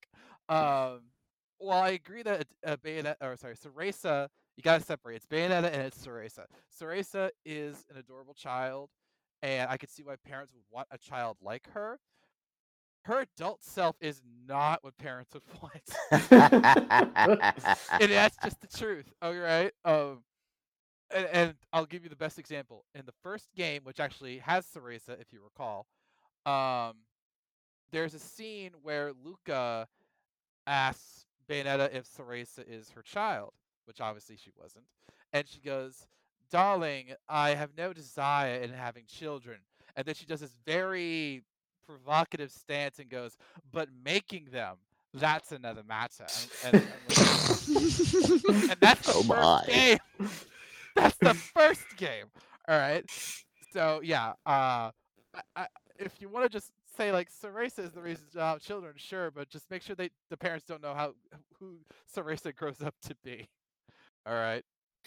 [0.48, 1.00] Um,
[1.60, 5.16] well, I agree that uh, Bayonetta, or sorry, Cereza, you gotta separate.
[5.16, 6.46] It's Bayonetta and it's Cereza.
[6.78, 8.90] Cereza is an adorable child,
[9.42, 11.98] and I could see why parents would want a child like her.
[13.04, 15.82] Her adult self is not what parents would want.
[18.00, 19.10] and that's just the truth.
[19.22, 19.72] All right.
[19.84, 20.22] Um,
[21.14, 24.66] and, and I'll give you the best example in the first game, which actually has
[24.66, 25.86] Cereza, if you recall.
[26.44, 26.96] Um,
[27.90, 29.88] there's a scene where Luca
[30.66, 33.52] asks Bayonetta if Cereza is her child,
[33.86, 34.84] which obviously she wasn't,
[35.32, 36.06] and she goes,
[36.50, 39.58] "Darling, I have no desire in having children."
[39.96, 41.44] And then she does this very
[41.86, 43.36] provocative stance and goes,
[43.72, 44.76] "But making them."
[45.14, 46.26] That's another matter.
[46.36, 47.14] And, and, and,
[48.68, 49.64] and that's the Oh first my.
[49.66, 49.98] game.
[50.96, 52.26] That's the first game.
[52.68, 53.04] All right.
[53.72, 54.90] So yeah, uh,
[55.34, 55.66] I, I,
[55.98, 59.30] if you want to just say like Cereza is the reason to have children, sure,
[59.30, 61.14] but just make sure they the parents don't know how
[61.58, 61.78] who
[62.14, 63.48] Cereza grows up to be.
[64.26, 64.62] All right.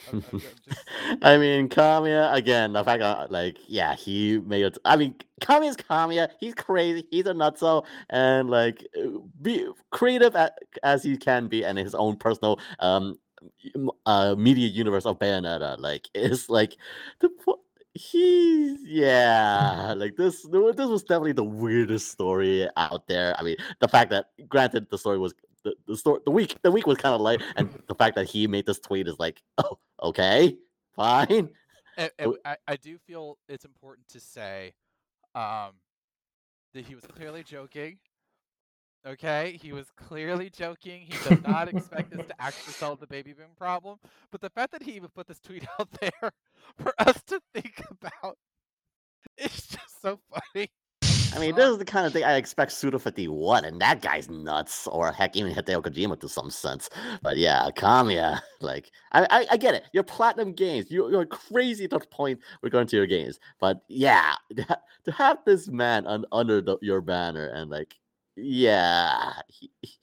[0.07, 1.21] I'm- I'm- just.
[1.21, 2.73] I mean, Kamiya again.
[2.73, 4.77] The fact that, like, yeah, he made it.
[4.85, 6.29] I mean, Kamiya's Kamiya.
[6.39, 7.07] He's crazy.
[7.11, 11.93] He's a nutso, and like, uh, be creative a- as he can be, and his
[11.93, 13.17] own personal um,
[14.07, 15.77] uh, media universe of Bayonetta.
[15.77, 16.75] Like, it's like
[17.19, 17.29] the
[17.93, 19.93] he's yeah.
[19.95, 23.35] Like this, this was definitely the weirdest story out there.
[23.39, 25.33] I mean, the fact that, granted, the story was.
[25.63, 28.25] The, the story the week the week was kind of light and the fact that
[28.25, 30.57] he made this tweet is like oh okay
[30.93, 31.49] fine
[31.97, 32.35] And, and.
[32.43, 34.73] I, I do feel it's important to say
[35.35, 35.71] um,
[36.73, 37.97] that he was clearly joking.
[39.05, 41.01] Okay, he was clearly joking.
[41.01, 43.99] He did not expect us to actually solve the baby boom problem.
[44.31, 46.31] But the fact that he even put this tweet out there
[46.77, 48.37] for us to think about,
[49.37, 50.69] it's just so funny.
[51.35, 54.29] I mean, this is the kind of thing I expect Suda 51, and that guy's
[54.29, 54.85] nuts.
[54.87, 56.89] Or heck, even Hideo Kojima to some sense.
[57.23, 59.85] But yeah, Kamiya, like, I, I, I get it.
[59.93, 60.91] You're platinum games.
[60.91, 63.39] You're, you're crazy to the point we're going to your games.
[63.59, 67.95] But yeah, to have this man un, under the, your banner and like,
[68.35, 69.33] yeah.
[69.47, 69.97] he- he-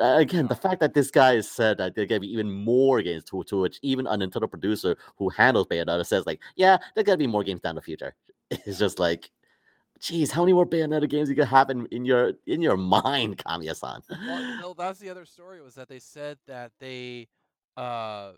[0.00, 3.42] Again, the fact that this guy said that there gonna be even more games to,
[3.44, 7.26] to which even a Nintendo producer who handles Bayonetta says like, yeah, there gonna be
[7.26, 8.14] more games down the future.
[8.50, 9.30] It's just like,
[10.00, 13.38] Jeez, how many more Bayonetta games you could have in, in your in your mind,
[13.38, 14.00] Kamiya-san?
[14.60, 17.28] Well, that's the other story was that they said that they
[17.76, 18.32] uh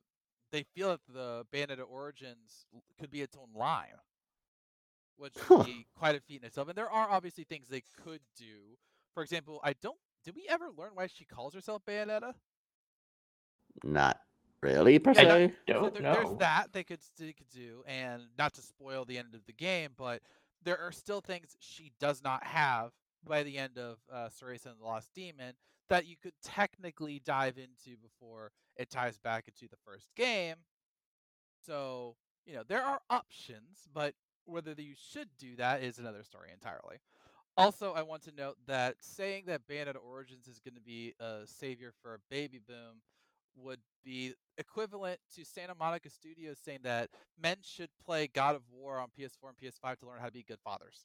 [0.53, 2.66] they feel that the Bayonetta Origins
[2.99, 3.89] could be its own line,
[5.16, 5.57] which Huh.
[5.59, 6.68] would be quite a feat in itself.
[6.68, 8.77] And there are obviously things they could do.
[9.15, 9.97] For example, I don't.
[10.25, 12.35] Did we ever learn why she calls herself Bayonetta?
[13.85, 14.19] Not
[14.63, 16.13] really per I don't, So there, know.
[16.15, 19.53] There's that they could they could do, and not to spoil the end of the
[19.53, 20.23] game, but
[20.65, 22.93] there are still things she does not have
[23.25, 25.55] by the end of uh, Cereza and the Lost Demon
[25.89, 30.57] that you could technically dive into before it ties back into the first game.
[31.67, 36.51] So you know there are options, but whether you should do that is another story
[36.53, 36.99] entirely.
[37.57, 41.40] Also, I want to note that saying that Bayonetta Origins is going to be a
[41.44, 43.03] savior for a baby boom
[43.57, 48.98] would be equivalent to Santa Monica Studios saying that men should play God of War
[48.98, 51.05] on PS4 and PS5 to learn how to be good fathers.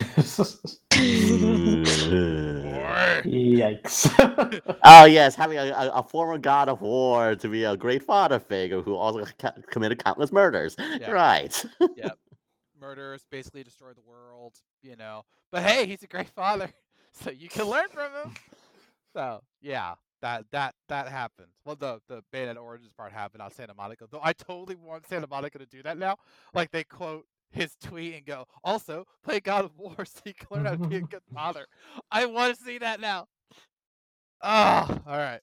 [3.24, 4.78] Yikes.
[4.84, 8.38] oh yes, having a, a, a former god of war to be a great father
[8.38, 10.76] figure who also ca- committed countless murders.
[10.78, 11.10] Yeah.
[11.10, 11.64] Right.
[12.86, 15.24] Murders basically destroy the world, you know.
[15.50, 16.70] But hey, he's a great father,
[17.12, 18.34] so you can learn from him.
[19.12, 21.48] So yeah, that that that happened.
[21.64, 24.06] Well, the the Bayonetta Origins part happened on Santa Monica.
[24.08, 26.16] Though I totally want Santa Monica to do that now.
[26.54, 30.46] Like they quote his tweet and go, also play God of War so you can
[30.50, 31.66] learn how to be a good father.
[32.10, 33.26] I want to see that now.
[34.42, 35.40] Oh, all right.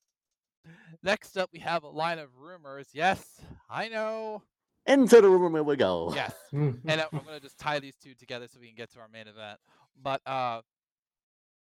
[1.02, 2.88] Next up, we have a line of rumors.
[2.94, 4.44] Yes, I know.
[4.86, 6.12] Into the rumor mill we go.
[6.14, 9.00] Yes, and I- I'm gonna just tie these two together so we can get to
[9.00, 9.60] our main event.
[10.02, 10.62] But uh,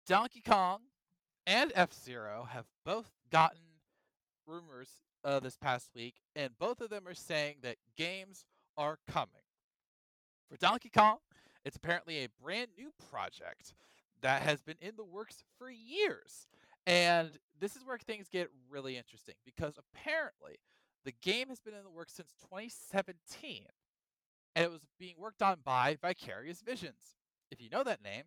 [0.06, 0.80] Donkey Kong
[1.46, 3.60] and F Zero have both gotten
[4.46, 4.90] rumors
[5.24, 8.46] uh, this past week, and both of them are saying that games
[8.78, 9.42] are coming.
[10.50, 11.18] For Donkey Kong,
[11.66, 13.74] It's apparently a brand new project
[14.22, 16.48] that has been in the works for years.
[16.86, 20.56] And this is where things get really interesting because apparently
[21.06, 23.66] the game has been in the works since 2017
[24.58, 27.16] and it was being worked on by Vicarious Visions.
[27.52, 28.24] If you know that name,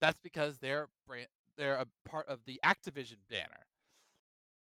[0.00, 1.26] that's because they're brand,
[1.58, 3.66] they're a part of the Activision banner.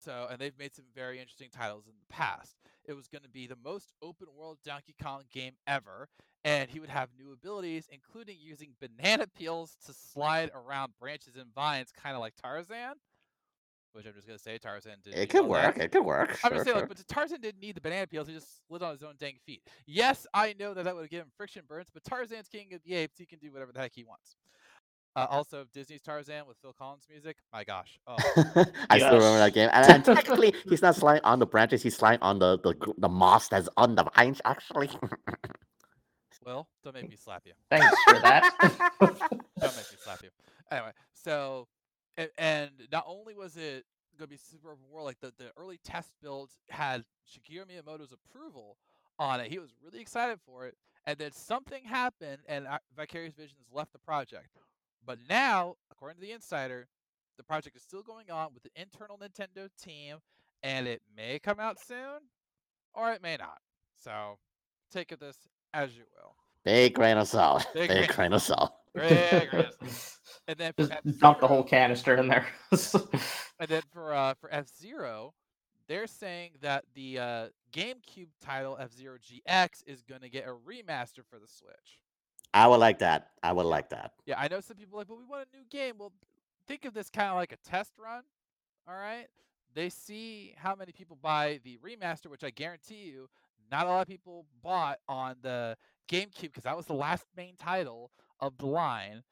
[0.03, 2.55] So, and they've made some very interesting titles in the past.
[2.83, 6.09] It was going to be the most open world Donkey Kong game ever,
[6.43, 11.53] and he would have new abilities, including using banana peels to slide around branches and
[11.53, 12.95] vines, kind of like Tarzan.
[13.93, 15.13] Which I'm just going to say, Tarzan did.
[15.15, 15.77] It could work.
[15.77, 16.39] It could work.
[16.43, 16.87] I'm sure, just saying, sure.
[16.87, 18.27] like, but Tarzan didn't need the banana peels.
[18.27, 19.61] He just slid on his own dang feet.
[19.85, 22.95] Yes, I know that that would give him friction burns, but Tarzan's king of the
[22.95, 23.17] apes.
[23.17, 24.35] He can do whatever the heck he wants.
[25.13, 27.37] Uh, also, Disney's Tarzan with Phil Collins music.
[27.51, 27.99] My gosh.
[28.07, 28.15] Oh,
[28.89, 29.69] I still remember that game.
[29.73, 31.83] And, and technically, he's not sliding on the branches.
[31.83, 34.41] He's sliding on the the, the moss that's on the vines.
[34.45, 34.89] Actually,
[36.45, 37.53] Will, don't make me slap you.
[37.69, 38.51] Thanks for that.
[38.99, 39.15] Don't
[39.61, 40.29] make me slap you.
[40.71, 41.67] Anyway, so
[42.17, 43.85] and, and not only was it
[44.17, 48.13] going to be super open world, like the, the early test build had Shigeru Miyamoto's
[48.13, 48.77] approval
[49.19, 49.51] on it.
[49.51, 53.99] He was really excited for it, and then something happened, and Vicarious Visions left the
[53.99, 54.49] project.
[55.05, 56.87] But now, according to the insider,
[57.37, 60.17] the project is still going on with the internal Nintendo team,
[60.61, 62.19] and it may come out soon,
[62.93, 63.59] or it may not.
[63.95, 64.37] So
[64.91, 65.37] take it this
[65.73, 66.35] as you will.
[66.63, 67.65] big grain of salt.
[67.73, 68.73] Big Big, grain of salt.
[68.93, 69.65] Big grain
[70.47, 72.47] And then for Just dump the whole canister in there.
[73.59, 75.35] And then for uh, for F Zero,
[75.87, 80.51] they're saying that the uh, GameCube title F Zero GX is going to get a
[80.51, 81.99] remaster for the Switch.
[82.55, 83.29] I would like that.
[83.43, 84.13] I would like that.
[84.25, 85.93] Yeah, I know some people are like, but we want a new game.
[85.99, 86.11] Well,
[86.67, 88.23] think of this kind of like a test run.
[88.87, 89.27] All right,
[89.75, 93.29] they see how many people buy the remaster, which I guarantee you,
[93.71, 95.77] not a lot of people bought on the
[96.09, 98.11] GameCube because that was the last main title
[98.41, 99.23] of the line.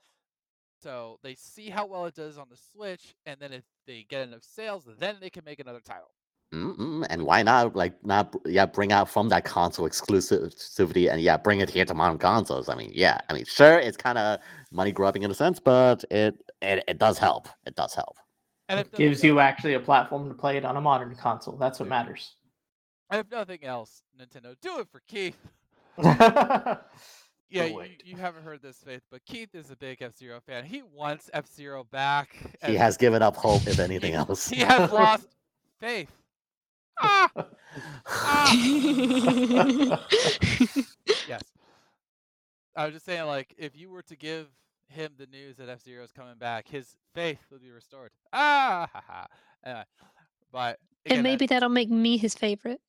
[0.82, 4.28] So they see how well it does on the Switch, and then if they get
[4.28, 6.12] enough sales, then they can make another title.
[6.53, 7.05] Mm-mm.
[7.12, 11.60] And why not like not yeah bring out from that console exclusivity and yeah bring
[11.60, 12.70] it here to modern consoles?
[12.70, 14.39] I mean yeah I mean sure it's kind of
[14.72, 17.47] money grubbing in a sense, but it it, it does help.
[17.68, 18.18] It does help.
[18.68, 21.55] And it Gives you actually a platform to play it on a modern console.
[21.55, 22.36] That's what matters.
[23.12, 25.38] and if nothing else, Nintendo, do it for Keith.
[27.50, 30.39] yeah, Yeah, you, you haven't heard this, Faith, but Keith is a big F Zero
[30.39, 30.64] fan.
[30.66, 32.36] He wants F Zero back.
[32.66, 34.50] He has given up hope if anything else.
[34.50, 35.28] He has lost
[35.80, 36.12] faith.
[37.02, 37.30] Ah,
[38.08, 38.52] ah.
[41.28, 41.41] yes.
[42.76, 44.47] I was just saying, like, if you were to give
[44.88, 48.12] him the news that F Zero is coming back, his faith would be restored.
[48.34, 49.28] Ah, ha, ha.
[49.64, 49.84] Anyway,
[50.52, 52.82] but and again, maybe that'll make me his favorite.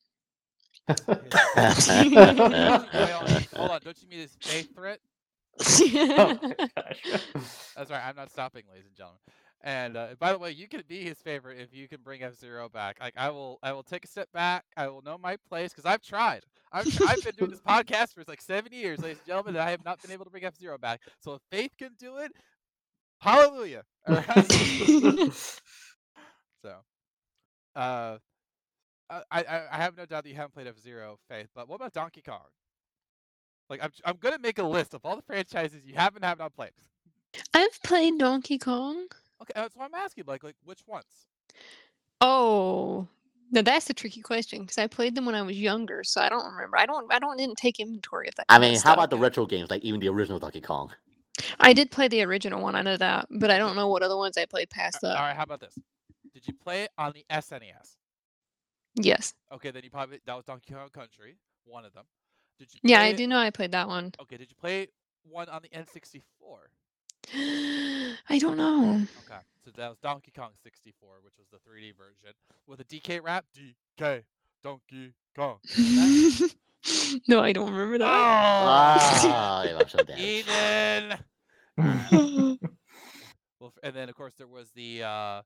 [0.88, 4.98] That- Wait, hold on, don't you mean his faith threat?
[5.60, 6.38] oh.
[7.76, 8.02] That's right.
[8.04, 9.20] I'm not stopping, ladies and gentlemen.
[9.62, 12.34] And uh, by the way, you can be his favorite if you can bring F
[12.34, 12.96] Zero back.
[12.98, 14.64] Like I will, I will take a step back.
[14.76, 16.44] I will know my place because I've tried.
[16.72, 19.62] I've, tr- I've been doing this podcast for like seven years, ladies and gentlemen, and
[19.62, 21.00] I have not been able to bring F Zero back.
[21.18, 22.32] So if Faith can do it,
[23.20, 23.82] hallelujah!
[24.08, 25.32] All right?
[26.62, 26.74] so,
[27.76, 28.16] uh,
[29.10, 31.48] Uh, I, I I have no doubt that you haven't played F Zero, Faith.
[31.54, 32.46] But what about Donkey Kong?
[33.68, 36.54] Like I'm I'm gonna make a list of all the franchises you haven't have not
[36.54, 36.70] played.
[37.54, 39.06] I've played Donkey Kong.
[39.42, 40.24] Okay, that's why I'm asking.
[40.26, 41.26] Like, like which ones?
[42.20, 43.08] Oh,
[43.50, 46.28] now that's a tricky question because I played them when I was younger, so I
[46.28, 46.78] don't remember.
[46.78, 47.12] I don't.
[47.12, 47.36] I don't.
[47.36, 48.46] Didn't take inventory of that.
[48.48, 48.94] I mean, how stuff.
[48.94, 50.90] about the retro games, like even the original Donkey Kong?
[51.58, 52.74] I did play the original one.
[52.74, 55.16] I know that, but I don't know what other ones I played past that.
[55.16, 55.78] All right, how about this?
[56.34, 57.96] Did you play it on the SNES?
[59.02, 59.34] Yes.
[59.52, 62.04] Okay, then you probably that was Donkey Kong Country, one of them.
[62.58, 62.80] Did you?
[62.82, 64.12] Yeah, I do know I played that one.
[64.20, 64.88] Okay, did you play
[65.22, 66.22] one on the N64?
[68.28, 69.02] I don't know.
[69.24, 72.34] Okay, so that was Donkey Kong 64, which was the 3D version
[72.66, 73.44] with a DK rap.
[73.56, 74.22] DK
[74.62, 75.58] Donkey Kong.
[77.28, 78.08] no, I don't remember that.
[78.08, 81.18] Ah, emotional damage.
[81.78, 82.58] Eden.
[83.60, 85.42] Well, and then of course there was the uh,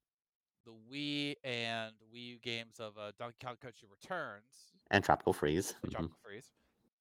[0.64, 5.74] the Wii and Wii U games of uh, Donkey Kong Country Returns, And Tropical Freeze.
[5.82, 5.94] and mhm.
[5.94, 6.48] Tropical Freeze.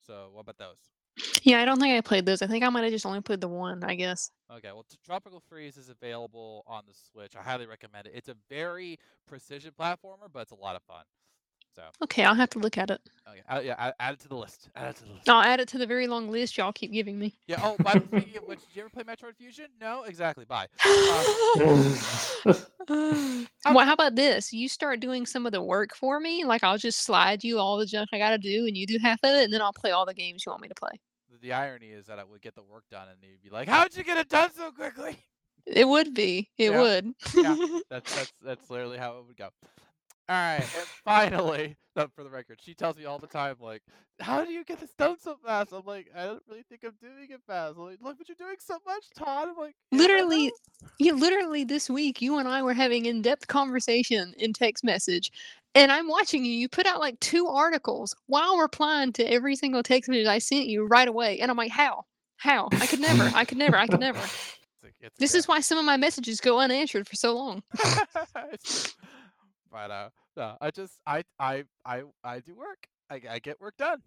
[0.05, 0.77] So what about those?
[1.43, 2.41] Yeah, I don't think I played those.
[2.41, 3.83] I think I might have just only played the one.
[3.83, 4.31] I guess.
[4.51, 7.35] Okay, well, Tropical Freeze is available on the Switch.
[7.35, 8.13] I highly recommend it.
[8.15, 8.97] It's a very
[9.27, 11.03] precision platformer, but it's a lot of fun.
[11.75, 13.01] So, Okay, I'll have to look at it.
[13.27, 14.69] okay, uh, yeah, add, add it to the list.
[14.75, 15.27] Add it to the list.
[15.29, 17.33] I'll add it to the very long list y'all keep giving me.
[17.47, 17.59] Yeah.
[17.63, 19.65] Oh, by the way, speaking of which, did you ever play Metroid Fusion?
[19.81, 20.45] No, exactly.
[20.45, 20.67] Bye.
[22.89, 24.51] Uh, well, how about this?
[24.51, 26.43] You start doing some of the work for me.
[26.43, 29.19] Like I'll just slide you all the junk I gotta do, and you do half
[29.23, 30.99] of it, and then I'll play all the games you want me to play.
[31.41, 33.95] the irony is that I would get the work done, and they'd be like, "How'd
[33.95, 35.17] you get it done so quickly?"
[35.65, 36.49] It would be.
[36.57, 36.81] It Yeah.
[36.81, 37.13] would.
[37.33, 37.55] Yeah.
[37.89, 39.47] That's that's that's literally how it would go.
[40.29, 43.81] All right, and finally, no, for the record, she tells me all the time, like,
[44.21, 46.95] "How do you get this done so fast?" I'm like, "I don't really think I'm
[47.01, 50.45] doing it fast." I'm like, "Look, but you're doing so much, Todd." I'm like, literally,
[50.45, 50.51] you
[50.97, 55.29] yeah, literally this week, you and I were having in-depth conversation in text message,
[55.75, 56.53] and I'm watching you.
[56.53, 60.67] You put out like two articles while replying to every single text message I sent
[60.67, 62.05] you right away, and I'm like, how?
[62.37, 62.69] How?
[62.71, 63.29] I could never.
[63.35, 63.75] I could never.
[63.75, 64.19] I could never.
[64.85, 65.39] It's it's This great.
[65.39, 67.63] is why some of my messages go unanswered for so long.
[69.73, 72.87] But uh, no, I just I I I I do work.
[73.09, 74.01] I, I get work done.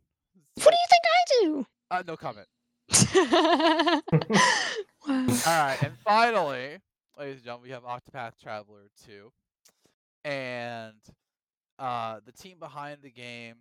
[0.62, 1.66] What do you think I do?
[1.90, 2.46] Uh, no comment.
[2.90, 4.18] I do?
[5.08, 5.26] wow.
[5.46, 6.78] All right, and finally,
[7.18, 9.32] ladies and gentlemen, we have Octopath Traveler 2.
[10.24, 10.94] And
[11.78, 13.56] uh, the team behind the game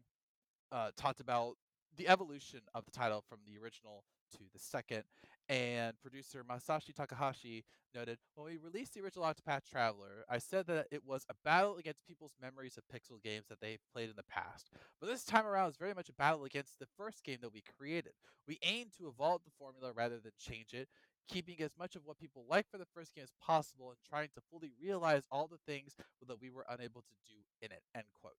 [0.71, 1.53] uh, talked about
[1.97, 4.03] the evolution of the title from the original
[4.33, 5.03] to the second.
[5.47, 10.87] And producer Masashi Takahashi noted, when we released the original Octopath Traveler, I said that
[10.89, 14.23] it was a battle against people's memories of pixel games that they've played in the
[14.23, 14.71] past.
[14.99, 17.61] But this time around, is very much a battle against the first game that we
[17.77, 18.13] created.
[18.47, 20.89] We aim to evolve the formula rather than change it,
[21.27, 24.29] keeping as much of what people like for the first game as possible and trying
[24.33, 25.95] to fully realize all the things
[26.27, 27.81] that we were unable to do in it.
[27.95, 28.33] End quote.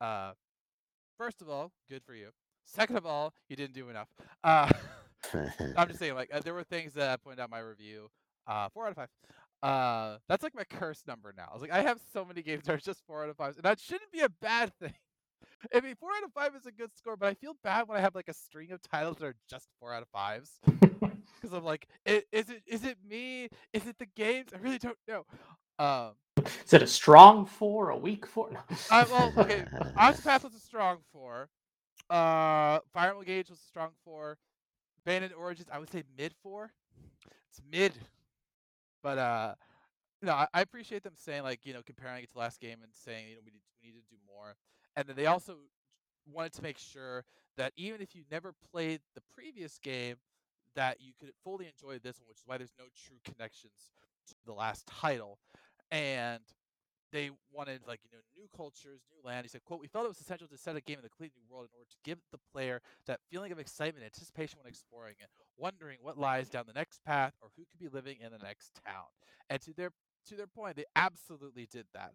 [0.00, 0.32] Uh,
[1.16, 2.28] first of all, good for you.
[2.66, 4.08] Second of all, you didn't do enough.
[4.44, 4.70] Uh,
[5.76, 8.08] I'm just saying, like, uh, there were things that I pointed out in my review.
[8.46, 9.08] Uh, four out of five.
[9.62, 11.48] Uh, that's like my curse number now.
[11.50, 13.56] I was like, I have so many games that are just four out of five,
[13.56, 14.94] and that shouldn't be a bad thing.
[15.74, 17.98] I mean, four out of five is a good score, but I feel bad when
[17.98, 20.52] I have like a string of titles that are just four out of fives.
[21.40, 23.48] Because I'm like, i- is it is it me?
[23.72, 24.50] Is it the games?
[24.52, 25.24] I really don't know.
[25.78, 26.14] Um,
[26.66, 28.50] Is it a strong four, a weak four?
[28.50, 28.58] No.
[28.90, 29.64] uh, well, okay,
[29.96, 31.48] Octopath was a strong four.
[32.10, 34.36] Uh, Fire Emblem Engage was a strong four.
[35.08, 36.70] Bayonetta Origins, I would say mid four.
[37.50, 37.94] It's mid,
[39.02, 39.54] but uh,
[40.20, 42.92] no, I, I appreciate them saying like you know comparing it to last game and
[42.92, 44.54] saying you know we need we need to do more,
[44.96, 45.56] and then they also
[46.30, 47.24] wanted to make sure
[47.56, 50.16] that even if you never played the previous game,
[50.74, 53.90] that you could fully enjoy this one, which is why there's no true connections
[54.26, 55.38] to the last title,
[55.90, 56.42] and
[57.12, 59.44] they wanted like you know new cultures, new land.
[59.44, 61.40] He said, "quote We felt it was essential to set a game in a completely
[61.42, 64.68] new world in order to give the player that feeling of excitement, and anticipation when
[64.68, 68.32] exploring it, wondering what lies down the next path or who could be living in
[68.32, 69.06] the next town."
[69.50, 69.90] And to their
[70.26, 72.12] to their point, they absolutely did that.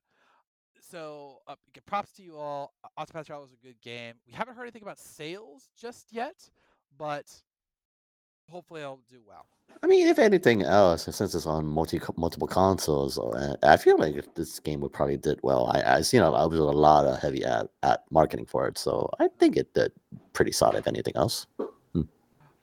[0.79, 2.73] So uh, props to you all.
[2.99, 4.15] Octopath Traveler was a good game.
[4.27, 6.49] We haven't heard anything about sales just yet,
[6.97, 7.41] but
[8.49, 9.47] hopefully I'll do well.
[9.81, 14.15] I mean, if anything else, since it's on multi multiple consoles, uh, I feel like
[14.15, 15.67] if this game would probably did well.
[15.73, 18.67] I I seen a, lot- there was a lot of heavy ad, ad marketing for
[18.67, 19.91] it, so I think it did
[20.33, 20.75] pretty solid.
[20.77, 21.47] If anything else,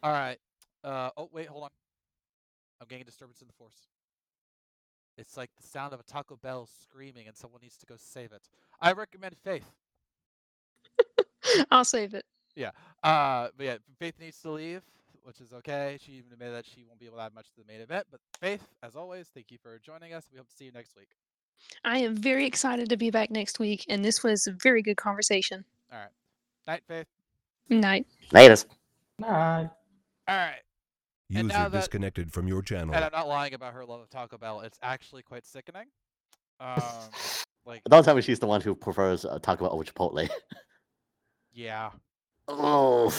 [0.03, 0.39] All right.
[0.83, 1.71] Uh, oh wait, hold on.
[2.81, 3.89] I'm getting a disturbance in the force.
[5.19, 8.33] It's like the sound of a Taco Bell screaming, and someone needs to go save
[8.33, 8.49] it.
[8.81, 9.71] I recommend Faith.
[11.71, 12.25] I'll save it.
[12.57, 12.71] Yeah.
[13.03, 14.83] Uh, but yeah, Faith needs to leave,
[15.25, 15.99] which is okay.
[16.05, 18.07] She even admitted that she won't be able to add much to the main event.
[18.11, 20.25] But Faith, as always, thank you for joining us.
[20.33, 21.09] We hope to see you next week.
[21.85, 24.97] I am very excited to be back next week, and this was a very good
[24.97, 25.65] conversation.
[25.93, 26.09] All right.
[26.67, 27.07] Night, Faith.
[27.69, 28.07] Night.
[28.33, 28.67] latest.
[29.19, 29.69] Nah, All
[30.29, 30.61] right.
[31.29, 32.95] User that- disconnected from your channel.
[32.95, 34.61] And I'm not lying about her love of Taco Bell.
[34.61, 35.87] It's actually quite sickening.
[36.59, 36.83] Um,
[37.67, 40.29] like, Don't tell me she's the one who prefers uh, Taco Bell over Chipotle.
[41.53, 41.91] yeah,
[42.49, 43.11] oh,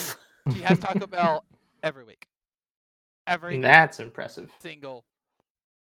[0.53, 1.45] she has Taco Bell
[1.83, 2.27] every week.
[3.27, 4.51] Every that's impressive.
[4.59, 5.05] single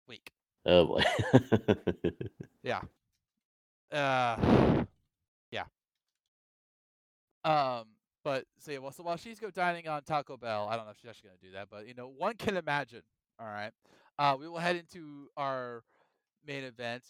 [0.08, 0.32] week.
[0.66, 1.04] oh boy.
[2.64, 2.82] Yeah.
[3.92, 4.38] Uh,
[5.52, 5.66] yeah.
[7.44, 7.86] Um,
[8.24, 10.92] but so yeah, well, so while she's go dining on Taco Bell, I don't know
[10.92, 13.02] if she's actually gonna do that, but you know, one can imagine.
[13.40, 13.72] All right.
[14.18, 15.84] Uh, we will head into our
[16.46, 17.04] main event,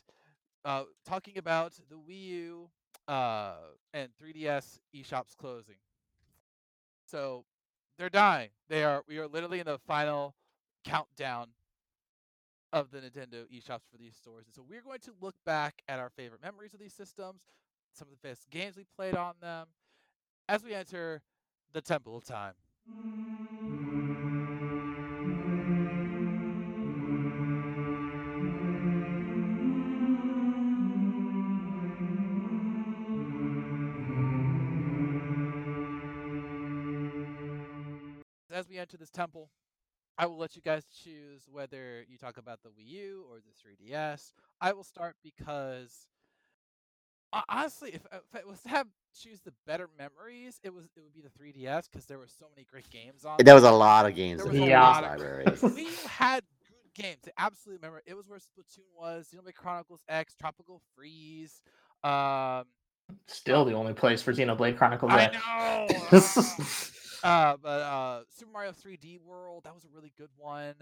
[0.65, 2.69] uh, talking about the Wii U,
[3.07, 3.55] uh,
[3.93, 5.77] and 3DS eShops closing.
[7.05, 7.45] So
[7.99, 8.49] they're dying.
[8.69, 9.03] They are.
[9.07, 10.33] We are literally in the final
[10.85, 11.47] countdown
[12.71, 14.45] of the Nintendo eShops for these stores.
[14.45, 17.41] And so we're going to look back at our favorite memories of these systems,
[17.93, 19.67] some of the best games we played on them,
[20.47, 21.21] as we enter
[21.73, 22.53] the Temple of Time.
[38.79, 39.49] As enter this temple,
[40.17, 43.51] I will let you guys choose whether you talk about the Wii U or the
[43.93, 44.31] 3DS.
[44.61, 46.07] I will start because
[47.49, 51.13] honestly, if, if it was to have choose the better memories, it was it would
[51.13, 51.29] be the
[51.59, 53.35] 3DS because there were so many great games on.
[53.43, 55.45] There was a lot of games There in was the a lot of- library.
[55.45, 57.19] Wii U had good games.
[57.37, 58.01] I absolutely remember.
[58.05, 59.27] It was where Splatoon was.
[59.35, 61.61] Xenoblade Chronicles X, Tropical Freeze.
[62.01, 62.63] Um,
[63.27, 65.31] Still the only place for Xenoblade Chronicles I
[66.11, 66.19] know.
[67.23, 70.75] uh, but uh, Super Mario 3D World, that was a really good one.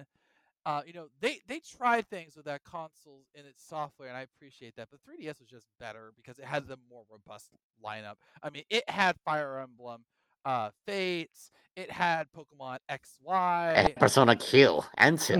[0.65, 4.21] Uh, you know, they they tried things with that console in its software, and I
[4.21, 4.89] appreciate that.
[4.91, 7.51] But 3DS was just better because it had the more robust
[7.83, 8.15] lineup.
[8.43, 10.03] I mean, it had Fire Emblem,
[10.43, 13.93] uh, Fates, it had Pokemon X, Y.
[13.97, 15.33] Persona Q and 2.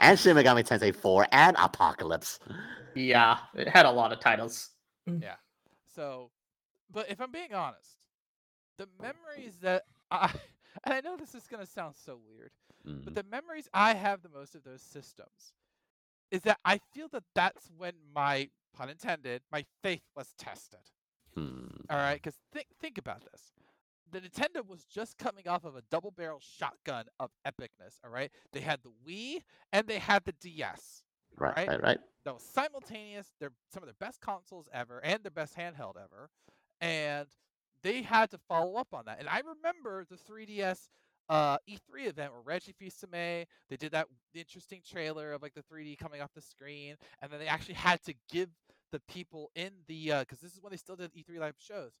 [0.00, 2.40] and Shin Megami Tensei 4 and Apocalypse.
[2.94, 4.70] yeah, it had a lot of titles.
[5.06, 5.36] Yeah.
[5.94, 6.30] So,
[6.90, 7.96] but if I'm being honest,
[8.80, 10.30] the memories that I
[10.84, 12.50] and I know this is gonna sound so weird,
[12.84, 13.14] but Mm.
[13.14, 15.52] the memories I have the most of those systems
[16.30, 20.80] is that I feel that that's when my pun intended my faith was tested.
[21.34, 21.66] Hmm.
[21.90, 23.52] All right, because think think about this.
[24.12, 28.00] The Nintendo was just coming off of a double barrel shotgun of epicness.
[28.02, 29.42] All right, they had the Wii
[29.72, 31.04] and they had the DS.
[31.36, 31.68] Right, Right?
[31.68, 31.98] right, right.
[32.24, 33.28] that was simultaneous.
[33.38, 36.30] They're some of their best consoles ever and their best handheld ever,
[36.80, 37.28] and
[37.82, 39.18] they had to follow up on that.
[39.20, 40.88] And I remember the 3DS
[41.28, 45.96] uh, E3 event where Reggie Fils-Aimé they did that interesting trailer of like the 3D
[45.96, 48.48] coming off the screen, and then they actually had to give
[48.92, 51.92] the people in the because this is when they still did E3 live shows,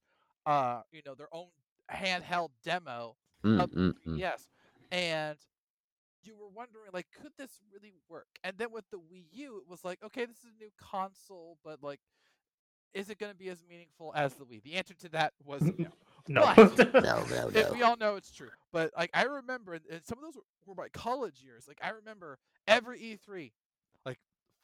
[0.46, 1.48] uh, you know, their own
[1.90, 4.22] handheld demo Mm, up mm, mm.
[4.22, 4.48] Yes,
[4.90, 5.36] and
[6.22, 8.26] you were wondering like, could this really work?
[8.44, 11.58] And then with the Wii U, it was like, okay, this is a new console,
[11.64, 12.00] but like,
[12.94, 14.62] is it going to be as meaningful as the Wii?
[14.62, 15.86] The answer to that was no.
[16.28, 16.52] No.
[16.94, 17.72] No, no, no.
[17.72, 18.50] we all know it's true.
[18.72, 21.66] But like, I remember, and- and some of those were, were my college years.
[21.66, 22.38] Like, I remember
[22.68, 23.50] every E3,
[24.04, 24.18] like,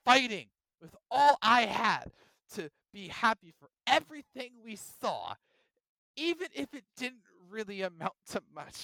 [0.05, 0.47] fighting
[0.81, 2.12] with all I had
[2.55, 5.35] to be happy for everything we saw,
[6.16, 8.82] even if it didn't really amount to much.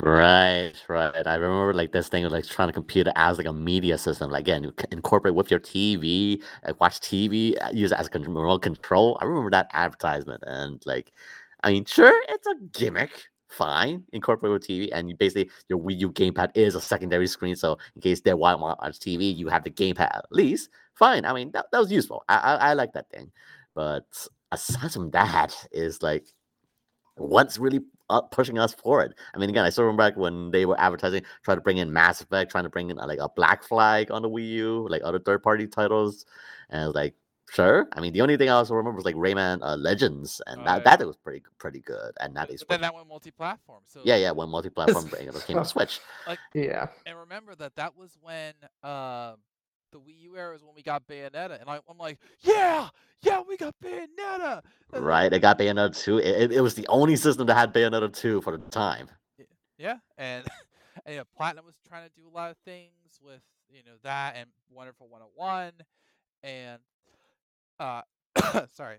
[0.00, 1.26] Right, right.
[1.26, 3.96] I remember like this thing of like trying to compute it as like a media
[3.96, 4.30] system.
[4.30, 8.18] Like again, you incorporate with your TV, like watch TV, uh, use it as a
[8.18, 9.16] remote control.
[9.20, 11.12] I remember that advertisement, and like,
[11.62, 13.10] I mean, sure, it's a gimmick,
[13.48, 17.56] fine, incorporate with TV, and you basically your Wii U gamepad is a secondary screen,
[17.56, 20.68] so in case they want to watch TV, you have the gamepad at least.
[20.94, 21.24] Fine.
[21.24, 22.22] I mean, that, that was useful.
[22.28, 23.32] I, I I like that thing,
[23.74, 24.04] but
[24.52, 26.26] aside from that, is like
[27.20, 29.14] what's really up pushing us forward.
[29.34, 31.92] I mean, again, I still remember back when they were advertising, trying to bring in
[31.92, 34.86] Mass Effect, trying to bring in uh, like a Black Flag on the Wii U,
[34.90, 36.26] like other third party titles,
[36.70, 37.14] and I was like,
[37.52, 37.86] sure.
[37.92, 40.64] I mean, the only thing I also remember was like Rayman uh, Legends, and Oh,
[40.64, 40.96] that yeah.
[40.96, 43.82] that was pretty pretty good, and that But, is but then that went multi-platform.
[43.86, 46.00] So yeah, yeah, when multi-platform bring it came to Switch.
[46.54, 46.88] yeah.
[47.06, 49.36] and remember that that was when um
[49.92, 52.88] the Wii U era is when we got Bayonetta, and I, I'm like, yeah,
[53.22, 54.62] yeah, we got Bayonetta.
[54.92, 56.18] Right, they got Bayonetta 2.
[56.18, 59.08] It, it, it was the only system that had Bayonetta 2 for the time.
[59.78, 60.44] Yeah, and
[61.06, 62.90] and you know, Platinum was trying to do a lot of things
[63.22, 63.40] with
[63.70, 65.72] you know that and Wonderful 101,
[66.42, 66.80] and
[67.78, 68.02] uh,
[68.74, 68.98] sorry,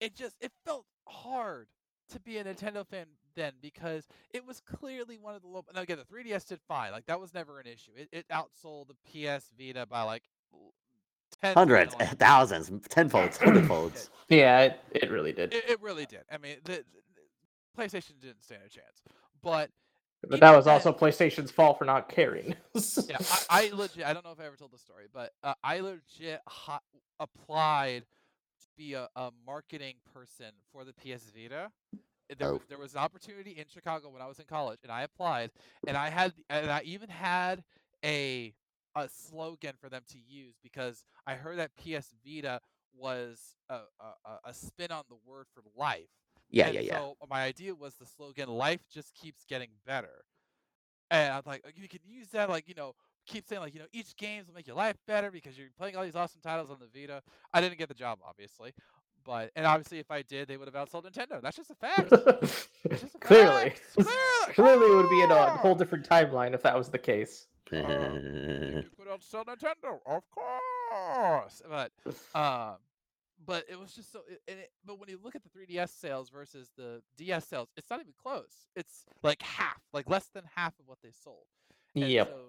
[0.00, 1.66] it just it felt hard
[2.12, 5.64] to be a Nintendo fan then because it was clearly one of the low.
[5.74, 7.90] Now again, the 3DS did fine, like that was never an issue.
[7.96, 8.94] It, it outsold the
[9.36, 10.72] PS Vita by like l-
[11.42, 12.18] tens of Hundreds, millions.
[12.18, 14.08] thousands, tenfolds, hundredfolds.
[14.28, 15.52] Yeah, it, it really did.
[15.52, 16.22] It, it really did.
[16.32, 16.84] I mean, the, the
[17.78, 19.02] PlayStation didn't stand a chance,
[19.42, 19.68] but
[20.22, 22.54] But that even was then- also PlayStation's fault for not caring.
[23.06, 24.04] yeah, I, I legit.
[24.06, 26.78] I don't know if I ever told the story, but uh, I legit ho-
[27.20, 28.04] applied
[28.62, 31.70] to be a, a marketing person for the PS Vita.
[32.38, 32.58] There, Oh.
[32.58, 35.50] was, there was an opportunity in Chicago when I was in college, and I applied,
[35.86, 37.64] and I had, and I even had
[38.04, 38.54] a
[38.96, 42.60] a slogan for them to use because I heard that PS Vita
[42.94, 46.10] was a, a, a- spin on the word for life.
[46.50, 47.00] Yeah, And yeah, yeah.
[47.00, 50.24] So uh, my idea was the slogan "Life just keeps getting better,"
[51.10, 52.94] and I'm like, you can use that, like you know,
[53.26, 55.96] keep saying like you know, each games will make your life better because you're playing
[55.96, 57.22] all these awesome titles on the Vita.
[57.52, 58.72] I didn't get the job, obviously,
[59.24, 61.40] but and obviously if I did, they would have outsold Nintendo.
[61.42, 62.12] That's just a fact.
[62.12, 63.70] It's just a Clearly.
[63.70, 63.80] fact.
[63.94, 64.08] Clearly,
[64.54, 67.46] Clearly, it would be in a whole different timeline if that was the case.
[67.72, 71.62] you could outsell Nintendo, of course.
[71.68, 71.92] But
[72.38, 72.76] um,
[73.46, 74.20] but it was just so.
[74.28, 77.68] it- And it, but when you look at the 3DS sales versus the DS sales,
[77.76, 78.68] it's not even close.
[78.76, 81.46] It's like half, like less than half of what they sold.
[81.94, 82.28] And Yep.
[82.28, 82.40] So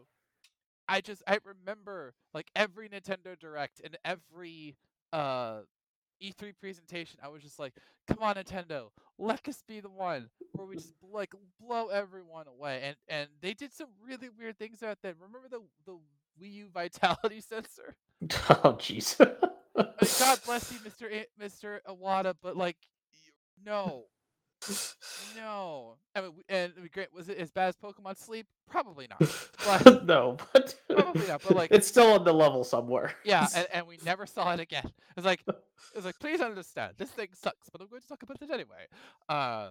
[0.88, 4.76] I just I remember like every Nintendo Direct and every
[5.14, 5.62] uh
[6.22, 7.74] E3 presentation, I was just like,
[8.08, 12.82] "Come on, Nintendo, let us be the one where we just like blow everyone away."
[12.84, 15.14] And and they did some really weird things out there.
[15.20, 15.98] Remember the the
[16.42, 17.96] Wii U vitality sensor?
[18.64, 19.18] Oh, jeez.
[19.18, 21.26] God bless you, Mr.
[21.40, 21.80] Mr.
[21.88, 22.78] Iwata, but like,
[23.66, 24.06] no,
[25.36, 25.96] no.
[26.16, 27.14] I mean, and I mean, great.
[27.14, 28.48] Was it as bad as Pokemon Sleep?
[28.70, 29.20] Probably not.
[29.66, 33.14] But no, but Probably not, but, like- it's still on the level somewhere.
[33.24, 34.90] yeah, and, and we never saw it again.
[35.18, 35.42] It's like,
[35.96, 38.88] it's like, please understand, this thing sucks, but I'm going to talk about it anyway.
[39.30, 39.70] Uh,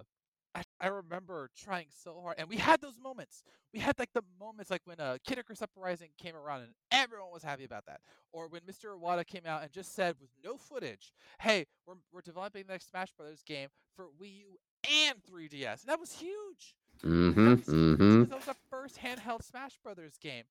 [0.53, 3.43] I, I remember trying so hard, and we had those moments.
[3.73, 7.27] We had like the moments, like when uh, Kid Icarus Uprising came around, and everyone
[7.33, 7.99] was happy about that.
[8.31, 8.97] Or when Mr.
[8.97, 11.11] Iwata came out and just said, with no footage,
[11.41, 13.67] "Hey, we're we're developing the next Smash Brothers game
[13.97, 14.57] for Wii U
[14.89, 16.75] and 3DS," and that was huge.
[17.03, 17.45] Mm-hmm.
[17.45, 18.23] That was huge Mm-hmm.
[18.29, 20.43] that was the first handheld Smash Brothers game.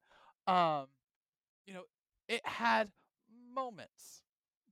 [0.47, 0.87] Um,
[1.67, 1.83] you know,
[2.29, 2.91] it had
[3.55, 4.23] moments,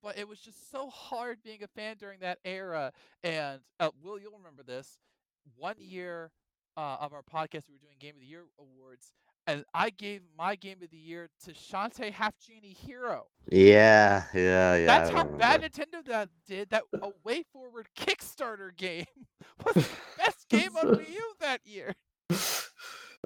[0.03, 2.93] but it was just so hard being a fan during that era.
[3.23, 4.99] And uh, Will, you'll remember this.
[5.57, 6.31] One year
[6.77, 9.13] uh, of our podcast, we were doing Game of the Year awards,
[9.47, 13.27] and I gave my Game of the Year to Shantae Half Genie Hero.
[13.51, 14.87] Yeah, yeah, yeah.
[14.87, 15.63] That's how bad.
[15.63, 16.71] Nintendo that did.
[16.71, 19.07] That a way forward Kickstarter game
[19.65, 19.89] was the
[20.19, 21.93] best game on Wii U that year.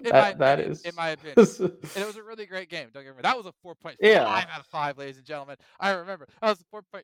[0.04, 1.36] In my That, that opinion, is in my opinion.
[1.38, 2.88] And it was a really great game.
[2.92, 3.22] Don't get me wrong.
[3.22, 4.24] That was a 4.5 Yeah.
[4.26, 5.56] out of 5, ladies and gentlemen.
[5.80, 6.28] I remember.
[6.42, 7.02] That was a 4.5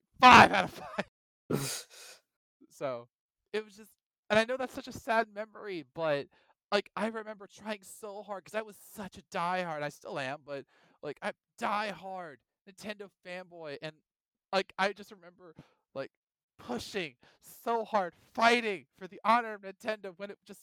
[0.53, 0.83] out of
[1.51, 1.87] 5.
[2.71, 3.09] So
[3.53, 3.91] it was just,
[4.31, 6.27] and I know that's such a sad memory, but
[6.73, 9.83] like I remember trying so hard because I was such a diehard.
[9.83, 10.65] I still am, but
[11.03, 12.39] like I die hard
[12.69, 13.93] Nintendo fanboy, and
[14.53, 15.55] like I just remember
[15.95, 16.11] like
[16.59, 17.15] pushing
[17.65, 20.63] so hard, fighting for the honor of Nintendo when it just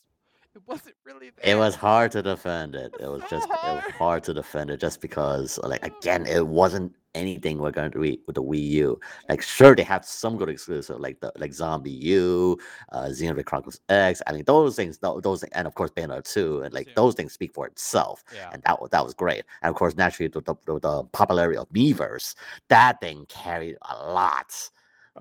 [0.56, 1.56] it wasn't really there.
[1.56, 2.92] It was hard to defend it.
[3.00, 3.94] was It was so just it was hard.
[3.94, 8.20] hard to defend it just because like again it wasn't anything we're going to read
[8.28, 9.00] with the Wii U.
[9.28, 12.60] Like sure they have some good exclusive like the like ZombiU,
[12.92, 14.22] uh Xenoblade Chronicles X.
[14.26, 17.34] I mean those things tho- those and of course Bayonetta 2 and like those things
[17.34, 18.24] speak for itself.
[18.34, 18.50] Yeah.
[18.52, 19.44] And that was that was great.
[19.62, 22.36] And of course naturally the, the, the, popularity of Miiverse,
[22.70, 24.70] that thing carried a lot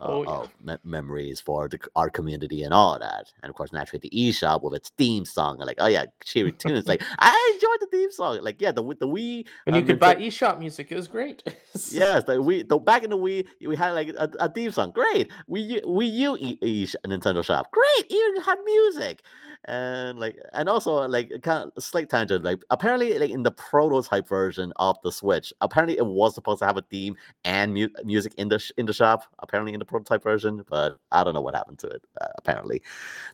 [0.00, 0.30] Oh, yeah.
[0.30, 3.32] of me- memories for the, our community and all that.
[3.42, 6.52] And of course, naturally, the eShop with its theme song, and like, oh yeah, cheery
[6.52, 6.86] tunes.
[6.86, 8.40] Like, I enjoyed the theme song.
[8.42, 9.46] Like, yeah, the the Wii.
[9.66, 11.42] You um, could buy Ninte- eShop music, it was great.
[11.90, 12.68] Yes, the Wii.
[12.68, 14.90] The back in the Wii, we had like a, a theme song.
[14.90, 15.30] Great.
[15.48, 17.70] Wii U, Wii U e, e, Nintendo Shop.
[17.70, 18.10] Great.
[18.10, 19.22] Even had music,
[19.64, 22.44] and like, and also like kind of slight tangent.
[22.44, 26.66] Like, apparently, like in the prototype version of the Switch, apparently it was supposed to
[26.66, 29.24] have a theme and mu- music in the sh- in the shop.
[29.40, 32.02] Apparently, in the prototype version, but I don't know what happened to it.
[32.20, 32.82] Uh, apparently,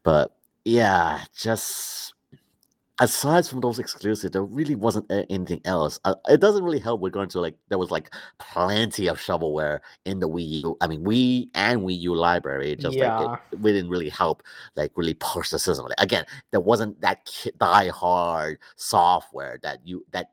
[0.03, 0.33] but
[0.65, 2.14] yeah, just
[3.01, 5.99] aside from those exclusives, there really wasn't anything else.
[6.05, 7.01] Uh, it doesn't really help.
[7.01, 10.77] We're going to like there was like plenty of shovelware in the Wii U.
[10.81, 12.77] I mean, Wii and Wii U library.
[12.77, 13.19] Just Yeah.
[13.19, 14.43] like it, we didn't really help
[14.77, 15.87] like really push the system.
[15.87, 20.29] Like, again, there wasn't that die hard software that you that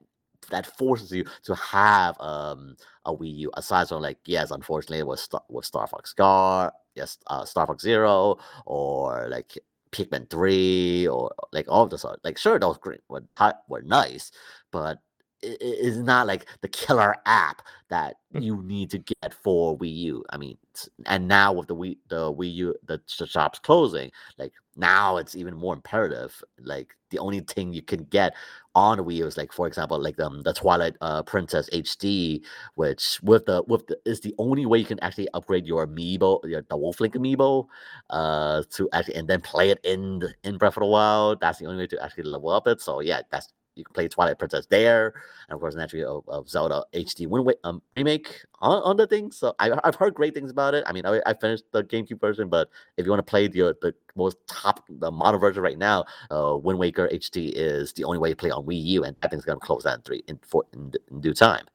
[0.50, 2.76] that forces you to have um
[3.06, 3.52] a Wii U.
[3.56, 7.66] Aside from like yes, unfortunately, it was Star- with Star Fox Scar, yes, uh, Star
[7.66, 9.58] Fox Zero, or like
[9.92, 12.20] Pikmin 3 or like all of the sort.
[12.24, 12.78] Like sure those
[13.10, 13.24] were
[13.68, 14.32] were nice,
[14.72, 15.00] but
[15.44, 20.24] it's not like the killer app that you need to get for Wii U.
[20.30, 20.58] I mean,
[21.06, 25.56] and now with the Wii the Wii U the, shops closing, like now it's even
[25.56, 26.42] more imperative.
[26.60, 28.34] Like the only thing you can get
[28.74, 32.42] on the Wii U is like for example like um, the Twilight uh, Princess HD,
[32.76, 36.40] which with the with the is the only way you can actually upgrade your amiibo,
[36.46, 37.68] your the Wolflink amiibo,
[38.10, 41.42] uh, to actually and then play it in the, in Breath of the Wild.
[41.42, 42.80] That's the only way to actually level up it.
[42.82, 43.52] So yeah, that's
[43.82, 45.14] you can play Twilight Princess there,
[45.50, 49.08] and of course naturally of, of Zelda HD Wind Wa- um remake on, on the
[49.08, 49.32] thing.
[49.32, 50.84] So I I've heard great things about it.
[50.88, 53.76] I mean I, I finished the GameCube version, but if you want to play the
[53.82, 58.20] the most top the modern version right now, uh, Wind Waker HD is the only
[58.20, 60.40] way to play on Wii U, and that thing's gonna close that in three in
[60.44, 61.66] four in, in due time.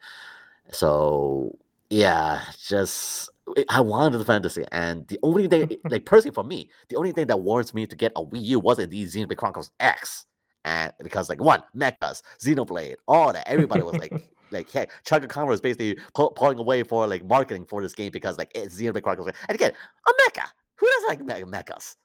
[0.73, 1.57] So
[1.91, 6.69] yeah, just I- I wanted the fantasy, and the only thing, like personally for me,
[6.89, 9.71] the only thing that warrants me to get a Wii U was indeed Xenoblade Chronicles
[9.79, 10.27] X,
[10.67, 14.13] and because like one, mechas, Xenoblade, all that, everybody was like.
[14.53, 18.39] Like, hey, Chuggaaconroy was basically pull, pulling away for like marketing for this game because
[18.39, 19.33] like it's Xenoblade Chronicles.
[19.49, 19.73] And again,
[20.07, 20.45] a mecha.
[20.77, 21.97] Who doesn't like me- mechas?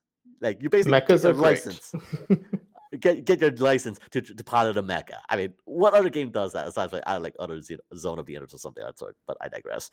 [0.42, 1.94] Like you basically Mechas are license
[3.00, 5.18] get get your license to to pilot a mecha.
[5.30, 7.62] I mean, what other game does that aside from I like other
[7.96, 9.16] Zone of the Enders or something of that sort?
[9.28, 9.92] But I digress.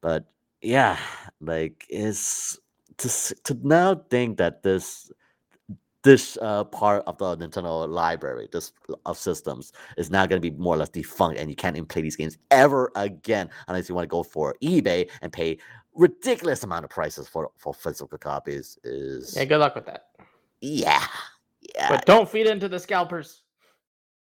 [0.00, 0.26] But
[0.62, 0.98] yeah,
[1.40, 2.58] like is
[2.98, 3.08] to
[3.44, 5.10] to now think that this
[6.08, 8.72] this uh, part of the Nintendo library, this
[9.04, 11.86] of systems, is now going to be more or less defunct, and you can't even
[11.86, 15.58] play these games ever again unless you want to go for eBay and pay
[15.94, 18.78] ridiculous amount of prices for for physical copies.
[18.84, 20.06] Is yeah, good luck with that.
[20.62, 21.04] yeah,
[21.74, 21.90] yeah.
[21.90, 23.42] But don't feed into the scalpers.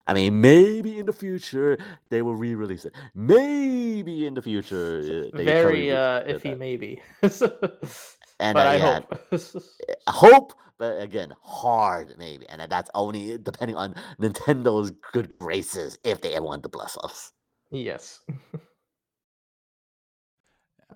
[0.06, 1.78] I mean, maybe in the future
[2.10, 2.94] they will re-release it.
[3.14, 6.58] Maybe in the future, uh, they Very uh, iffy, that.
[6.58, 7.02] maybe.
[8.42, 9.14] And but uh, I yeah, hope.
[10.08, 16.38] hope, but again, hard maybe, and that's only depending on Nintendo's good graces if they
[16.40, 17.32] want to bless us.
[17.70, 18.20] yes.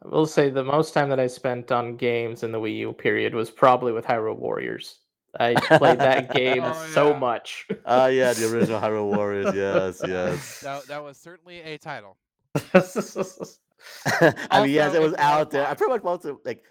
[0.03, 2.93] I will say the most time that I spent on games in the Wii U
[2.93, 4.99] period was probably with Hyrule Warriors.
[5.41, 7.19] I played that game Oh, so yeah.
[7.19, 7.67] much.
[7.87, 9.55] Ah, yeah, the original Hyrule Warriors.
[9.55, 10.61] Yes, yes.
[10.61, 12.17] That, that was certainly a title.
[14.51, 15.67] I mean, yes, it was it's a lot of out there.
[15.67, 16.63] I pretty much want to like.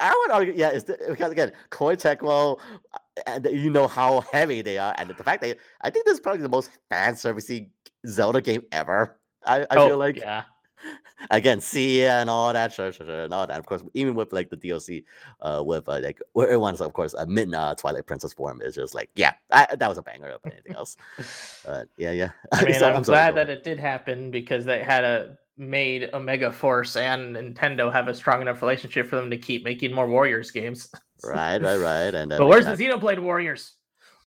[0.00, 2.58] I would argue, yeah, it's the, because again, Koei Tecmo,
[2.94, 6.14] uh, and you know how heavy they are, and the fact that I think this
[6.14, 7.68] is probably the most fan servicey
[8.06, 9.18] Zelda game ever.
[9.44, 10.44] I, I oh, feel like yeah.
[11.30, 13.58] again, Cia and all that, sure, sure, sure, and all that.
[13.58, 15.04] Of course, even with like the DLC,
[15.40, 18.74] uh, with uh, like where it wants, of course, a Midna Twilight Princess form is
[18.74, 20.96] just like, yeah, I, that was a banger of anything else.
[21.64, 22.30] But yeah, yeah.
[22.52, 25.36] I mean, So, I'm, sorry, glad go that it did happen because they had a
[25.58, 29.92] made Omega Force and Nintendo have a strong enough relationship for them to keep making
[29.92, 30.90] more Warriors games.
[31.24, 33.74] right, right, right, and then But where's that- the Xenoblade Warriors?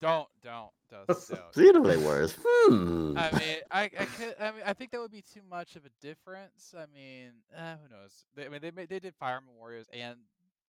[0.02, 1.54] Don't, don't, don't, don't.
[1.54, 2.36] Xenoblade Warriors.
[2.44, 3.18] Hmm.
[3.18, 5.86] I mean, I, I, could, I mean, I think that would be too much of
[5.86, 6.76] a difference.
[6.78, 8.26] I mean, eh, who knows?
[8.36, 10.18] They, I mean, they they did Fire Emblem Warriors and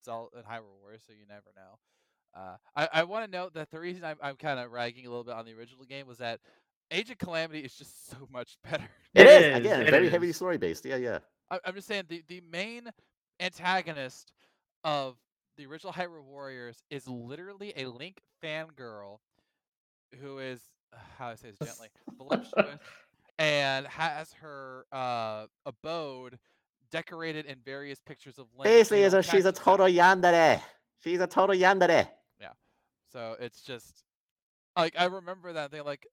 [0.04, 1.78] Zelda and Hyrule Warriors, so you never know.
[2.34, 5.08] Uh, I, I want to note that the reason I'm, I'm kind of ragging a
[5.08, 6.40] little bit on the original game was that
[6.90, 8.88] Age of Calamity is just so much better.
[9.14, 10.36] It It is, is, again it very heavily is.
[10.36, 10.84] story based.
[10.84, 11.18] Yeah, yeah.
[11.50, 12.90] I, I'm just saying the, the main
[13.40, 14.32] antagonist
[14.84, 15.16] of
[15.56, 19.18] the original Hyrule Warriors is literally a Link fangirl
[20.20, 20.60] who is
[20.92, 21.88] uh, how do I say this gently
[22.18, 22.78] voluptuous
[23.38, 26.38] and has her uh, abode
[26.90, 28.64] decorated in various pictures of Link.
[28.64, 30.60] Basically, you is a, she's a total yandere.
[31.02, 32.08] She's a total yandere.
[32.40, 32.52] Yeah.
[33.12, 34.04] So it's just
[34.76, 36.06] like I remember that they like.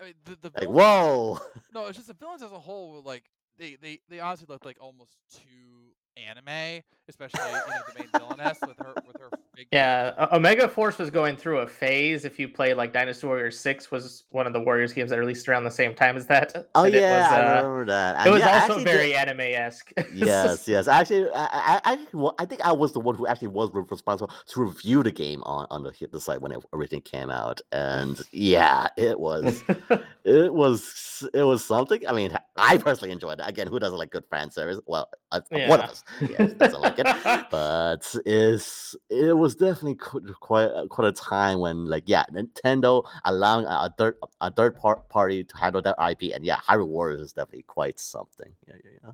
[0.00, 1.38] I mean, the, the Like, villains- whoa.
[1.74, 3.24] No, it's just the villains as a whole were like
[3.58, 8.58] they they they honestly looked like almost too anime, especially you know the main villainess
[8.66, 12.24] with her with her big Yeah, O- Omega Force was going through a phase.
[12.24, 15.48] If you play like Dynasty Warriors Six, was one of the Warriors games that released
[15.48, 16.68] around the same time as that.
[16.74, 18.26] Oh and yeah, it was, I uh, remember that.
[18.26, 19.92] it was yeah, also actually did- very anime esque.
[20.14, 20.88] yes, yes.
[20.88, 23.70] Actually, I, I, I, actually wa- I think I was the one who actually was
[23.72, 27.60] responsible to review the game on on the, the site when it originally came out,
[27.72, 29.62] and yeah, it was
[30.24, 32.06] it was it was something.
[32.08, 33.48] I mean, I personally enjoyed it.
[33.48, 34.78] Again, who doesn't like good fan service?
[34.86, 40.70] Well, uh, one of us yes, doesn't like it, but it's it was definitely quite
[40.74, 45.02] a- quite a time when like yeah, Nintendo allowing a, a third a third par-
[45.08, 48.52] party to handle that IP, and yeah, Hyrule Warriors is definitely quite something.
[48.66, 49.10] Yeah, yeah, yeah.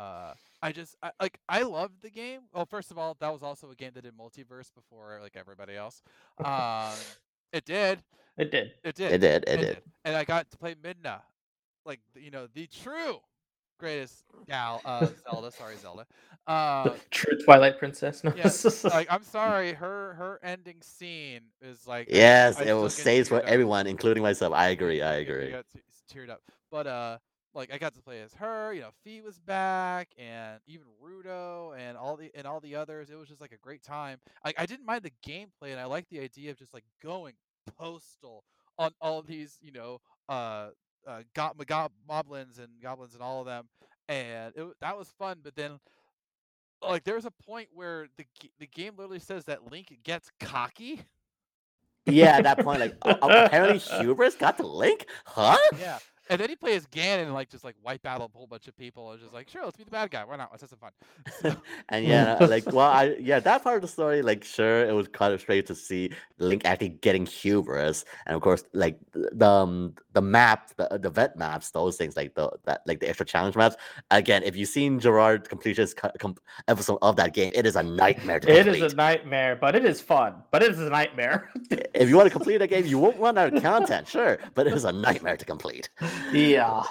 [0.00, 2.42] Uh, I just I, like I loved the game.
[2.52, 5.76] Well, first of all, that was also a game that did multiverse before like everybody
[5.76, 6.02] else.
[6.44, 6.94] Um,
[7.52, 8.02] it did,
[8.36, 8.72] it did.
[8.82, 9.82] it did, It did, it did.
[10.04, 11.20] and I got to play Midna,
[11.84, 13.20] like you know the true
[13.80, 15.52] greatest gal uh Zelda.
[15.52, 16.06] Sorry, Zelda.
[16.46, 18.24] Uh, The true Twilight Princess.
[18.24, 18.32] No.
[18.32, 18.52] yeah,
[18.88, 23.08] like I'm sorry, her her ending scene is like Yes, I it still was get
[23.08, 23.42] safe for up.
[23.42, 24.52] everyone, including myself.
[24.54, 25.02] I agree.
[25.02, 25.50] I I agree.
[25.50, 25.80] got te-
[26.12, 26.42] teared up.
[26.70, 27.18] But uh,
[27.54, 28.72] like I got to play as her.
[28.72, 33.10] You know, Fi was back, and even Ruto, and all the and all the others.
[33.10, 34.18] It was just like a great time.
[34.44, 37.34] I I didn't mind the gameplay, and I like the idea of just like going
[37.78, 38.44] postal
[38.78, 40.70] on all these, you know, uh,
[41.06, 43.68] uh, got gob- moblins and goblins and all of them,
[44.08, 45.38] and it, that was fun.
[45.42, 45.78] But then.
[46.82, 48.24] Like there's a point where the
[48.58, 51.02] the game literally says that Link gets cocky.
[52.06, 55.58] Yeah, at that point, like apparently Hubris got the link, huh?
[55.78, 55.98] Yeah.
[56.30, 58.76] And then he plays Ganon and like just like wipe out a whole bunch of
[58.78, 59.10] people.
[59.10, 60.24] And just like, sure, let's be the bad guy.
[60.24, 60.50] Why not?
[60.52, 60.92] Let's have some fun.
[61.42, 61.56] So,
[61.88, 65.08] and yeah, like well, I yeah, that part of the story, like sure, it was
[65.08, 69.94] kind of strange to see Link actually getting hubris, and of course, like the um,
[70.12, 73.56] the map, the the vet maps, those things, like the that like the extra challenge
[73.56, 73.76] maps.
[74.10, 76.36] Again, if you've seen Jirard completionist co- com-
[76.68, 78.84] episode of that game, it is a nightmare to It complete.
[78.84, 80.34] is a nightmare, but it is fun.
[80.50, 81.50] But it is a nightmare.
[81.70, 84.66] if you want to complete that game, you won't run out of content, sure, but
[84.66, 85.88] it is a nightmare to complete.
[86.32, 86.82] Yeah.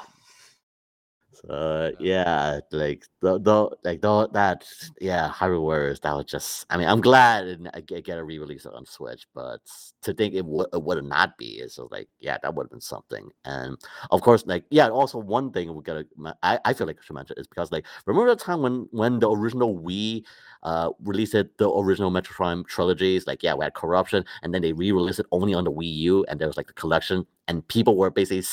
[1.46, 4.68] So yeah, like the the like the that
[5.00, 6.00] yeah, Hyrule Warriors.
[6.02, 6.66] That was just.
[6.70, 9.62] I mean, I'm glad it, get get a re-release on Switch, but
[10.02, 12.82] to think it would it would not be is like yeah, that would have been
[12.82, 13.30] something.
[13.46, 13.78] And
[14.12, 16.06] of course, like yeah, also one thing we gotta
[16.44, 19.20] I, I feel like I should mention is because like remember the time when when
[19.20, 20.26] the original Wii
[20.64, 24.62] uh released it, the original Metroid Prime trilogies, like yeah, we had corruption, and then
[24.62, 27.66] they re-released it only on the Wii U, and there was like the collection, and
[27.70, 28.44] people were basically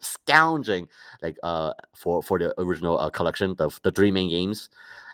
[0.00, 0.88] scounging
[1.22, 4.68] like uh for for the original uh, collection the the dreaming games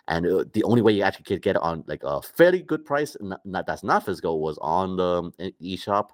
[0.07, 2.83] and uh, the only way you actually could get it on like a fairly good
[2.85, 6.09] price not, that's not physical was on the um, eShop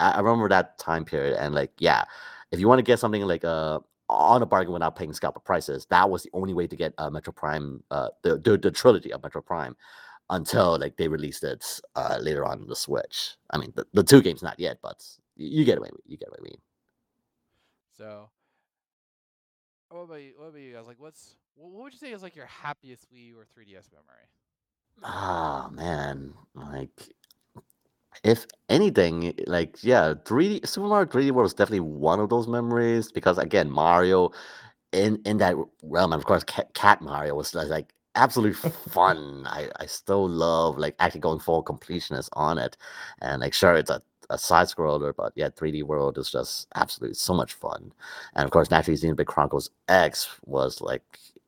[0.00, 2.04] I, I remember that time period, and like, yeah,
[2.52, 5.86] if you want to get something like uh on a bargain without paying scalper prices,
[5.90, 9.12] that was the only way to get uh, Metroid Prime, uh, the, the the trilogy
[9.12, 9.76] of Metroid Prime,
[10.30, 13.36] until like they released it uh later on the Switch.
[13.50, 15.04] I mean, the, the two games not yet, but
[15.36, 15.90] you get away.
[16.06, 16.58] You get I mean.
[17.98, 18.30] So,
[19.90, 20.86] what about you, what about you guys?
[20.86, 24.28] Like, what's what would you say is like your happiest Wii or 3DS memory?
[25.02, 27.12] Oh man, like
[28.24, 33.10] if anything, like yeah, 3D Super Mario 3D World was definitely one of those memories
[33.12, 34.30] because again, Mario
[34.92, 38.56] in in that realm, and of course, Cat, Cat Mario was like, like absolute
[38.90, 39.44] fun.
[39.48, 42.76] I I still love like actually going full completionist on it,
[43.20, 47.14] and like sure it's a a side scroller, but yeah, 3D World is just absolutely
[47.14, 47.92] so much fun.
[48.34, 51.02] And of course, naturally, Xenoblade Chronicles X was like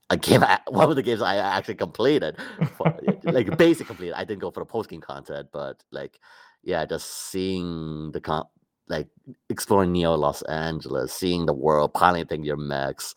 [0.09, 0.43] a game.
[0.43, 2.37] I, one of the games I actually completed,
[2.77, 2.95] for,
[3.25, 4.15] like basic completed.
[4.15, 6.21] I didn't go for the post game content, but like
[6.63, 8.45] yeah, just seeing the con
[8.91, 9.09] like
[9.49, 13.15] exploring Neo Los Angeles, seeing the world, piloting your mechs,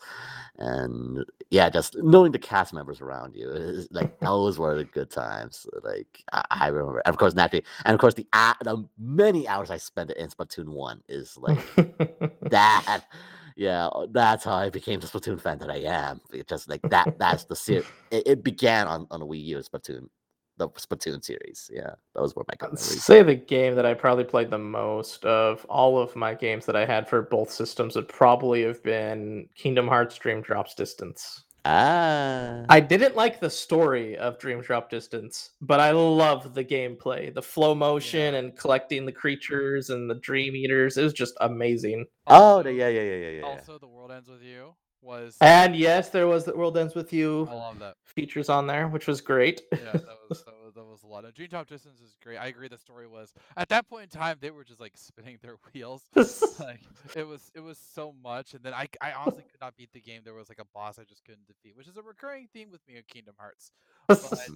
[0.56, 3.50] and yeah, just knowing the cast members around you.
[3.50, 5.66] Is, like those were the good times.
[5.82, 9.46] Like I, I remember, and of course, naturally, and of course, the, uh, the many
[9.48, 11.58] hours I spent in Splatoon One is like
[12.50, 13.04] that.
[13.56, 16.20] Yeah, that's how I became the Splatoon fan that I am.
[16.32, 17.20] It just like that.
[17.20, 17.86] That's the series.
[18.10, 20.08] It, it began on on a Wii U Splatoon
[20.56, 21.70] the Splatoon series.
[21.72, 23.04] Yeah, those were my good memories.
[23.04, 26.76] Say the game that I probably played the most of all of my games that
[26.76, 31.44] I had for both systems would probably have been Kingdom Hearts Dream Drops Distance.
[31.66, 37.32] Ah, I didn't like the story of Dream Drop Distance, but I love the gameplay,
[37.32, 40.98] the flow motion and collecting the creatures and the dream eaters.
[40.98, 42.04] It was just amazing.
[42.26, 43.42] oh, the, yeah, yeah, yeah, yeah, yeah.
[43.44, 44.74] Also, the world ends with you
[45.04, 45.36] was.
[45.40, 47.96] And yes, there was the World Ends with You I love that.
[48.04, 49.62] features on there, which was great.
[49.72, 51.24] Yeah, that was that was, that was a lot.
[51.24, 52.38] of Dream Drop Distance is great.
[52.38, 52.68] I agree.
[52.68, 56.02] The story was at that point in time they were just like spinning their wheels.
[56.58, 56.80] like
[57.14, 60.00] it was it was so much, and then I I honestly could not beat the
[60.00, 60.22] game.
[60.24, 62.80] There was like a boss I just couldn't defeat, which is a recurring theme with
[62.88, 63.72] me in Kingdom Hearts.
[64.08, 64.48] But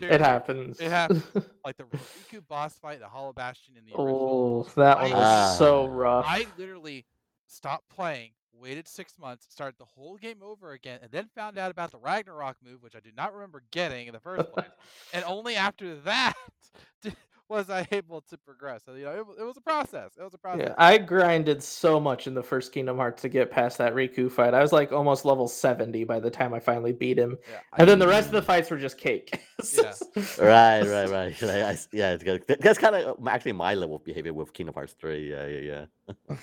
[0.00, 0.80] it happens.
[0.80, 1.22] It happens.
[1.64, 4.66] Like the Riku boss fight, the Hollow Bastion in the original.
[4.68, 5.92] oh, that one I- was so Ah.
[5.94, 6.24] rough.
[6.28, 7.04] I literally
[7.46, 11.70] stopped playing, waited six months, started the whole game over again, and then found out
[11.70, 14.66] about the Ragnarok move, which I do not remember getting in the first place.
[15.12, 16.34] and only after that
[17.02, 17.16] did-
[17.52, 18.82] was I able to progress.
[18.86, 20.12] So you know, it, it was a process.
[20.18, 20.68] It was a process.
[20.68, 24.32] Yeah, I grinded so much in the first Kingdom Hearts to get past that Riku
[24.32, 24.54] fight.
[24.54, 27.36] I was like almost level 70 by the time I finally beat him.
[27.50, 29.38] Yeah, And then the rest of the fights were just cake.
[29.74, 29.92] Yeah.
[30.38, 31.42] right, right, right.
[31.42, 32.42] Like, I, yeah, it's good.
[32.60, 35.30] That's kind of uh, actually my level of behavior with Kingdom Hearts 3.
[35.30, 35.84] Yeah, yeah,
[36.30, 36.36] yeah.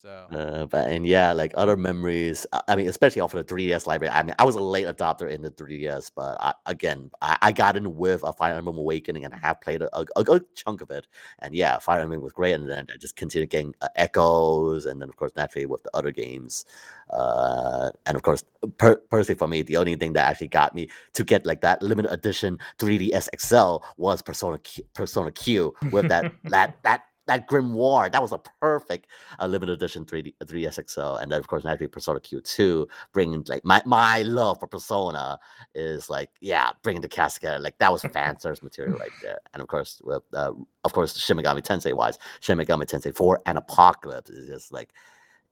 [0.00, 2.46] So Uh, but and yeah, like other memories.
[2.52, 4.12] I- mean, especially off of the 3DS library.
[4.14, 7.52] I mean, I was a late adopter in the 3DS, but I, again, I, I
[7.52, 10.44] got in with a Fire Emblem Awakening, and I have played a, a, a good
[10.54, 11.08] chunk of it.
[11.40, 15.02] And yeah, Fire Emblem was great, and then I just continued getting uh, echoes, and
[15.02, 16.64] then of course naturally with the other games.
[17.10, 18.44] Uh, and of course,
[18.76, 21.82] per- personally for me, the only thing that actually got me to get like that
[21.82, 28.10] limited edition 3DS XL was Persona Q, Persona Q with that that that that grimoire.
[28.10, 29.06] That was a perfect
[29.38, 33.64] uh, limited edition 3D 3DS XL, and then of course naturally Persona Q2 bringing like
[33.64, 35.38] my my love for Persona
[35.74, 39.38] is like yeah bringing the cast together like that was fan service material right there,
[39.54, 40.52] and of course with uh,
[40.84, 44.90] of course Shin Megami Tensei wise Shin Megami Tensei 4 and Apocalypse is just like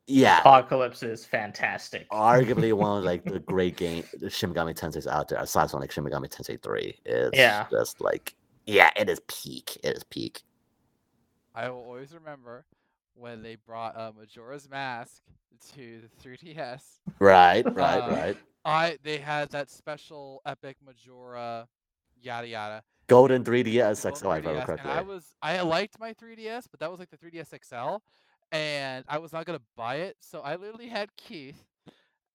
[0.08, 2.08] yeah Apocalypse is fantastic.
[2.10, 5.80] arguably one of like the great game the Shin Megami Tensei's out there aside from
[5.80, 7.66] like Shin Megami Tensei 3 it's Yeah.
[7.70, 8.34] just like
[8.66, 10.42] yeah it is peak it is peak
[11.56, 12.66] I will always remember
[13.14, 15.22] when they brought uh, Majora's Mask
[15.74, 16.82] to the 3DS.
[17.18, 21.66] right right Uh, right I they had that special epic Majora,
[22.20, 22.82] yada yada.
[23.08, 26.80] golden 3DS Gold XL if I remember correctly I was I liked my 3DS, but
[26.80, 28.02] that was like the 3DS XL,
[28.52, 31.64] and I was not gonna buy it, so I literally had Keith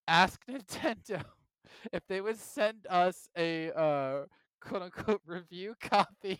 [0.08, 1.24] ask Nintendo
[1.94, 4.26] if they would send us a uh,
[4.62, 6.40] quote unquote review copy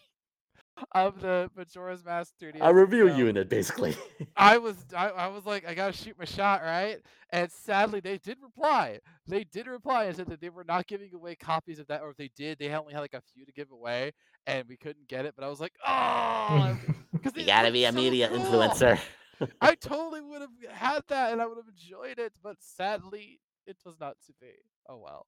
[0.94, 2.58] of the Majora's Mask 3DS.
[2.62, 3.18] a review XL.
[3.18, 3.96] unit basically
[4.36, 7.00] I was I, I was like I gotta shoot my shot right,
[7.32, 9.00] and sadly they did reply.
[9.28, 12.10] They did reply and said that they were not giving away copies of that, or
[12.10, 14.12] if they did, they only had like a few to give away,
[14.48, 15.34] and we couldn't get it.
[15.36, 16.78] But I was like, oh,
[17.14, 19.00] because you gotta be a media influencer
[19.62, 23.78] I totally would have had that, and I would have enjoyed it, but sadly it
[23.86, 24.52] was not to be.
[24.88, 25.28] Oh well.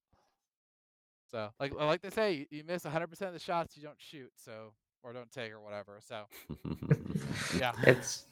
[1.32, 4.74] So like like they say, you miss 100% of the shots you don't shoot, so
[5.04, 6.00] or don't take or whatever.
[6.02, 6.24] So
[7.60, 7.74] yeah.
[7.84, 8.26] It's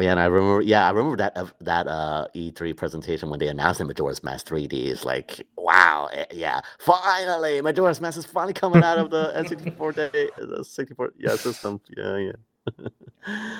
[0.00, 0.60] Yeah, and I remember.
[0.62, 4.46] Yeah, I remember that uh, that uh, E3 presentation when they announced the Majora's Mask
[4.46, 4.88] 3D.
[4.88, 9.94] It's like, wow, eh, yeah, finally, Majora's Mask is finally coming out of the N64
[9.96, 11.80] day, the 64 yeah system.
[11.96, 12.32] Yeah, yeah.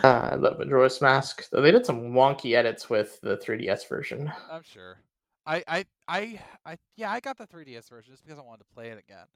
[0.04, 1.48] Uh, I love Majora's Mask.
[1.50, 4.30] Though they did some wonky edits with the 3DS version.
[4.50, 4.98] I'm sure.
[5.46, 8.74] I, I, I, I, yeah, I got the 3DS version just because I wanted to
[8.74, 9.26] play it again.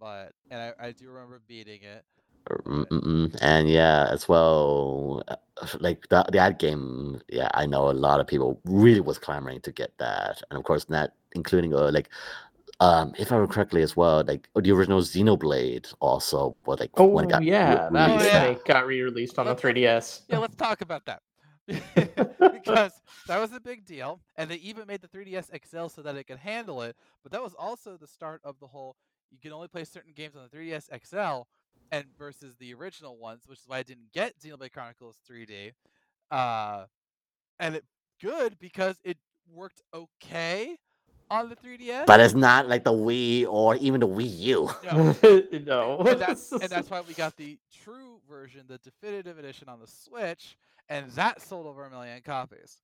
[0.00, 2.04] But and I, I do remember beating it.
[2.48, 3.36] Mm-mm.
[3.42, 5.36] And yeah, as well, uh,
[5.78, 7.20] like that that game.
[7.28, 10.64] Yeah, I know a lot of people really was clamoring to get that, and of
[10.64, 12.08] course, not including uh, like,
[12.80, 17.06] um, if I remember correctly as well, like the original Xenoblade also, was like Oh
[17.06, 18.42] when it got re- yeah, that Oh, yeah.
[18.46, 20.22] remake got re-released on the Let's- 3DS.
[20.28, 21.20] Yeah, let's talk about that.
[22.52, 22.92] because
[23.28, 26.24] that was a big deal, and they even made the 3DS XL so that it
[26.26, 26.96] could handle it.
[27.22, 28.96] But that was also the start of the whole
[29.30, 31.42] you can only play certain games on the 3DS XL,
[31.92, 35.72] and versus the original ones, which is why I didn't get Xenoblade Chronicles 3D.
[36.30, 36.86] Uh,
[37.58, 37.84] and it
[38.22, 39.18] good because it
[39.52, 40.76] worked okay
[41.30, 42.06] on the 3DS.
[42.06, 44.70] But it's not like the Wii or even the Wii U.
[44.84, 45.16] no,
[45.64, 45.98] no.
[46.06, 49.86] and that's and that's why we got the true version, the definitive edition on the
[49.86, 50.56] Switch,
[50.88, 52.78] and that sold over a million copies.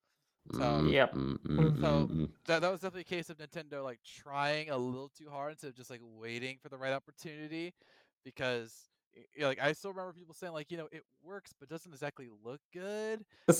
[0.52, 1.12] So Mm, Yep.
[1.14, 2.06] mm, mm, So-
[2.46, 5.68] that that was definitely a case of Nintendo like trying a little too hard instead
[5.68, 7.74] of just like waiting for the right opportunity,
[8.24, 8.95] because y- y-
[9.40, 12.60] like I still remember people saying like you know it works but doesn't exactly look
[12.72, 13.24] good.
[13.48, 13.56] and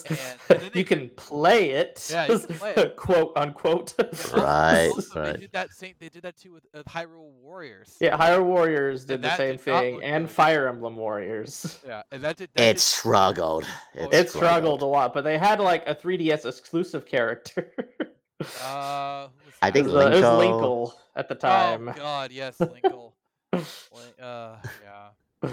[0.49, 2.07] then they- you can play it.
[2.11, 2.97] Yeah, you can play it.
[2.97, 3.95] quote unquote.
[3.99, 5.33] And also- Right, also, right.
[5.35, 5.95] They did that same.
[5.99, 7.97] They did that too with uh, Hyrule Warriors.
[8.01, 10.35] Yeah, Hyrule Warriors did And the same did thing, and good.
[10.35, 11.79] Fire Emblem Warriors.
[11.87, 12.51] Yeah, and that did.
[12.55, 13.65] That It did- struggled.
[13.99, 17.73] Oh, It struggled a lot, but they had like a 3DS exclusive character.
[18.63, 19.29] Uh,
[19.63, 21.89] I think it was, uh, it was Linkle- Linkle at the time.
[21.89, 23.13] Oh God, yes, Linkle.
[23.55, 23.65] Link,
[24.21, 25.09] uh, yeah.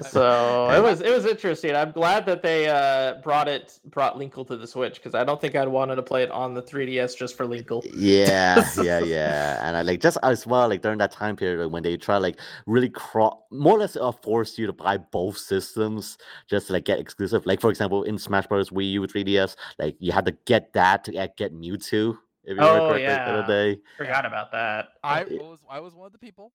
[0.00, 1.74] So it was it was interesting.
[1.74, 5.40] I'm glad that they uh, brought it brought Linkle to the Switch because I don't
[5.40, 7.82] think I'd wanted to play it on the 3DS just for Linkle.
[7.92, 11.82] Yeah, yeah, yeah, and I like just as well like during that time period when
[11.82, 16.16] they try like really cro- more or less uh, force you to buy both systems
[16.48, 17.44] just to like get exclusive.
[17.44, 18.70] Like for example, in Smash Bros.
[18.70, 22.16] Wii U 3DS, like you had to get that to get, get Mewtwo.
[22.44, 23.38] If you Oh, remember correctly the yeah.
[23.42, 23.80] other day.
[23.98, 24.90] Forgot about that.
[25.02, 26.52] I was I was one of the people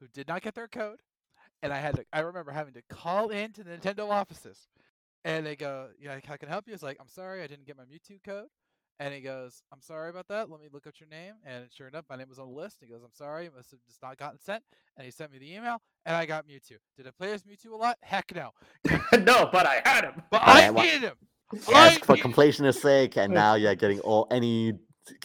[0.00, 0.98] who did not get their code,
[1.62, 2.04] and I had to.
[2.12, 4.68] I remember having to call into the Nintendo offices,
[5.24, 7.76] and they go, "Yeah, I can help you." It's like, "I'm sorry, I didn't get
[7.76, 8.48] my Mewtwo code."
[9.00, 10.48] And he goes, "I'm sorry about that.
[10.50, 12.76] Let me look up your name." And sure enough, my name was on the list.
[12.80, 14.62] He goes, "I'm sorry, it must have just not gotten sent."
[14.96, 16.76] And he sent me the email, and I got Mewtwo.
[16.96, 17.96] Did I play as Mewtwo a lot?
[18.02, 18.50] Heck no.
[19.18, 20.14] no, but I had him.
[20.30, 21.16] But But I I needed him.
[21.68, 24.74] Yes, I for needed- completionist sake, and now you're getting all any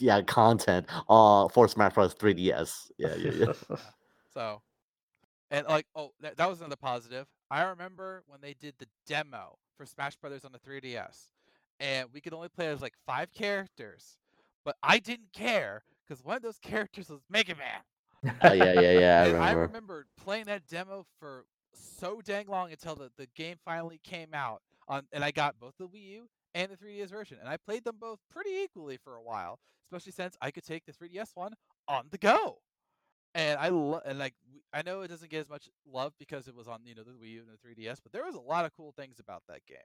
[0.00, 2.14] yeah content uh for Smash Bros.
[2.14, 2.90] 3DS.
[2.98, 3.30] Yeah, yeah,
[3.68, 3.76] yeah.
[4.34, 4.60] So,
[5.50, 7.26] and like, oh, that, that was another positive.
[7.50, 11.32] I remember when they did the demo for Smash Brothers on the 3DS,
[11.80, 14.18] and we could only play as like five characters,
[14.64, 17.80] but I didn't care because one of those characters was Mega Man.
[18.42, 19.22] Uh, yeah, yeah, yeah.
[19.22, 19.62] I and I remember.
[19.62, 24.62] remember playing that demo for so dang long until the, the game finally came out
[24.88, 27.84] on, and I got both the Wii U and the 3DS version, and I played
[27.84, 31.54] them both pretty equally for a while, especially since I could take the 3DS one
[31.88, 32.58] on the go.
[33.38, 36.48] And I love, and like w- I know it doesn't get as much love because
[36.48, 38.40] it was on you know the Wii U and the 3DS, but there was a
[38.40, 39.78] lot of cool things about that game.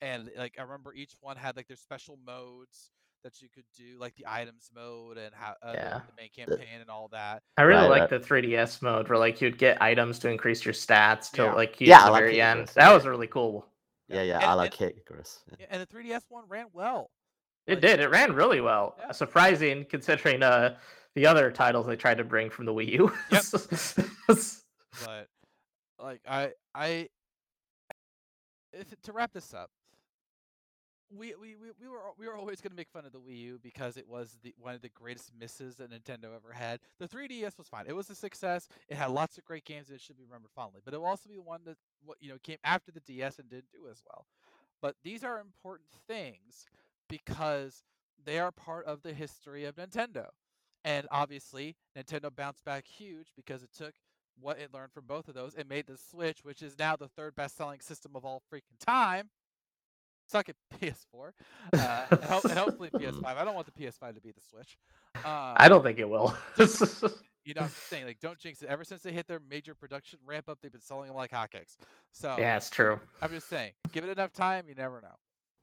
[0.00, 2.90] And like I remember each one had like their special modes
[3.22, 6.00] that you could do, like the items mode and how uh, the- Yeah.
[6.06, 7.42] the, main campaign and all that.
[7.58, 10.74] I really Right, like the 3DS mode where like you'd get items to increase your
[10.74, 11.52] stats till Yeah.
[11.52, 12.68] like Yeah, the like very it, end.
[12.76, 13.66] That was really cool.
[14.08, 14.36] Yeah, yeah.
[14.36, 15.40] And- I like and- Icarus.
[15.50, 15.56] Yeah.
[15.60, 17.10] Yeah, and the 3DS one ran well.
[17.66, 18.00] It Like, did.
[18.00, 18.94] It ran really well.
[18.98, 19.10] Yeah.
[19.12, 20.76] Surprising considering uh
[21.16, 23.12] the other titles they tried to bring from the Wii U.
[25.04, 25.28] but
[25.98, 27.08] like I I
[28.74, 29.70] if to wrap this up,
[31.10, 33.38] we we we, we were we were always going to make fun of the Wii
[33.38, 36.80] U because it was the one of the greatest misses that Nintendo ever had.
[37.00, 37.86] The 3DS was fine.
[37.88, 38.68] It was a success.
[38.88, 40.82] It had lots of great games and it should be remembered fondly.
[40.84, 43.48] But it will also be one that what you know came after the DS and
[43.48, 44.26] didn't do as well.
[44.82, 46.66] But these are important things
[47.08, 47.84] because
[48.22, 50.26] they are part of the history of Nintendo.
[50.86, 53.94] And obviously, Nintendo bounced back huge because it took
[54.40, 57.08] what it learned from both of those and made the Switch, which is now the
[57.08, 59.30] third best selling system of all freaking time.
[60.28, 61.32] Suck it, PS4.
[61.76, 63.24] Uh, and, ho- and hopefully PS5.
[63.24, 64.78] I don't want the PS5 to be the Switch.
[65.24, 66.34] Uh, I don't think it will.
[67.44, 68.68] You know, I'm just saying, like, don't jinx it.
[68.68, 71.76] Ever since they hit their major production ramp up, they've been selling them like hotcakes.
[72.12, 72.98] So yeah, it's true.
[73.22, 75.14] I'm just saying, give it enough time, you never know.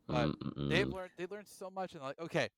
[0.08, 2.50] But Mm, they've learned they learned so much and like okay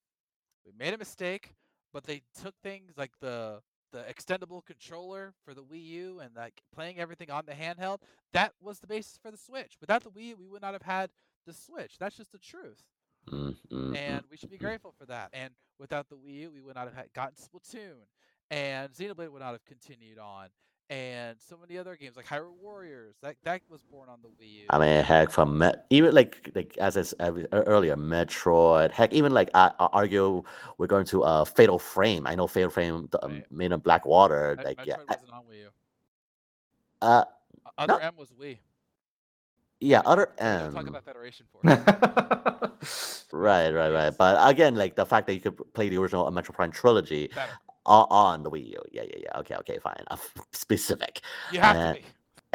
[0.66, 1.54] we made a mistake
[1.96, 3.62] but they took things like the
[3.94, 8.00] the extendable controller for the Wii U and like playing everything on the handheld
[8.34, 9.78] that was the basis for the Switch.
[9.80, 11.10] Without the Wii U we would not have had
[11.48, 11.98] the Switch.
[11.98, 12.84] That's just the truth.
[13.32, 15.30] Mm, mm, mm, and we should be grateful for that.
[15.32, 18.04] And without the Wii U we would not have gotten Splatoon
[18.52, 20.50] and Xenoblade would not have continued on
[20.90, 23.16] and so many other games like Hyrule Warriors.
[23.24, 24.66] That that was born on the Wii U.
[24.70, 28.92] I mean, heck, from Met, even like like as I said earlier, Metroid.
[28.92, 30.44] Heck, even like I, I argue
[30.78, 32.28] we're going to uh Fatal Frame.
[32.28, 33.52] I know Fatal Frame um, Right.
[33.52, 34.56] made in Blackwater.
[34.60, 35.70] Me- Like Metroid yeah, wasn't on Wii U.
[37.02, 37.24] uh,
[37.78, 38.00] Other No.
[38.00, 38.58] M was Wii.
[39.82, 40.72] yeah, other M.
[40.74, 41.66] talk about Federation Force.
[43.32, 44.18] right, right, right.
[44.18, 47.52] But again, like the fact that you could play the original Metroid Prime trilogy Better.
[47.86, 48.82] On the Wii U.
[48.92, 49.40] Yeah, yeah, yeah.
[49.40, 50.04] Okay, okay, fine.
[50.52, 51.22] Specific.
[51.52, 52.06] You have Uh, to be.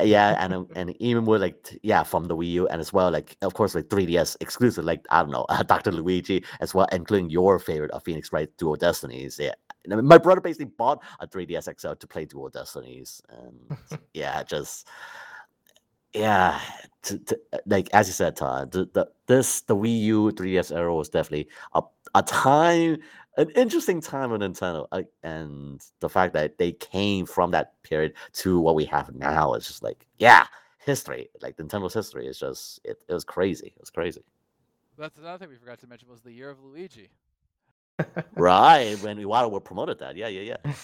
[0.03, 2.91] yeah and um, and even with like t- yeah from the Wii U and as
[2.93, 5.93] well like of course like 3DS exclusive like I don't know uh, Dr.
[5.93, 9.53] Luigi as well including your favorite of Phoenix Wright Dual Destinies yeah
[9.87, 13.77] my brother basically bought a 3DS XL to play Dual Destinies and
[14.15, 14.89] yeah just
[16.15, 16.59] yeah
[17.03, 20.95] to, to, like as you said Todd the, the this the Wii U 3DS era
[20.95, 21.83] was definitely a,
[22.15, 22.99] a time
[23.37, 28.15] an interesting time on Nintendo, uh, and the fact that they came from that period
[28.35, 30.47] to what we have now is just like, yeah,
[30.79, 31.29] history.
[31.41, 33.69] Like Nintendo's history is just it, it was crazy.
[33.75, 34.23] It was crazy,
[34.99, 37.11] That's another thing we forgot to mention was the year of Luigi.
[38.35, 38.97] right?
[39.03, 40.73] When Iwata were promoted that, yeah, yeah, yeah.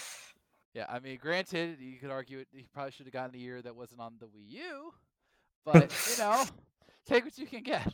[0.73, 3.63] Yeah, I mean, granted, you could argue it, he probably should have gotten a year
[3.63, 4.93] that wasn't on the Wii U,
[5.65, 6.43] but you know,
[7.07, 7.91] take what you can get.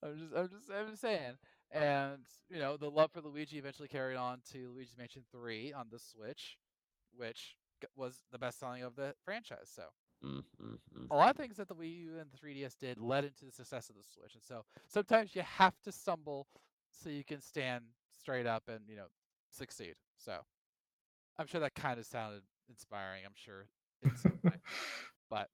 [0.00, 1.32] I'm just, I'm just, I'm just saying.
[1.70, 5.86] And you know, the love for Luigi eventually carried on to Luigi's Mansion 3 on
[5.90, 6.56] the Switch,
[7.16, 7.56] which
[7.96, 9.70] was the best selling of the franchise.
[9.74, 9.84] So
[10.24, 11.06] Mm, mm, mm.
[11.12, 13.52] a lot of things that the Wii U and the 3DS did led into the
[13.52, 14.34] success of the Switch.
[14.34, 16.48] And so sometimes you have to stumble
[16.90, 17.84] so you can stand
[18.18, 19.06] straight up and, you know,
[19.50, 19.94] succeed.
[20.16, 20.38] So
[21.38, 23.22] I'm sure that kind of sounded inspiring.
[23.24, 23.66] I'm sure
[24.02, 24.56] in some way.
[25.30, 25.50] But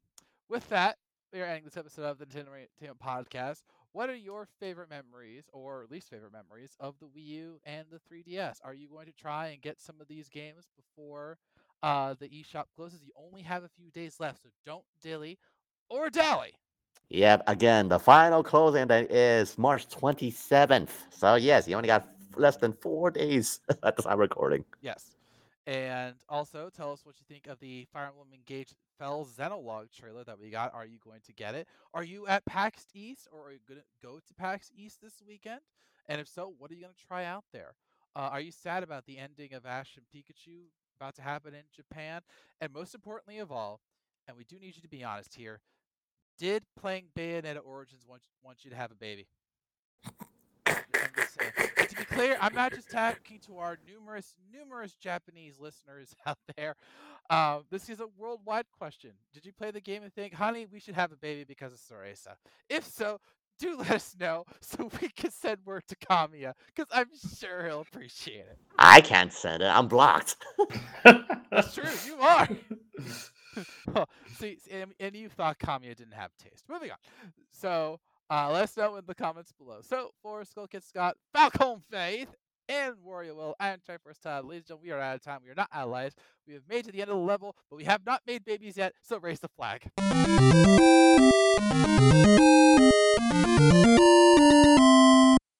[0.48, 0.96] with that,
[1.32, 3.62] we are ending this episode of the Nintendo Entertainment Podcast.
[3.94, 8.00] What are your favorite memories or least favorite memories of the Wii U and the
[8.00, 8.58] 3DS?
[8.64, 11.38] Are you going to try and get some of these games before
[11.80, 13.04] uh, the eShop closes?
[13.04, 15.38] You only have a few days left, so don't dilly
[15.88, 16.54] or dally.
[17.10, 17.44] Yep.
[17.46, 20.90] Again, the final closing date is March 27th.
[21.10, 24.64] So yes, you only got less than four days at the time recording.
[24.82, 25.13] Yes.
[25.66, 30.22] And also tell us what you think of the Fire Emblem Engage Fell Xenologue trailer
[30.24, 30.74] that we got.
[30.74, 31.66] Are you going to get it?
[31.94, 35.22] Are you at PAX East or are you going to go to PAX East this
[35.26, 35.60] weekend?
[36.06, 37.74] And if so, what are you going to try out there?
[38.14, 40.66] Uh, are you sad about the ending of Ash and Pikachu
[41.00, 42.20] about to happen in Japan?
[42.60, 43.80] And most importantly of all,
[44.28, 45.60] and we do need you to be honest here,
[46.38, 49.26] did playing Bayonetta Origins want, want you to have a baby?
[50.66, 51.52] I'm just saying.
[51.76, 56.38] And to be clear, I'm not just talking to our numerous, numerous Japanese listeners out
[56.56, 56.74] there.
[57.30, 59.10] Uh, this is a worldwide question.
[59.32, 61.78] Did you play the game and think, honey, we should have a baby because of
[61.78, 62.34] Cereza?
[62.68, 63.18] If so,
[63.58, 67.08] do let us know so we can send word to Kamiya because I'm
[67.38, 68.58] sure he'll appreciate it.
[68.78, 69.66] I can't send it.
[69.66, 70.36] I'm blocked.
[71.50, 72.48] That's true, you are.
[73.94, 76.64] Well, See, and, and you thought Kamiya didn't have taste.
[76.68, 76.96] Moving on.
[77.52, 79.80] So uh, let us know in the comments below.
[79.82, 82.28] So for Skull Kid Scott, Falcon Faith,
[82.68, 85.40] and Warrior Will, and Triforce Todd, ladies and gentlemen, we are out of time.
[85.44, 86.14] We are not allies.
[86.46, 88.76] We have made to the end of the level, but we have not made babies
[88.76, 88.94] yet.
[89.02, 89.90] So raise the flag.